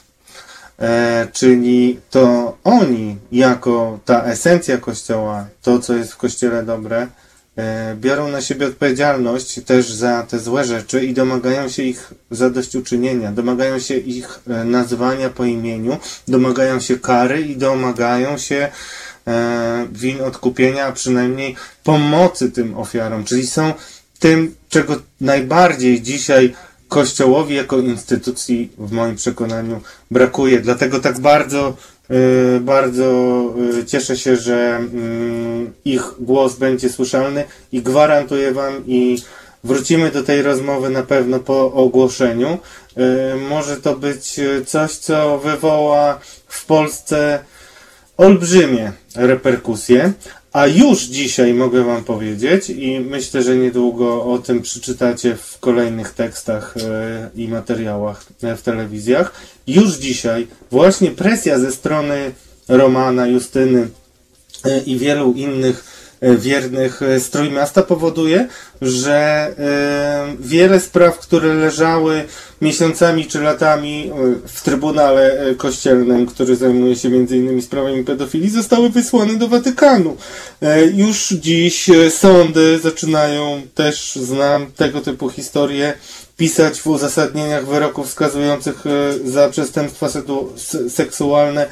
[0.80, 7.27] E, czyli to oni, jako ta esencja Kościoła, to co jest w Kościele dobre, E,
[7.96, 13.80] biorą na siebie odpowiedzialność też za te złe rzeczy i domagają się ich zadośćuczynienia, domagają
[13.80, 15.98] się ich e, nazwania po imieniu,
[16.28, 18.70] domagają się kary i domagają się
[19.28, 23.74] e, win odkupienia, a przynajmniej pomocy tym ofiarom, czyli są
[24.20, 26.54] tym, czego najbardziej dzisiaj
[26.88, 29.82] Kościołowi jako instytucji w moim przekonaniu
[30.12, 30.60] brakuje.
[30.60, 31.78] Dlatego tak bardzo
[32.62, 33.44] bardzo
[33.80, 39.18] y, cieszę się, że mm, ich głos będzie słyszalny i gwarantuję Wam i
[39.64, 42.58] wrócimy do tej rozmowy na pewno po ogłoszeniu.
[42.98, 47.40] Y, może to być coś, co wywoła w Polsce
[48.18, 50.14] olbrzymie reperkusje,
[50.54, 56.14] a już dzisiaj mogę Wam powiedzieć i myślę, że niedługo o tym przeczytacie w kolejnych
[56.14, 59.34] tekstach e, i materiałach e, w telewizjach.
[59.68, 62.32] Już dzisiaj właśnie presja ze strony
[62.68, 63.88] Romana, Justyny
[64.66, 65.84] e, i wielu innych
[66.22, 68.48] wiernych e, strój miasta powoduje,
[68.82, 69.16] że
[69.60, 72.24] e, wiele spraw, które leżały
[72.62, 74.12] miesiącami czy latami
[74.48, 77.62] w Trybunale Kościelnym, który zajmuje się m.in.
[77.62, 80.18] sprawami pedofilii, zostały wysłane do Watykanu.
[80.94, 85.94] Już dziś sądy zaczynają, też znam tego typu historie,
[86.38, 88.84] pisać w uzasadnieniach wyroków wskazujących
[89.26, 90.08] za przestępstwa
[90.90, 91.66] seksualne,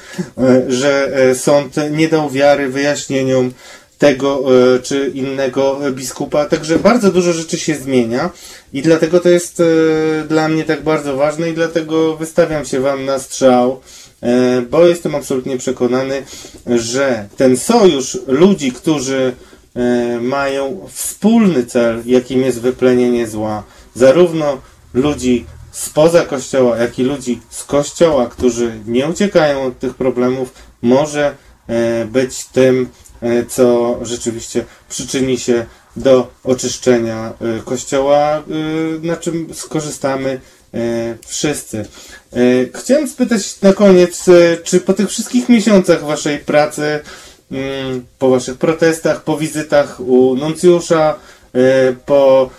[0.67, 3.51] że sąd nie dał wiary wyjaśnieniom
[3.97, 4.41] tego
[4.75, 6.45] e, czy innego biskupa.
[6.45, 8.29] Także bardzo dużo rzeczy się zmienia
[8.73, 9.63] i dlatego to jest e,
[10.27, 13.81] dla mnie tak bardzo ważne i dlatego wystawiam się Wam na strzał,
[14.21, 16.23] e, bo jestem absolutnie przekonany,
[16.67, 19.33] że ten sojusz ludzi, którzy
[20.21, 23.63] mają wspólny cel, jakim jest wyplenienie zła,
[23.95, 24.57] zarówno
[24.93, 31.35] ludzi spoza kościoła, jak i ludzi z kościoła, którzy nie uciekają od tych problemów, może
[32.11, 32.89] być tym,
[33.47, 35.65] co rzeczywiście przyczyni się
[35.95, 38.41] do oczyszczenia e, kościoła, e,
[39.01, 40.39] na czym skorzystamy
[41.27, 41.85] wszyscy.
[42.75, 44.25] Chciałem spytać na koniec,
[44.63, 46.99] czy po tych wszystkich miesiącach waszej pracy,
[47.51, 51.15] mm, po waszych protestach, po wizytach u nuncjusza,
[52.05, 52.49] po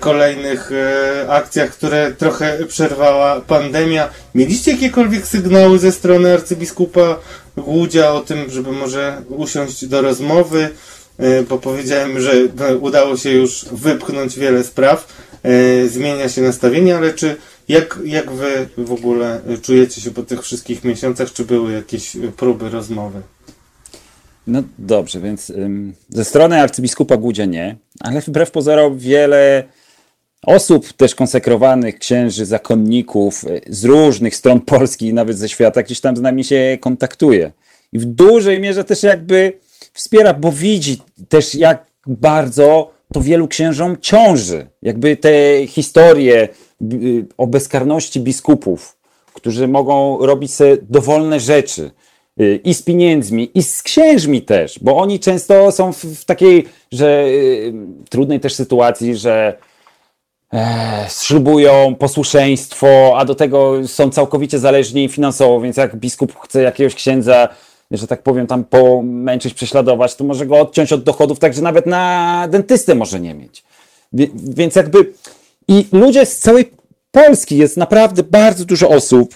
[0.00, 0.70] kolejnych
[1.28, 7.16] akcjach, które trochę przerwała pandemia, mieliście jakiekolwiek sygnały ze strony arcybiskupa
[7.66, 10.68] Łudzia o tym, żeby może usiąść do rozmowy,
[11.18, 12.32] e, bo powiedziałem, że
[12.80, 15.12] udało się już wypchnąć wiele spraw,
[15.42, 17.36] e, zmienia się nastawienie, ale czy
[17.68, 22.70] jak, jak wy w ogóle czujecie się po tych wszystkich miesiącach, czy były jakieś próby
[22.70, 23.22] rozmowy?
[24.46, 25.52] No dobrze, więc
[26.08, 29.64] ze strony arcybiskupa Głudzia nie, ale wbrew pozorom wiele
[30.46, 36.16] osób też konsekrowanych, księży, zakonników e, z różnych stron Polski, nawet ze świata, gdzieś tam
[36.16, 37.52] z nami się kontaktuje.
[37.92, 39.52] I w dużej mierze też jakby
[39.92, 40.98] wspiera, bo widzi
[41.28, 44.66] też jak bardzo to wielu księżom ciąży.
[44.82, 46.48] Jakby te historie
[46.92, 48.96] y, o bezkarności biskupów,
[49.34, 51.90] którzy mogą robić sobie dowolne rzeczy,
[52.40, 56.64] y, i z pieniędzmi, i z księżmi też, bo oni często są w, w takiej,
[56.92, 57.72] że y,
[58.10, 59.58] trudnej też sytuacji, że
[60.52, 66.94] e, ślubują posłuszeństwo, a do tego są całkowicie zależni finansowo, więc jak biskup chce jakiegoś
[66.94, 67.48] księdza,
[67.90, 72.46] że tak powiem, tam pomęczyć, prześladować, to może go odciąć od dochodów, także nawet na
[72.50, 73.64] dentystę może nie mieć.
[74.34, 75.12] Więc jakby
[75.68, 76.78] i ludzie z całej
[77.10, 79.34] Polski jest naprawdę bardzo dużo osób,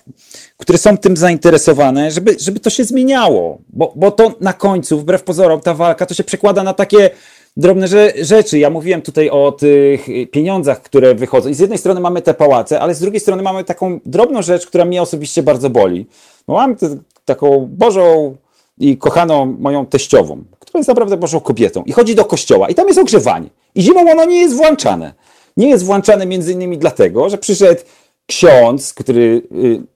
[0.57, 5.23] które są tym zainteresowane, żeby, żeby to się zmieniało, bo, bo to na końcu, wbrew
[5.23, 7.11] pozorom, ta walka to się przekłada na takie
[7.57, 7.87] drobne
[8.23, 8.59] rzeczy.
[8.59, 11.49] Ja mówiłem tutaj o tych pieniądzach, które wychodzą.
[11.49, 14.67] I z jednej strony mamy te pałace, ale z drugiej strony mamy taką drobną rzecz,
[14.67, 16.07] która mnie osobiście bardzo boli.
[16.47, 16.77] Bo mam
[17.25, 18.37] taką Bożą
[18.79, 22.87] i kochaną moją teściową, która jest naprawdę Bożą kobietą i chodzi do kościoła i tam
[22.87, 23.49] jest ogrzewanie.
[23.75, 25.15] I zimą ono nie jest włączane.
[25.57, 27.81] Nie jest włączane między innymi dlatego, że przyszedł
[28.27, 29.92] ksiądz, który y,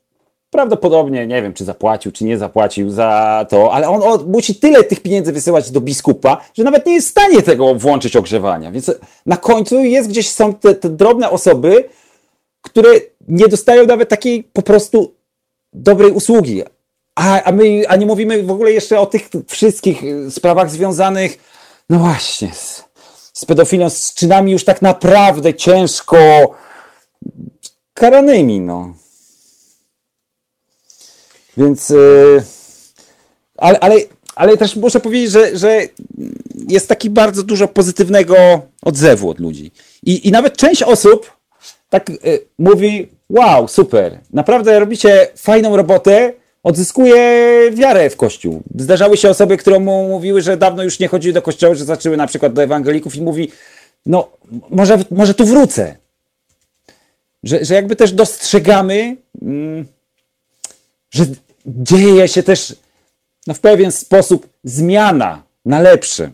[0.50, 4.84] prawdopodobnie, nie wiem, czy zapłacił, czy nie zapłacił za to, ale on, on musi tyle
[4.84, 8.72] tych pieniędzy wysyłać do biskupa, że nawet nie jest w stanie tego włączyć ogrzewania.
[8.72, 8.90] Więc
[9.26, 11.88] na końcu jest gdzieś są te, te drobne osoby,
[12.62, 12.90] które
[13.28, 15.14] nie dostają nawet takiej po prostu
[15.72, 16.62] dobrej usługi.
[17.14, 21.38] A, a my a nie mówimy w ogóle jeszcze o tych wszystkich sprawach związanych,
[21.90, 22.84] no właśnie, z,
[23.32, 26.18] z pedofilią, z czynami już tak naprawdę ciężko
[27.94, 28.94] karanymi, no.
[31.56, 31.88] Więc.
[31.90, 32.42] Yy,
[33.56, 33.94] ale, ale,
[34.34, 35.80] ale też muszę powiedzieć, że, że
[36.68, 38.36] jest taki bardzo dużo pozytywnego
[38.82, 39.72] odzewu od ludzi.
[40.02, 41.32] I, i nawet część osób
[41.90, 48.62] tak yy, mówi: Wow, super, naprawdę robicie fajną robotę, odzyskuje wiarę w Kościół.
[48.74, 52.16] Zdarzały się osoby, które mu mówiły, że dawno już nie chodziły do kościoła, że zaczęły
[52.16, 53.52] na przykład do ewangelików i mówi:
[54.06, 54.28] No,
[54.70, 55.96] może, może tu wrócę.
[57.42, 59.86] Że, że jakby też dostrzegamy, mm,
[61.10, 61.24] że
[61.66, 62.76] dzieje się też
[63.46, 66.30] no, w pewien sposób zmiana na lepsze.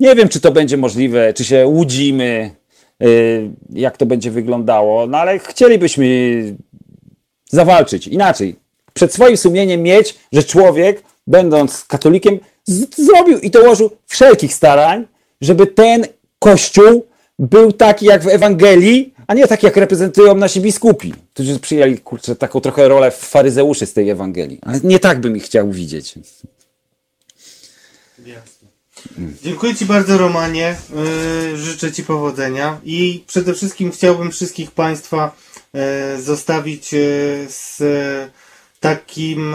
[0.00, 2.50] Nie wiem, czy to będzie możliwe, czy się łudzimy,
[3.00, 6.06] yy, jak to będzie wyglądało, no ale chcielibyśmy
[7.50, 8.06] zawalczyć.
[8.06, 8.56] Inaczej,
[8.92, 12.38] przed swoim sumieniem mieć, że człowiek, będąc katolikiem,
[12.96, 15.06] zrobił i dołożył wszelkich starań,
[15.40, 16.06] żeby ten
[16.38, 17.06] kościół
[17.38, 22.36] był taki jak w Ewangelii, a nie taki jak reprezentują nasi biskupi, którzy przyjęli kurczę,
[22.36, 24.58] taką trochę rolę faryzeuszy z tej Ewangelii.
[24.62, 26.14] Ale nie tak bym ich chciał widzieć.
[28.26, 28.68] Jasne.
[29.42, 30.76] Dziękuję Ci bardzo, Romanie.
[31.50, 35.36] Yy, życzę Ci powodzenia i przede wszystkim chciałbym wszystkich Państwa
[35.74, 37.00] yy, zostawić yy,
[37.48, 37.82] z
[38.80, 39.54] takim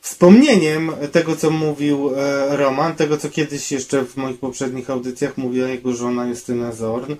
[0.00, 2.10] wspomnieniem tego, co mówił
[2.48, 7.14] Roman, tego, co kiedyś jeszcze w moich poprzednich audycjach mówiła jego żona Justyna Zorn,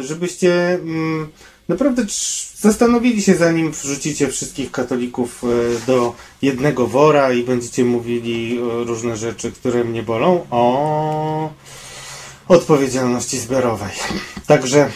[0.00, 1.28] żebyście mm,
[1.68, 2.02] naprawdę
[2.56, 5.42] zastanowili się, zanim wrzucicie wszystkich katolików
[5.86, 11.50] do jednego wora i będziecie mówili różne rzeczy, które mnie bolą, o
[12.48, 13.90] odpowiedzialności zbiorowej.
[14.46, 14.90] Także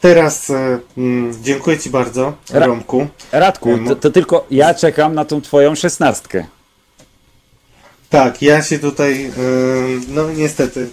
[0.00, 0.52] teraz
[0.96, 3.08] mm, dziękuję Ci bardzo, Romku.
[3.32, 6.46] Radku, to, to tylko ja czekam na tą Twoją szesnastkę.
[8.12, 9.30] Tak, ja się tutaj,
[10.08, 10.88] no niestety,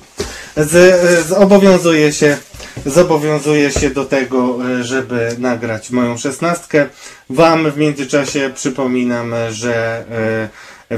[0.58, 2.38] z, zobowiązuję się
[2.86, 6.88] zobowiązuję się do tego, żeby nagrać moją szesnastkę.
[7.30, 10.06] Wam w międzyczasie przypominam, że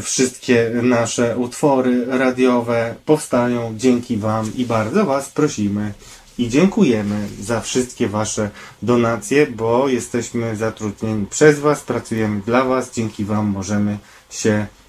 [0.02, 5.94] wszystkie nasze utwory radiowe powstają dzięki Wam i bardzo Was prosimy
[6.38, 8.50] i dziękujemy za wszystkie Wasze
[8.82, 13.98] donacje, bo jesteśmy zatrudnieni przez Was, pracujemy dla Was, dzięki Wam możemy
[14.30, 14.81] się e,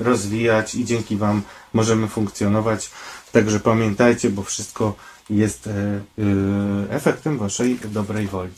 [0.00, 1.42] rozwijać i dzięki Wam
[1.72, 2.90] możemy funkcjonować.
[3.32, 4.94] Także pamiętajcie, bo wszystko
[5.30, 6.00] jest e, e,
[6.90, 8.50] efektem Waszej dobrej woli.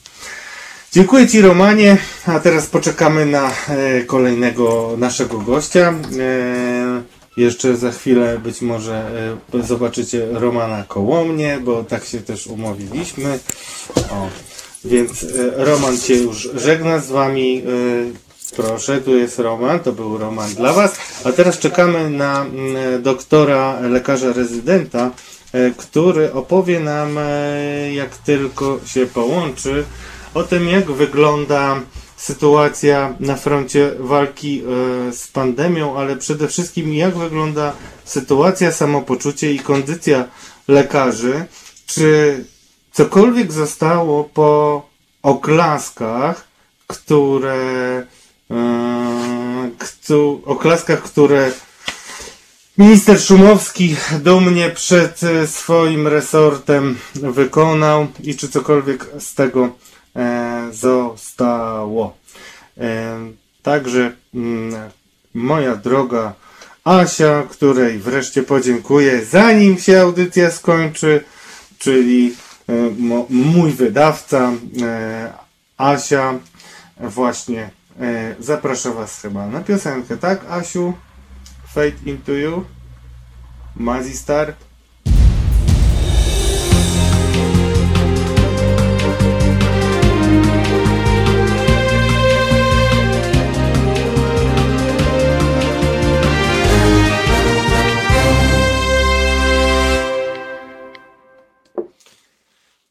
[0.92, 5.94] Dziękuję Ci Romanie, a teraz poczekamy na e, kolejnego naszego gościa.
[6.18, 7.02] E,
[7.36, 9.10] jeszcze za chwilę być może
[9.54, 13.38] e, zobaczycie Romana koło mnie, bo tak się też umówiliśmy.
[14.10, 14.28] O,
[14.84, 17.62] więc e, Roman Cię już żegna z Wami.
[18.56, 20.96] Proszę, tu jest Roman, to był Roman dla Was.
[21.24, 25.10] A teraz czekamy na mm, doktora, lekarza rezydenta,
[25.52, 29.84] e, który opowie nam, e, jak tylko się połączy,
[30.34, 31.80] o tym, jak wygląda
[32.16, 37.72] sytuacja na froncie walki e, z pandemią, ale przede wszystkim jak wygląda
[38.04, 40.28] sytuacja, samopoczucie i kondycja
[40.68, 41.44] lekarzy.
[41.86, 42.44] Czy
[42.92, 44.82] cokolwiek zostało po
[45.22, 46.44] oklaskach,
[46.86, 47.56] które
[48.50, 51.52] e, ktu, oklaskach, które
[52.78, 59.70] minister Szumowski dumnie przed swoim resortem wykonał i czy cokolwiek z tego
[60.16, 62.16] E, zostało.
[62.78, 63.18] E,
[63.62, 64.90] także mm,
[65.34, 66.34] moja droga
[66.84, 71.24] Asia, której wreszcie podziękuję, zanim się audycja skończy,
[71.78, 72.34] czyli
[72.68, 72.72] e,
[73.30, 74.52] mój wydawca
[75.76, 76.38] Asia
[77.00, 77.70] właśnie
[78.38, 80.94] zapraszam Was chyba na piosenkę, tak Asiu?
[81.74, 82.64] Fade into you?
[83.76, 84.54] Mazistar?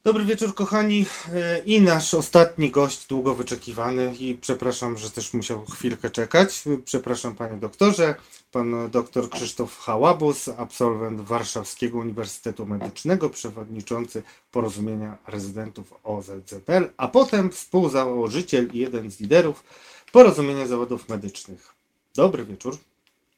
[0.03, 1.05] Dobry wieczór, kochani.
[1.33, 6.63] E, I nasz ostatni gość, długo wyczekiwany, i przepraszam, że też musiał chwilkę czekać.
[6.85, 8.15] Przepraszam, panie doktorze.
[8.51, 18.69] Pan doktor Krzysztof Hałabus, absolwent Warszawskiego Uniwersytetu Medycznego, przewodniczący Porozumienia Rezydentów OZZL, a potem współzałożyciel
[18.73, 19.63] i jeden z liderów
[20.11, 21.73] Porozumienia Zawodów Medycznych.
[22.15, 22.77] Dobry wieczór.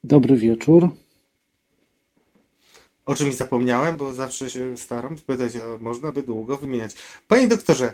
[0.04, 0.90] Dobry wieczór.
[3.06, 6.92] O czymś zapomniałem, bo zawsze się staram pytać, a można by długo wymieniać.
[7.28, 7.94] Panie doktorze,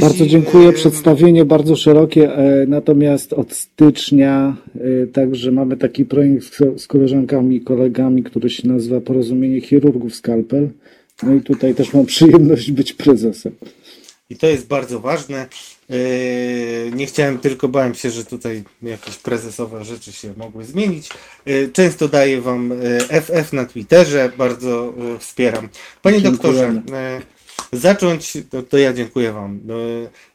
[0.00, 0.72] Bardzo dziękuję.
[0.72, 7.60] Przedstawienie bardzo szerokie, e, natomiast od stycznia e, także mamy taki projekt z koleżankami i
[7.60, 10.70] kolegami, który się nazywa Porozumienie Chirurgów Skalpel.
[11.22, 13.52] No i tutaj też mam przyjemność być prezesem.
[14.30, 15.46] I to jest bardzo ważne.
[15.88, 21.08] Yy, Nie chciałem, tylko bałem się, że tutaj jakieś prezesowe rzeczy się mogły zmienić.
[21.46, 25.68] Yy, Często daję Wam yy, FF na Twitterze, bardzo yy, wspieram.
[26.02, 26.82] Panie doktorze,
[27.72, 29.60] yy, zacząć, to, to ja dziękuję Wam.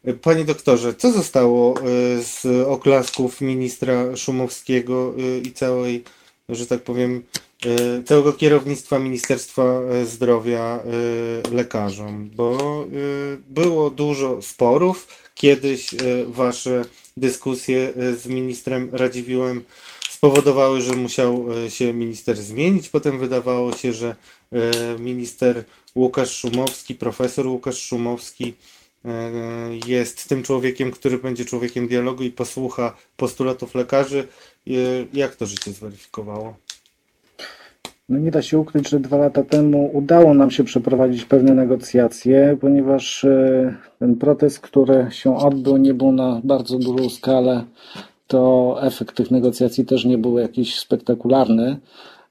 [0.04, 6.04] Yy, Panie doktorze, co zostało yy, z oklasków ministra Szumowskiego yy, i całej,
[6.50, 7.24] że tak powiem,
[7.66, 10.80] yy, całego kierownictwa Ministerstwa yy, Zdrowia
[11.46, 12.30] yy, lekarzom?
[12.36, 15.23] Bo yy, było dużo sporów.
[15.36, 16.86] Kiedyś yy, Wasze
[17.18, 19.64] dyskusje yy, z ministrem Radziwiłem
[20.10, 22.90] spowodowały, że musiał yy, się minister zmienić.
[22.90, 24.16] Potem wydawało się, że
[25.00, 25.64] minister
[25.96, 28.54] Łukasz Szumowski, profesor Łukasz Szumowski
[29.88, 34.28] jest tym człowiekiem, który będzie człowiekiem dialogu i posłucha postulatów lekarzy.
[35.14, 36.58] Jak to życie zweryfikowało?
[38.10, 42.58] No nie da się ukryć, że dwa lata temu udało nam się przeprowadzić pewne negocjacje,
[42.62, 47.64] ponieważ e, ten protest, który się odbył, nie był na bardzo dużą skalę,
[48.28, 51.78] to efekt tych negocjacji też nie był jakiś spektakularny.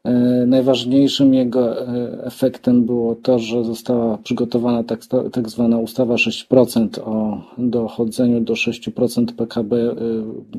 [0.05, 0.13] E,
[0.47, 5.01] Najważniejszym jego e, efektem było to, że została przygotowana tak,
[5.33, 9.95] tak zwana ustawa 6% o dochodzeniu do 6% PKB, e,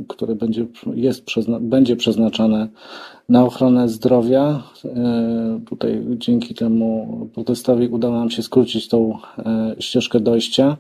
[0.08, 0.66] które będzie,
[0.96, 1.24] jest,
[1.60, 2.68] będzie przeznaczane
[3.30, 4.64] na ochronę zdrowia.
[5.66, 9.18] Tutaj dzięki temu protestowi udało nam się skrócić tą
[9.80, 10.78] ścieżkę dojścia.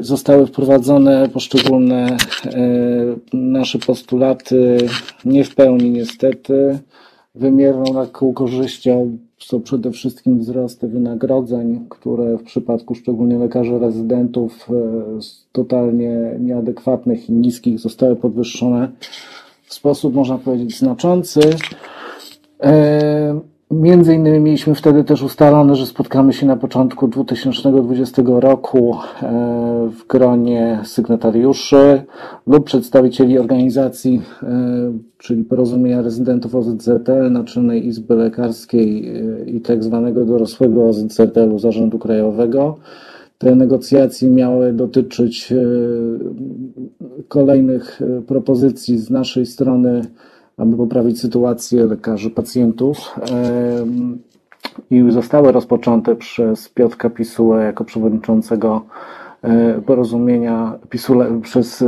[0.00, 2.16] Zostały wprowadzone poszczególne
[3.32, 4.78] nasze postulaty,
[5.24, 6.78] nie w pełni niestety.
[7.38, 14.74] Wymierną taką korzyścią są przede wszystkim wzrosty wynagrodzeń, które w przypadku szczególnie lekarzy rezydentów e,
[15.52, 18.88] totalnie nieadekwatnych i niskich zostały podwyższone
[19.64, 21.40] w sposób, można powiedzieć, znaczący.
[23.70, 30.06] Między innymi mieliśmy wtedy też ustalone, że spotkamy się na początku 2020 roku e, w
[30.06, 32.02] gronie sygnatariuszy
[32.46, 40.24] lub przedstawicieli organizacji, e, czyli Porozumienia Rezydentów OZZL, Naczelnej Izby Lekarskiej e, i tak zwanego
[40.24, 42.76] dorosłego OZZL-u Zarządu Krajowego.
[43.38, 45.54] Te negocjacje miały dotyczyć
[47.28, 50.02] kolejnych propozycji z naszej strony,
[50.58, 52.98] aby poprawić sytuację lekarzy, pacjentów.
[54.90, 58.82] I zostały rozpoczęte przez Piotrka Pisułę jako przewodniczącego
[59.42, 61.86] e, porozumienia Pisule, przez e,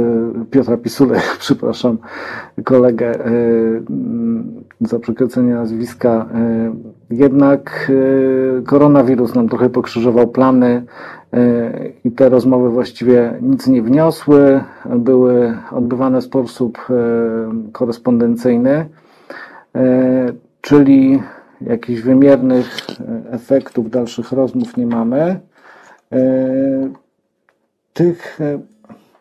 [0.51, 1.99] Piotra Pisule, przepraszam,
[2.65, 3.31] kolegę e,
[4.81, 6.27] za przekręcenie nazwiska.
[7.11, 7.93] Jednak
[8.67, 10.85] koronawirus nam trochę pokrzyżował plany
[12.05, 14.61] i te rozmowy właściwie nic nie wniosły.
[14.97, 16.95] Były odbywane w sposób e,
[17.73, 18.89] korespondencyjny,
[19.75, 21.23] e, czyli
[21.61, 25.41] jakichś wymiernych e, efektów dalszych rozmów nie mamy.
[26.13, 26.21] E,
[27.93, 28.59] Tych e,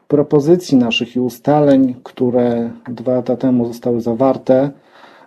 [0.08, 4.70] propozycji naszych i ustaleń, które dwa lata temu zostały zawarte,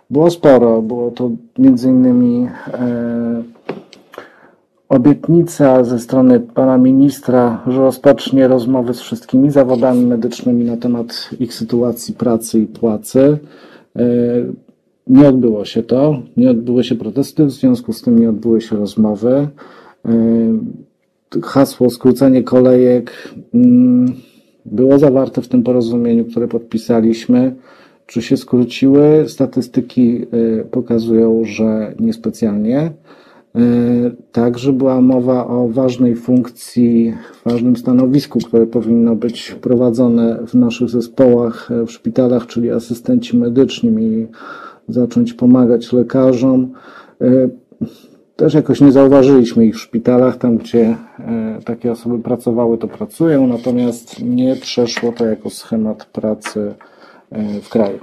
[0.09, 0.81] było sporo.
[0.81, 3.43] Było to między innymi e,
[4.89, 11.53] obietnica ze strony pana ministra, że rozpocznie rozmowy z wszystkimi zawodami medycznymi na temat ich
[11.53, 13.37] sytuacji pracy i płacy.
[13.95, 14.05] E,
[15.07, 18.75] Nie odbyło się to, nie odbyły się protesty, w związku z tym nie odbyły się
[18.75, 19.47] rozmowy.
[20.05, 20.09] E,
[21.43, 24.13] Hasło skrócenie kolejek mm,
[24.65, 27.55] było zawarte w tym porozumieniu, które podpisaliśmy.
[28.07, 29.25] Czy się skróciły?
[29.27, 32.91] Statystyki y, pokazują, że niespecjalnie.
[33.55, 37.13] Y, Także była mowa o ważnej funkcji,
[37.45, 43.91] ważnym stanowisku, które powinno być wprowadzone w naszych zespołach, e, w szpitalach, czyli asystenci medyczni
[43.91, 44.27] mieli
[44.87, 46.71] zacząć pomagać lekarzom.
[47.21, 47.49] Y,
[48.35, 53.47] Też jakoś nie zauważyliśmy ich w szpitalach, tam gdzie e, takie osoby pracowały, to pracują,
[53.47, 56.73] natomiast nie przeszło to jako schemat pracy
[57.31, 57.99] e, w kraju.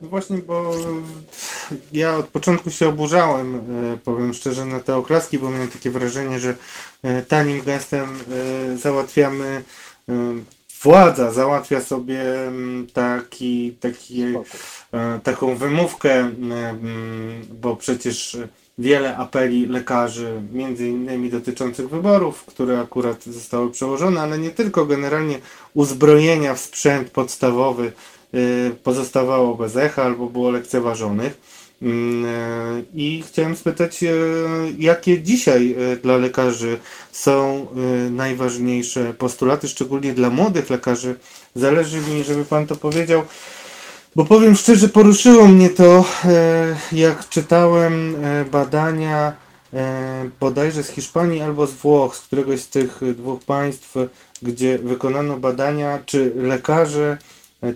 [0.00, 0.74] No właśnie, bo
[1.92, 3.60] ja od początku się oburzałem, e,
[4.04, 6.54] powiem szczerze, na te oklaski, bo miałem takie wrażenie, że
[7.02, 9.62] e, tanim gestem e, załatwiamy,
[10.82, 12.24] władza załatwia sobie
[12.92, 14.24] taki, taki,
[15.22, 16.30] taką wymówkę,
[17.60, 18.38] bo przecież
[18.78, 25.38] wiele apeli lekarzy, między innymi dotyczących wyborów, które akurat zostały przełożone, ale nie tylko, generalnie
[25.74, 27.92] uzbrojenia w sprzęt podstawowy
[28.82, 31.40] pozostawało bez echa albo było lekceważonych.
[31.82, 31.86] Y,
[32.94, 34.12] I chciałem spytać, y,
[34.78, 36.78] jakie dzisiaj y, dla lekarzy
[37.12, 37.66] są
[38.06, 41.14] y, najważniejsze postulaty, szczególnie dla młodych lekarzy.
[41.54, 43.22] Zależy mi, żeby Pan to powiedział,
[44.16, 46.04] bo powiem szczerze, poruszyło mnie to,
[46.92, 48.16] jak czytałem
[48.50, 49.32] badania
[50.40, 53.94] bodajże z Hiszpanii albo z Włoch, z któregoś z tych dwóch państw,
[54.42, 57.18] gdzie wykonano badania, czy lekarze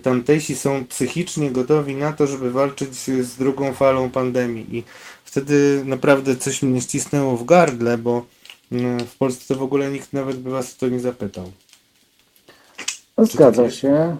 [0.03, 4.77] tamtejsi są psychicznie gotowi na to, żeby walczyć z drugą falą pandemii.
[4.77, 4.83] I
[5.23, 8.25] wtedy naprawdę coś mnie ścisnęło w gardle, bo
[8.71, 11.45] mm, w Polsce w ogóle nikt nawet by was o to nie zapytał.
[13.17, 14.17] No, Zgadza się.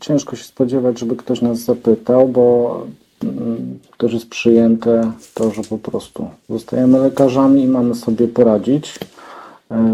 [0.00, 2.86] Ciężko się spodziewać, żeby ktoś nas zapytał, bo
[3.22, 8.98] mm, też jest przyjęte to, że po prostu zostajemy lekarzami i mamy sobie poradzić.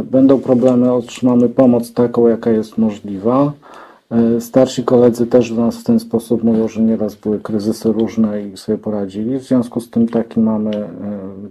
[0.05, 3.53] Będą problemy, otrzymamy pomoc taką, jaka jest możliwa.
[4.37, 8.43] Y, Starsi koledzy też do nas w ten sposób mówią, że nieraz były kryzysy różne
[8.43, 9.39] i sobie poradzili.
[9.39, 10.85] W związku z tym taki mamy y,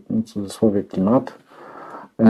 [0.10, 1.34] w cudzysłowie klimat.
[2.22, 2.23] Y,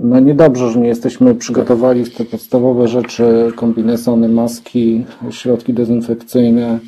[0.00, 6.78] no niedobrze, że nie jesteśmy przygotowani w te podstawowe rzeczy, kombinezony, maski, środki dezynfekcyjne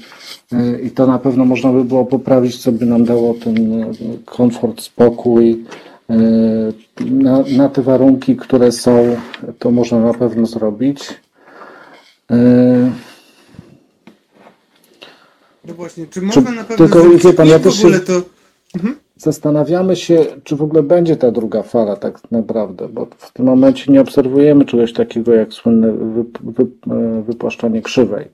[0.83, 3.85] i to na pewno można by było poprawić, co by nam dało ten
[4.25, 5.65] komfort, spokój.
[7.11, 9.17] Na, na te warunki, które są,
[9.59, 11.21] to można na pewno zrobić.
[12.31, 12.91] Y,
[15.69, 18.01] No właśnie, czy można na pewno tylko, zrobić wie pan, ja w też się- ogóle
[18.01, 18.13] to...
[19.17, 23.93] Zastanawiamy się, czy w ogóle będzie ta druga fala tak naprawdę, bo w tym momencie
[23.93, 28.29] nie obserwujemy czegoś takiego jak słynne wy, wy, e, wypłaszczanie krzywej.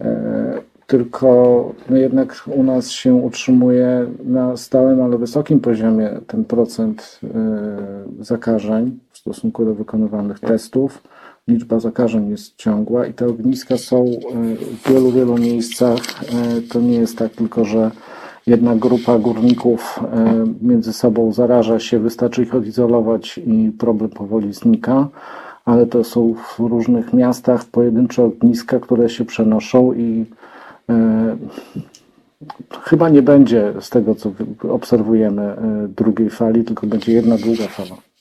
[0.00, 7.20] E, Tylko no jednak u nas się utrzymuje na stałym, ale wysokim poziomie ten procent
[7.24, 11.02] e, zakażeń w stosunku do wykonywanych testów.
[11.48, 14.10] Liczba zakażeń jest ciągła i te ogniska są e,
[14.56, 15.98] w wielu, wielu miejscach.
[15.98, 17.90] E, To nie jest tak tylko, że
[18.46, 25.08] jedna grupa górników e, między sobą zaraża się, wystarczy ich odizolować i problem powoli znika,
[25.64, 30.24] ale to są w różnych miastach pojedyncze ogniska, które się przenoszą i
[32.82, 34.32] chyba nie będzie z tego, co
[34.68, 35.56] obserwujemy,
[35.96, 38.13] drugiej fali, tylko będzie jedna długa fala.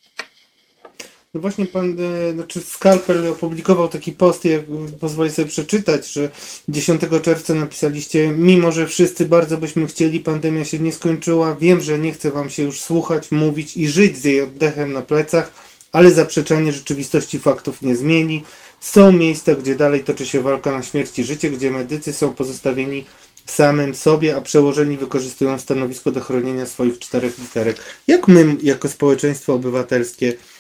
[1.34, 4.62] No właśnie pan, e, znaczy Skalpel opublikował taki post, jak
[5.00, 6.30] pozwolę sobie przeczytać, że
[6.70, 12.00] 10 czerwca napisaliście, mimo że wszyscy bardzo byśmy chcieli, pandemia się nie skończyła, wiem, że
[12.00, 15.52] nie chce wam się już słuchać, mówić i żyć z jej oddechem na plecach,
[15.92, 18.44] ale zaprzeczanie rzeczywistości faktów nie zmieni.
[18.80, 23.06] Są miejsca, gdzie dalej toczy się walka na śmierć i życie, gdzie medycy są pozostawieni
[23.46, 27.78] samym sobie, a przełożeni wykorzystują stanowisko do chronienia swoich czterech literek.
[28.08, 30.53] Jak my, jako społeczeństwo obywatelskie, e,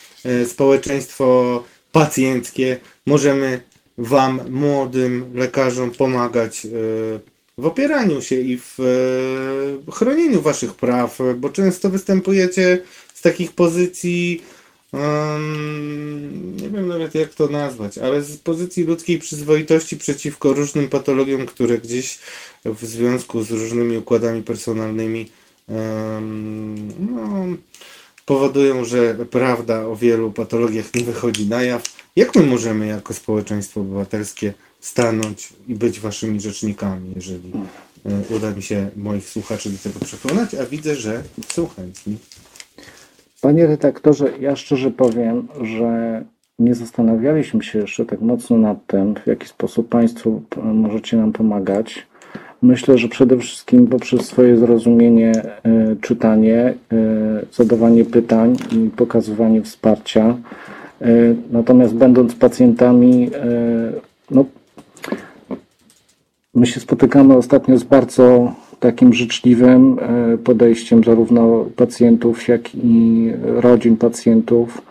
[0.45, 3.61] społeczeństwo pacjenckie, możemy
[3.97, 6.69] Wam, młodym lekarzom, pomagać e,
[7.57, 12.79] w opieraniu się i w e, chronieniu Waszych praw, bo często występujecie
[13.13, 14.41] z takich pozycji,
[14.93, 21.45] em, nie wiem nawet jak to nazwać, ale z pozycji ludzkiej przyzwoitości przeciwko różnym patologiom,
[21.45, 22.19] które gdzieś
[22.65, 25.31] w związku z różnymi układami personalnymi
[25.69, 27.45] em, no,
[28.25, 31.83] powodują, że prawda o wielu patologiach nie wychodzi na jaw.
[32.15, 37.51] Jak my możemy jako społeczeństwo obywatelskie stanąć i być waszymi rzecznikami, jeżeli
[38.05, 41.23] e, uda mi się moich słuchaczy do tego przekonać, a widzę, że
[41.53, 42.17] są chętni.
[43.41, 46.23] Panie redaktorze, ja szczerze powiem, że
[46.59, 51.33] nie zastanawialiśmy się jeszcze tak mocno nad tym, w jaki sposób Państwo p- możecie nam
[51.33, 52.07] pomagać.
[52.63, 56.75] Myślę, że przede wszystkim poprzez swoje zrozumienie, e, czytanie, e,
[57.51, 60.37] zadawanie pytań i pokazywanie wsparcia.
[61.01, 61.07] E,
[61.51, 63.29] Natomiast będąc pacjentami,
[64.31, 64.45] no,
[66.55, 69.97] My się spotykamy ostatnio z bardzo takim życzliwym
[70.43, 74.81] podejściem zarówno pacjentów, jak i rodzin pacjentów.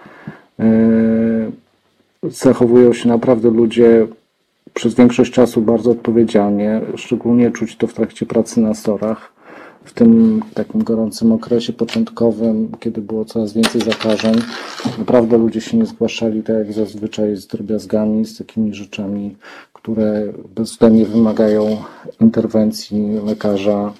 [2.22, 4.06] Zachowują się naprawdę ludzie
[4.74, 9.32] przez większość czasu bardzo odpowiedzialnie, szczególnie czuć to w trakcie pracy na storach.
[9.84, 14.34] W tym takim gorącym okresie początkowym, kiedy było coraz więcej zakażeń,
[14.98, 19.36] naprawdę ludzie się nie zgłaszali tak jak zazwyczaj z drobiazgami, z takimi rzeczami,
[19.72, 20.24] które
[20.54, 21.76] bezwzględnie wymagają
[22.20, 23.92] interwencji lekarza.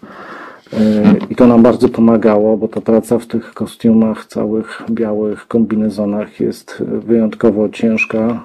[1.31, 6.83] I to nam bardzo pomagało, bo ta praca w tych kostiumach, całych białych kombinezonach jest
[7.07, 8.43] wyjątkowo ciężka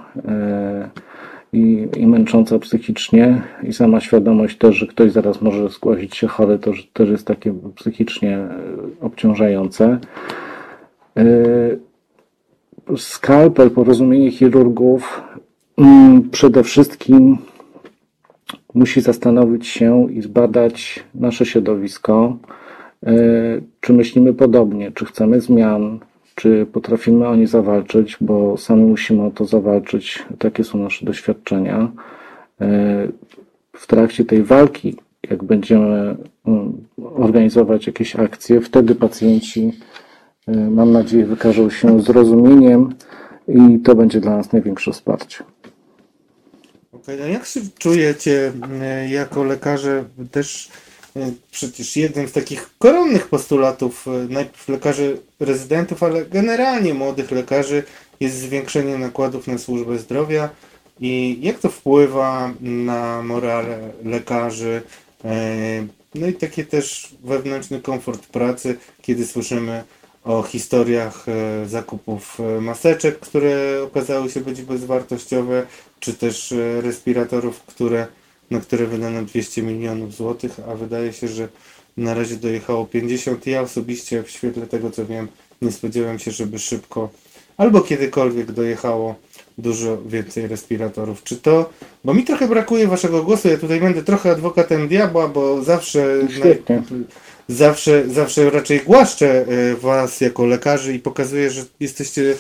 [1.58, 3.42] i, i męcząca psychicznie.
[3.64, 7.54] I sama świadomość też, że ktoś zaraz może zgłosić się chory, to też jest takie
[7.76, 8.40] psychicznie
[9.02, 10.00] obciążające.
[12.98, 15.24] Skalpel, porozumienie chirurgów
[15.78, 17.38] mm, przede wszystkim
[18.74, 22.38] musi zastanowić się i zbadać nasze środowisko,
[23.06, 23.14] e,
[23.82, 26.00] czy myślimy podobnie, czy chcemy zmian,
[26.38, 30.26] czy potrafimy o nie zawalczyć, bo sami musimy o to zawalczyć.
[30.39, 31.91] Takie są nasze doświadczenia.
[32.61, 33.07] E,
[33.73, 34.95] w trakcie tej walki,
[35.30, 36.15] jak będziemy
[36.45, 36.85] mm,
[37.15, 39.73] organizować jakieś akcje, wtedy pacjenci,
[40.47, 42.89] e, mam nadzieję, wykażą się zrozumieniem
[43.47, 45.43] i to będzie dla nas największe wsparcie.
[46.93, 48.51] Okay, jak się czujecie
[48.81, 50.69] e, jako lekarze też
[51.52, 57.84] przecież jeden z takich koronnych postulatów e, najpierw lekarzy rezydentów, ale generalnie młodych lekarzy
[58.19, 60.49] jest zwiększenie nakładów na służbę zdrowia.
[60.99, 64.81] I jak to wpływa na morale lekarzy,
[66.15, 69.84] no i takie też wewnętrzny komfort pracy, kiedy słyszymy
[70.23, 71.26] o historiach
[71.65, 75.65] zakupów maseczek, które okazały się być bezwartościowe,
[75.99, 78.07] czy też e, respiratorów, które,
[78.52, 81.48] na które wydano 200 milionów złotych, a wydaje się, że
[81.98, 83.48] na razie dojechało 50.
[83.48, 85.28] Ja osobiście w świetle tego co wiem,
[85.61, 87.10] nie spodziewałem się, żeby szybko
[87.57, 89.15] albo kiedykolwiek dojechało
[89.57, 91.24] dużo więcej respiratorów.
[91.24, 91.69] Czy to,
[92.06, 96.28] bo mi trochę brakuje waszego głosu, ja tutaj będę trochę adwokatem diabła, bo zawsze,
[97.48, 102.36] zawsze, zawsze raczej głaszczę e, was jako lekarzy i pokazuję, że jesteście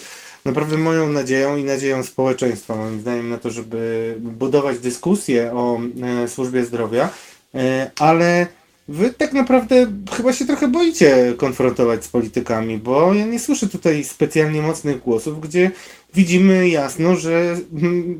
[0.47, 5.79] naprawdę moją nadzieją i nadzieją społeczeństwa, moim zdaniem, na to, żeby budować dyskusję o
[6.23, 7.09] e, służbie zdrowia,
[7.55, 8.47] e, ale
[8.87, 14.03] wy tak naprawdę chyba się trochę boicie konfrontować z politykami, bo ja nie słyszę tutaj
[14.03, 15.71] specjalnie mocnych głosów, gdzie
[16.13, 17.57] widzimy jasno, że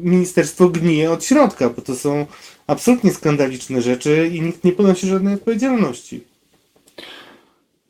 [0.04, 2.26] ministerstwo gnije od środka, bo to są
[2.68, 6.24] absolutnie skandaliczne rzeczy i nikt nie ponosi żadnej odpowiedzialności.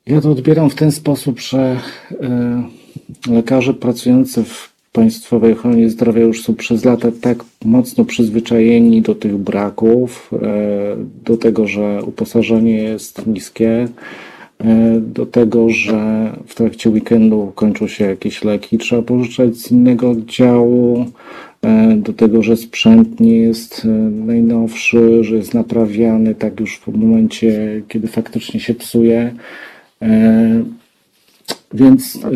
[0.06, 1.80] Ja to odbieram w ten sposób, że
[2.12, 2.18] y,
[3.30, 9.38] lekarze pracujący w Państwowej Ochronie Zdrowia już są przez lata tak mocno przyzwyczajeni do tych
[9.38, 10.38] braków, y,
[11.26, 13.88] do tego, że uposażenie jest niskie,
[14.62, 14.66] y,
[15.02, 21.06] do tego, że w trakcie weekendu kończą się jakieś leki, trzeba pożyczać z innego oddziału,
[21.96, 23.88] do tego, że sprzęt nie jest
[24.26, 29.32] najnowszy, że jest naprawiany tak już w momencie, kiedy faktycznie się psuje.
[31.74, 32.30] Więc e,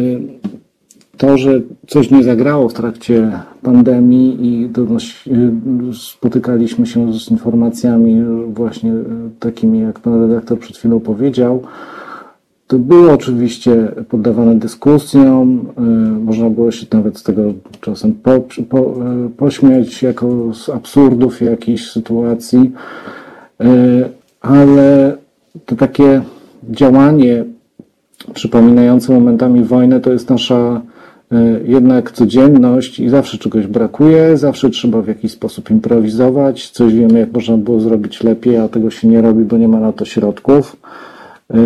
[1.18, 3.32] to, że coś nie zagrało w trakcie
[3.62, 8.94] pandemii i e, spotykaliśmy się z informacjami właśnie
[9.40, 11.64] takimi, jak pan redaktor przed chwilą powiedział,
[12.68, 15.66] to było oczywiście poddawane dyskusjom,
[16.26, 18.96] można było się nawet z tego czasem po, po,
[19.38, 22.72] pośmiać jako z absurdów jakiejś sytuacji,
[24.42, 25.18] ale
[25.66, 26.22] to takie
[26.70, 27.46] działanie
[28.34, 30.82] przypominające momentami wojnę to jest nasza
[31.32, 37.20] e, jednak codzienność i zawsze czegoś brakuje, zawsze trzeba w jakiś sposób improwizować, coś wiemy
[37.20, 40.06] jak można było zrobić lepiej, a tego się nie robi, bo nie ma na to
[40.06, 40.78] środków.
[41.54, 41.58] E,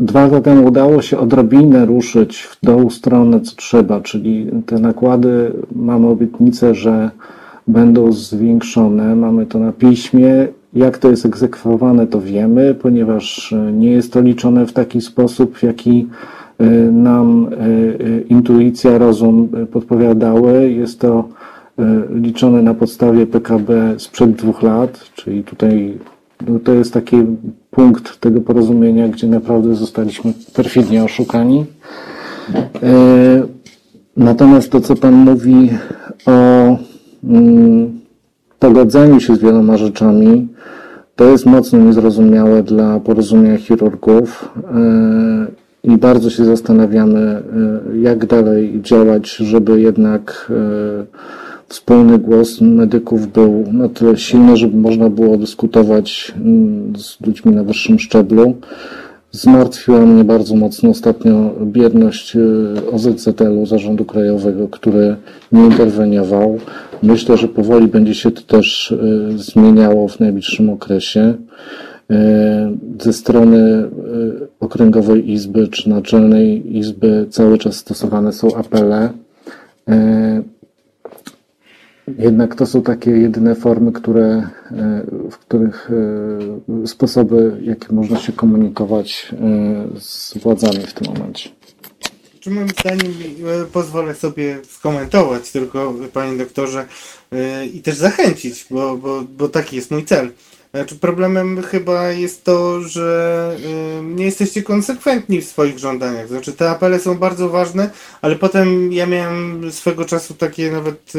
[0.00, 5.52] dwa lata temu udało się odrobinę ruszyć w tą stronę, co trzeba, czyli te nakłady,
[5.76, 7.10] mamy obietnicę, że
[7.66, 13.90] będą zwiększone, mamy to na piśmie jak to jest egzekwowane, to wiemy, ponieważ e, nie
[13.90, 16.08] jest to liczone w taki sposób, w jaki
[16.58, 20.70] e, nam e, intuicja, rozum podpowiadały.
[20.70, 21.28] Jest to
[22.10, 25.98] liczone na podstawie PKB sprzed dwóch lat, czyli tutaj
[26.48, 27.16] no to jest taki
[27.70, 31.64] punkt tego porozumienia, gdzie naprawdę zostaliśmy perfidnie oszukani.
[34.16, 35.70] Natomiast to, co Pan mówi
[36.26, 36.76] o
[37.24, 38.01] mm,
[38.62, 40.48] pogodzeniu się z wieloma rzeczami,
[41.16, 44.52] to jest mocno niezrozumiałe dla porozumienia chirurgów
[45.84, 47.42] e, i bardzo się zastanawiamy, e,
[47.98, 51.04] jak dalej działać, żeby jednak e,
[51.68, 56.34] wspólny głos medyków był na tyle silny, żeby można było dyskutować
[56.96, 58.54] z ludźmi na wyższym szczeblu.
[59.30, 62.36] Zmartwiła mnie bardzo mocno ostatnio bierność
[62.92, 65.16] OZZL-u, Zarządu Krajowego, który
[65.52, 66.58] nie interweniował.
[67.02, 71.34] Myślę, że powoli będzie się to też e, zmieniało w najbliższym okresie.
[72.10, 73.88] E, ze strony e,
[74.60, 79.10] Okręgowej Izby czy Naczelnej Izby cały czas stosowane są apele.
[82.18, 84.48] Jednak to są takie jedyne formy, które,
[85.30, 85.90] w których
[86.86, 89.34] sposoby, jakie można się komunikować
[89.98, 91.50] z władzami w tym momencie.
[92.42, 93.12] Czy moim zdaniem
[93.62, 96.86] e, pozwolę sobie skomentować tylko, panie doktorze,
[97.32, 100.30] e, i też zachęcić, bo, bo, bo taki jest mój cel.
[100.74, 103.56] Znaczy problemem chyba jest to, że
[104.00, 106.28] e, nie jesteście konsekwentni w swoich żądaniach.
[106.28, 107.90] Znaczy te apele są bardzo ważne,
[108.22, 111.12] ale potem ja miałem swego czasu takie nawet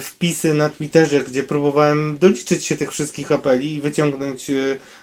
[0.00, 4.50] wpisy na Twitterze, gdzie próbowałem doliczyć się tych wszystkich apeli i wyciągnąć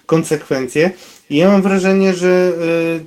[0.05, 0.91] konsekwencje.
[1.29, 2.53] Ja mam wrażenie, że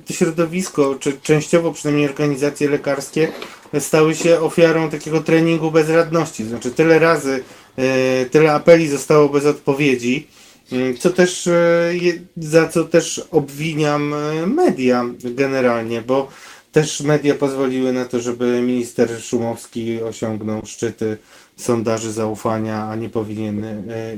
[0.09, 3.31] e, środowisko, czy częściowo przynajmniej organizacje lekarskie,
[3.79, 6.45] stały się ofiarą takiego treningu bezradności.
[6.45, 7.43] Znaczy tyle razy,
[7.77, 10.27] e, tyle apeli zostało bez odpowiedzi,
[10.71, 11.91] mm, co też, e,
[12.37, 14.15] za co też obwiniam
[14.55, 16.29] media generalnie, bo
[16.71, 21.17] też media pozwoliły na to, żeby minister Szumowski osiągnął szczyty
[21.57, 23.65] sondaży zaufania, a nie powinien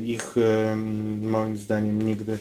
[0.05, 0.35] ich
[1.21, 2.37] moim zdaniem nigdy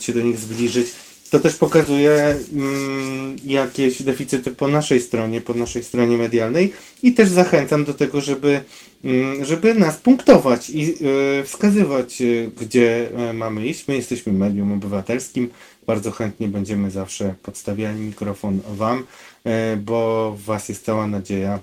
[0.00, 0.86] się do nich zbliżyć.
[1.30, 7.28] To też pokazuje mm, jakieś deficyty po naszej stronie, po naszej stronie medialnej i też
[7.28, 8.60] zachęcam do tego, żeby,
[9.04, 10.94] mm, żeby nas punktować i
[11.40, 12.24] e, wskazywać, e,
[12.60, 13.88] gdzie e, mamy iść.
[13.88, 15.50] My jesteśmy medium obywatelskim,
[15.86, 19.04] bardzo chętnie będziemy zawsze podstawiali mikrofon Wam,
[19.44, 21.58] e, bo w Was jest cała nadzieja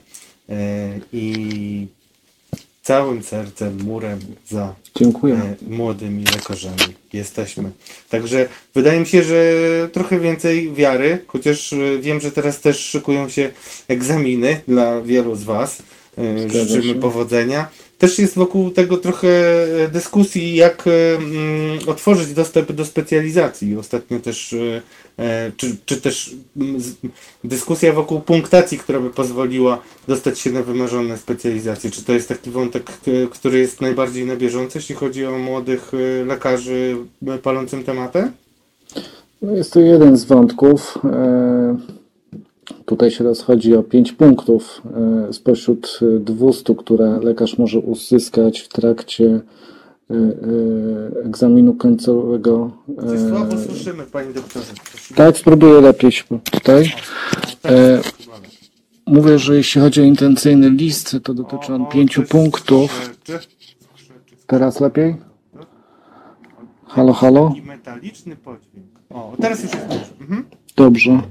[0.49, 1.87] e, i
[2.85, 5.33] całym sercem, murem za Dziękuję.
[5.35, 7.71] e, młodymi lekarzami jesteśmy.
[8.09, 9.53] Także wydaje mi się, że
[9.91, 13.51] trochę więcej wiary, chociaż e, wiem, że teraz też szykują się
[13.87, 15.83] egzaminy dla wielu z Was.
[16.17, 16.99] E, Zgadza Życzymy się.
[16.99, 17.67] powodzenia.
[17.97, 19.27] Też jest wokół tego trochę
[19.83, 23.77] e, dyskusji, jak e, mm, otworzyć dostęp do specjalizacji.
[23.77, 24.81] Ostatnio też, e,
[25.57, 26.81] czy, czy też mm,
[27.43, 31.91] dyskusja wokół punktacji, która by pozwoliła dostać się na wymarzone specjalizacje.
[31.91, 35.91] Czy to jest taki wątek, e, który jest najbardziej na bieżąco, jeśli chodzi o młodych
[35.93, 36.97] e, lekarzy
[37.27, 38.31] e, palącym tematem?
[39.41, 40.97] No jest to jeden z wątków.
[41.03, 41.77] E,
[42.85, 44.81] Tutaj się rozchodzi o 5 punktów
[45.29, 49.41] e, spośród e, 200, które lekarz może uzyskać w trakcie e, e,
[51.25, 52.71] egzaminu końcowego.
[53.15, 54.73] E, słabo słyszymy, panie doktorze.
[54.91, 55.17] Prosimy.
[55.17, 56.11] Tak, spróbuję lepiej
[56.51, 56.91] tutaj.
[57.65, 58.01] E,
[59.07, 63.11] Mówię, że jeśli chodzi o intencyjny list, to dotyczy on pięciu punktów.
[64.47, 65.15] Teraz lepiej?
[66.87, 67.53] Halo, halo?
[67.57, 68.85] I metaliczny podźwięk.
[69.09, 70.05] O, teraz już jest dobrze.
[70.21, 70.45] Mhm.
[70.75, 71.21] Dobrze.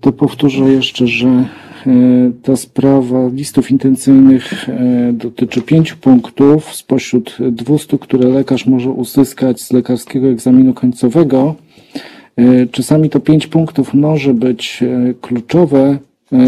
[0.00, 1.48] To powtórzę jeszcze, że
[2.42, 9.72] ta sprawa listów intencyjnych e, dotyczy pięciu punktów spośród 200, które lekarz może uzyskać z
[9.72, 11.54] lekarskiego egzaminu końcowego.
[12.36, 15.98] E, Czasami to pięć punktów może być e, kluczowe
[16.32, 16.38] e,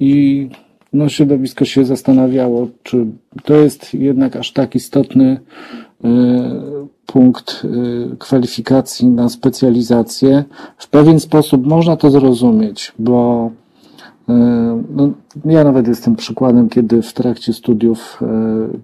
[0.00, 0.48] i
[0.92, 3.06] no, środowisko się zastanawiało, czy
[3.44, 5.40] to jest jednak aż tak istotny
[6.04, 6.08] e,
[7.06, 10.44] punkt e, kwalifikacji na specjalizację.
[10.78, 13.67] W pewien sposób można to zrozumieć, bo e,
[14.96, 15.12] no,
[15.44, 18.26] ja nawet jestem przykładem, kiedy w trakcie studiów e,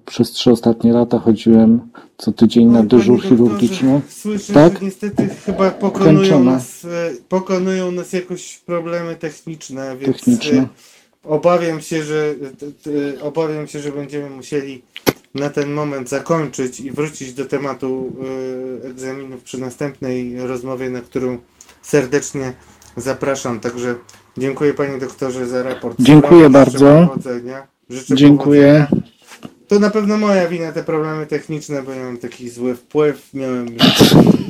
[0.06, 1.80] przez trzy ostatnie lata chodziłem
[2.18, 4.00] co tydzień na Oj, dyżur chirurgiczny.
[4.08, 4.72] Słyszę, Tak?
[4.78, 6.88] że niestety chyba pokonują nas, e,
[7.28, 10.58] pokonują nas jakoś problemy techniczne, więc Techniczne.
[10.58, 10.68] e,
[11.24, 12.34] obawiam się, że
[13.22, 14.82] obawiam się, że będziemy musieli
[15.34, 18.12] na ten moment zakończyć i wrócić do tematu
[18.84, 21.38] e, egzaminów przy następnej rozmowie, na którą
[21.82, 22.52] serdecznie
[22.96, 23.60] zapraszam.
[23.60, 23.94] Także
[24.36, 25.96] dziękuję panie doktorze za raport.
[26.00, 27.08] Dziękuję bardzo.
[27.08, 27.66] Powodzenia.
[27.90, 28.86] Życzę Dziękuję.
[28.90, 29.14] powodzenia.
[29.68, 33.66] To na pewno moja wina, te problemy techniczne, bo mam taki zły wpływ, miałem,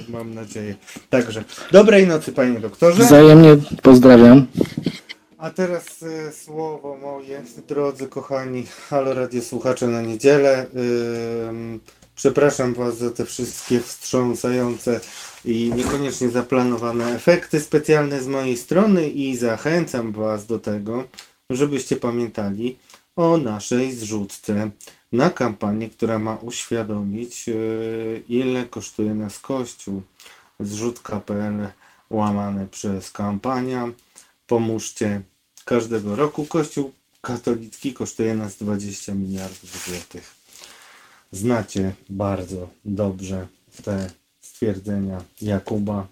[0.09, 0.74] mam nadzieję.
[1.11, 3.05] Także, dobrej nocy panie doktorze.
[3.05, 4.47] Wzajemnie pozdrawiam.
[5.39, 10.66] A teraz e, słowo moje, drodzy kochani Halo Radio Słuchacze na niedzielę.
[11.48, 11.81] Ym,
[12.15, 15.01] przepraszam Was za te wszystkie wstrząsające
[15.44, 21.04] i niekoniecznie zaplanowane efekty specjalne z mojej strony i zachęcam Was do tego,
[21.50, 22.78] żebyście pamiętali
[23.16, 24.70] o naszej zrzutce
[25.12, 30.02] na kampanię, która ma uświadomić, yy, ile kosztuje nas Kościół.
[30.60, 31.68] Zrzutka.pl
[32.10, 33.88] łamane przez kampania.
[34.46, 35.22] Pomóżcie.
[35.64, 40.34] Każdego roku Kościół katolicki kosztuje nas 20 miliardów złotych.
[41.32, 43.46] Znacie bardzo dobrze
[43.84, 44.10] te
[44.55, 46.06] stwierdzenia Jakuba.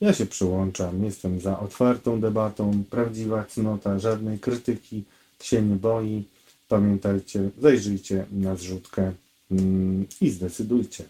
[0.00, 1.04] Ja się przyłączam.
[1.04, 2.84] Jestem za otwartą debatą.
[2.90, 5.04] Prawdziwa cnota, żadnej krytyki
[5.42, 6.24] się nie boi.
[6.68, 9.12] Pamiętajcie, zajrzyjcie na zrzutkę
[9.50, 11.04] mm, i zdecydujcie,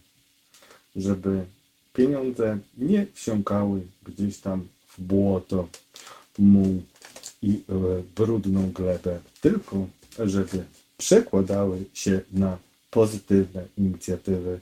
[0.97, 1.45] żeby
[1.93, 5.69] pieniądze nie wsiąkały gdzieś tam w błoto,
[6.39, 6.83] muł
[7.43, 7.61] i
[8.17, 9.87] brudną glebę, tylko
[10.19, 10.65] żeby
[10.99, 12.59] przekładały się na
[12.91, 14.61] pozytywne inicjatywy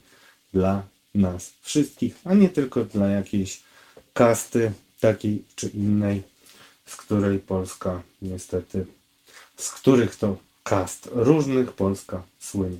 [0.53, 0.83] dla
[1.15, 3.61] nas wszystkich, a nie tylko dla jakiejś
[4.13, 6.23] kasty takiej czy innej,
[6.85, 8.85] z której Polska niestety,
[9.57, 12.77] z których to kast różnych Polska słynie.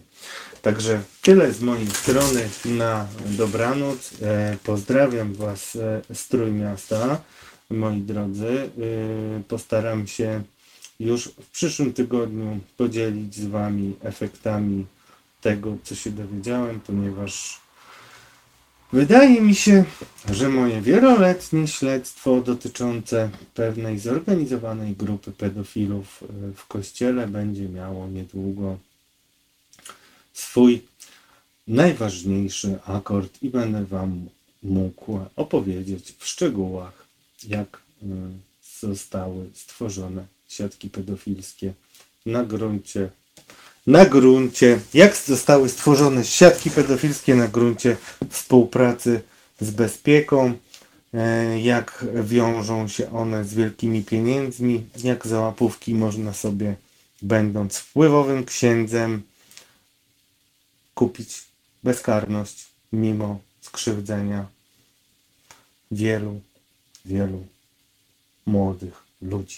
[0.62, 4.12] Także tyle z mojej strony na dobranoc.
[4.22, 7.22] E, Pozdrawiam Was e, z Trójmiasta,
[7.70, 8.48] moi drodzy.
[8.48, 10.44] E, Postaram się
[11.00, 14.86] już w przyszłym tygodniu podzielić z Wami efektami
[15.42, 17.62] tego, co się dowiedziałem, ponieważ
[18.94, 19.86] wydaje mi się,
[20.32, 28.78] że moje wieloletnie śledztwo dotyczące pewnej zorganizowanej grupy pedofilów e, w kościele będzie miało niedługo
[30.34, 30.82] swój
[31.68, 34.30] najważniejszy akord i będę Wam
[34.64, 37.06] mógł opowiedzieć w szczegółach,
[37.48, 38.06] jak y,
[38.80, 41.74] zostały stworzone siatki pedofilskie
[42.26, 43.10] na gruncie
[43.88, 47.98] na gruncie, jak zostały stworzone siatki pedofilskie na gruncie
[48.30, 49.22] współpracy
[49.62, 50.54] z bezpieką,
[51.14, 56.76] e, jak wiążą się one z wielkimi pieniędzmi, jak za łapówki można sobie,
[57.22, 59.24] będąc wpływowym księdzem,
[60.94, 61.44] kupić
[61.84, 64.46] bezkarność mimo skrzywdzenia
[65.92, 66.42] wielu,
[67.06, 67.46] wielu
[68.46, 69.58] młodych ludzi.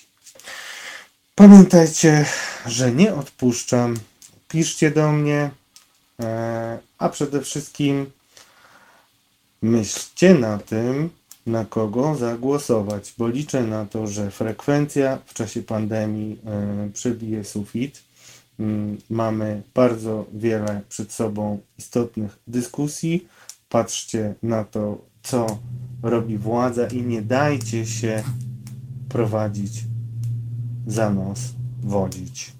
[1.35, 2.25] Pamiętajcie,
[2.65, 3.99] że nie odpuszczam.
[4.47, 5.49] Piszcie do mnie,
[6.19, 8.11] e, a przede wszystkim
[9.61, 11.09] myślcie na tym,
[11.45, 18.03] na kogo zagłosować, bo liczę na to, że frekwencja w czasie pandemii e, przebije sufit.
[18.59, 23.27] Mm, Mamy bardzo wiele przed sobą istotnych dyskusji.
[23.69, 25.59] Patrzcie na to, co
[26.03, 28.23] robi władza i nie dajcie się
[29.09, 29.83] prowadzić
[30.87, 31.39] za nos,
[31.83, 32.51] wodzić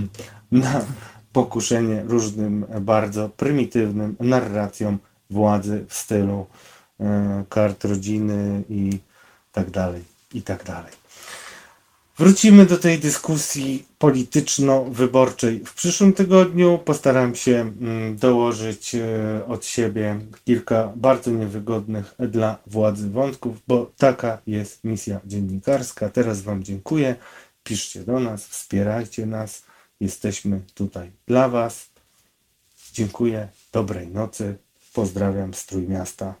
[0.50, 0.84] na
[1.32, 4.98] pokuszenie różnym bardzo prymitywnym narracjom
[5.30, 6.46] władzy w stylu
[7.00, 8.98] e, kart rodziny i
[9.52, 10.02] tak dalej,
[10.34, 11.00] i tak dalej.
[12.20, 16.78] Wrócimy do tej dyskusji polityczno-wyborczej w przyszłym tygodniu.
[16.84, 19.00] Postaram się mm, dołożyć e,
[19.46, 26.08] od siebie kilka bardzo niewygodnych dla władzy wątków, bo taka jest misja dziennikarska.
[26.08, 27.14] Teraz Wam dziękuję.
[27.64, 29.62] Piszcie do nas, wspierajcie nas.
[30.00, 31.88] Jesteśmy tutaj dla Was.
[32.92, 33.48] Dziękuję.
[33.72, 34.56] Dobrej nocy.
[34.92, 36.34] Pozdrawiam z Trójmiasta.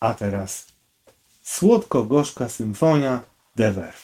[0.00, 0.66] A teraz
[1.42, 3.22] słodko-gorzka symfonia
[3.56, 4.03] De Werf.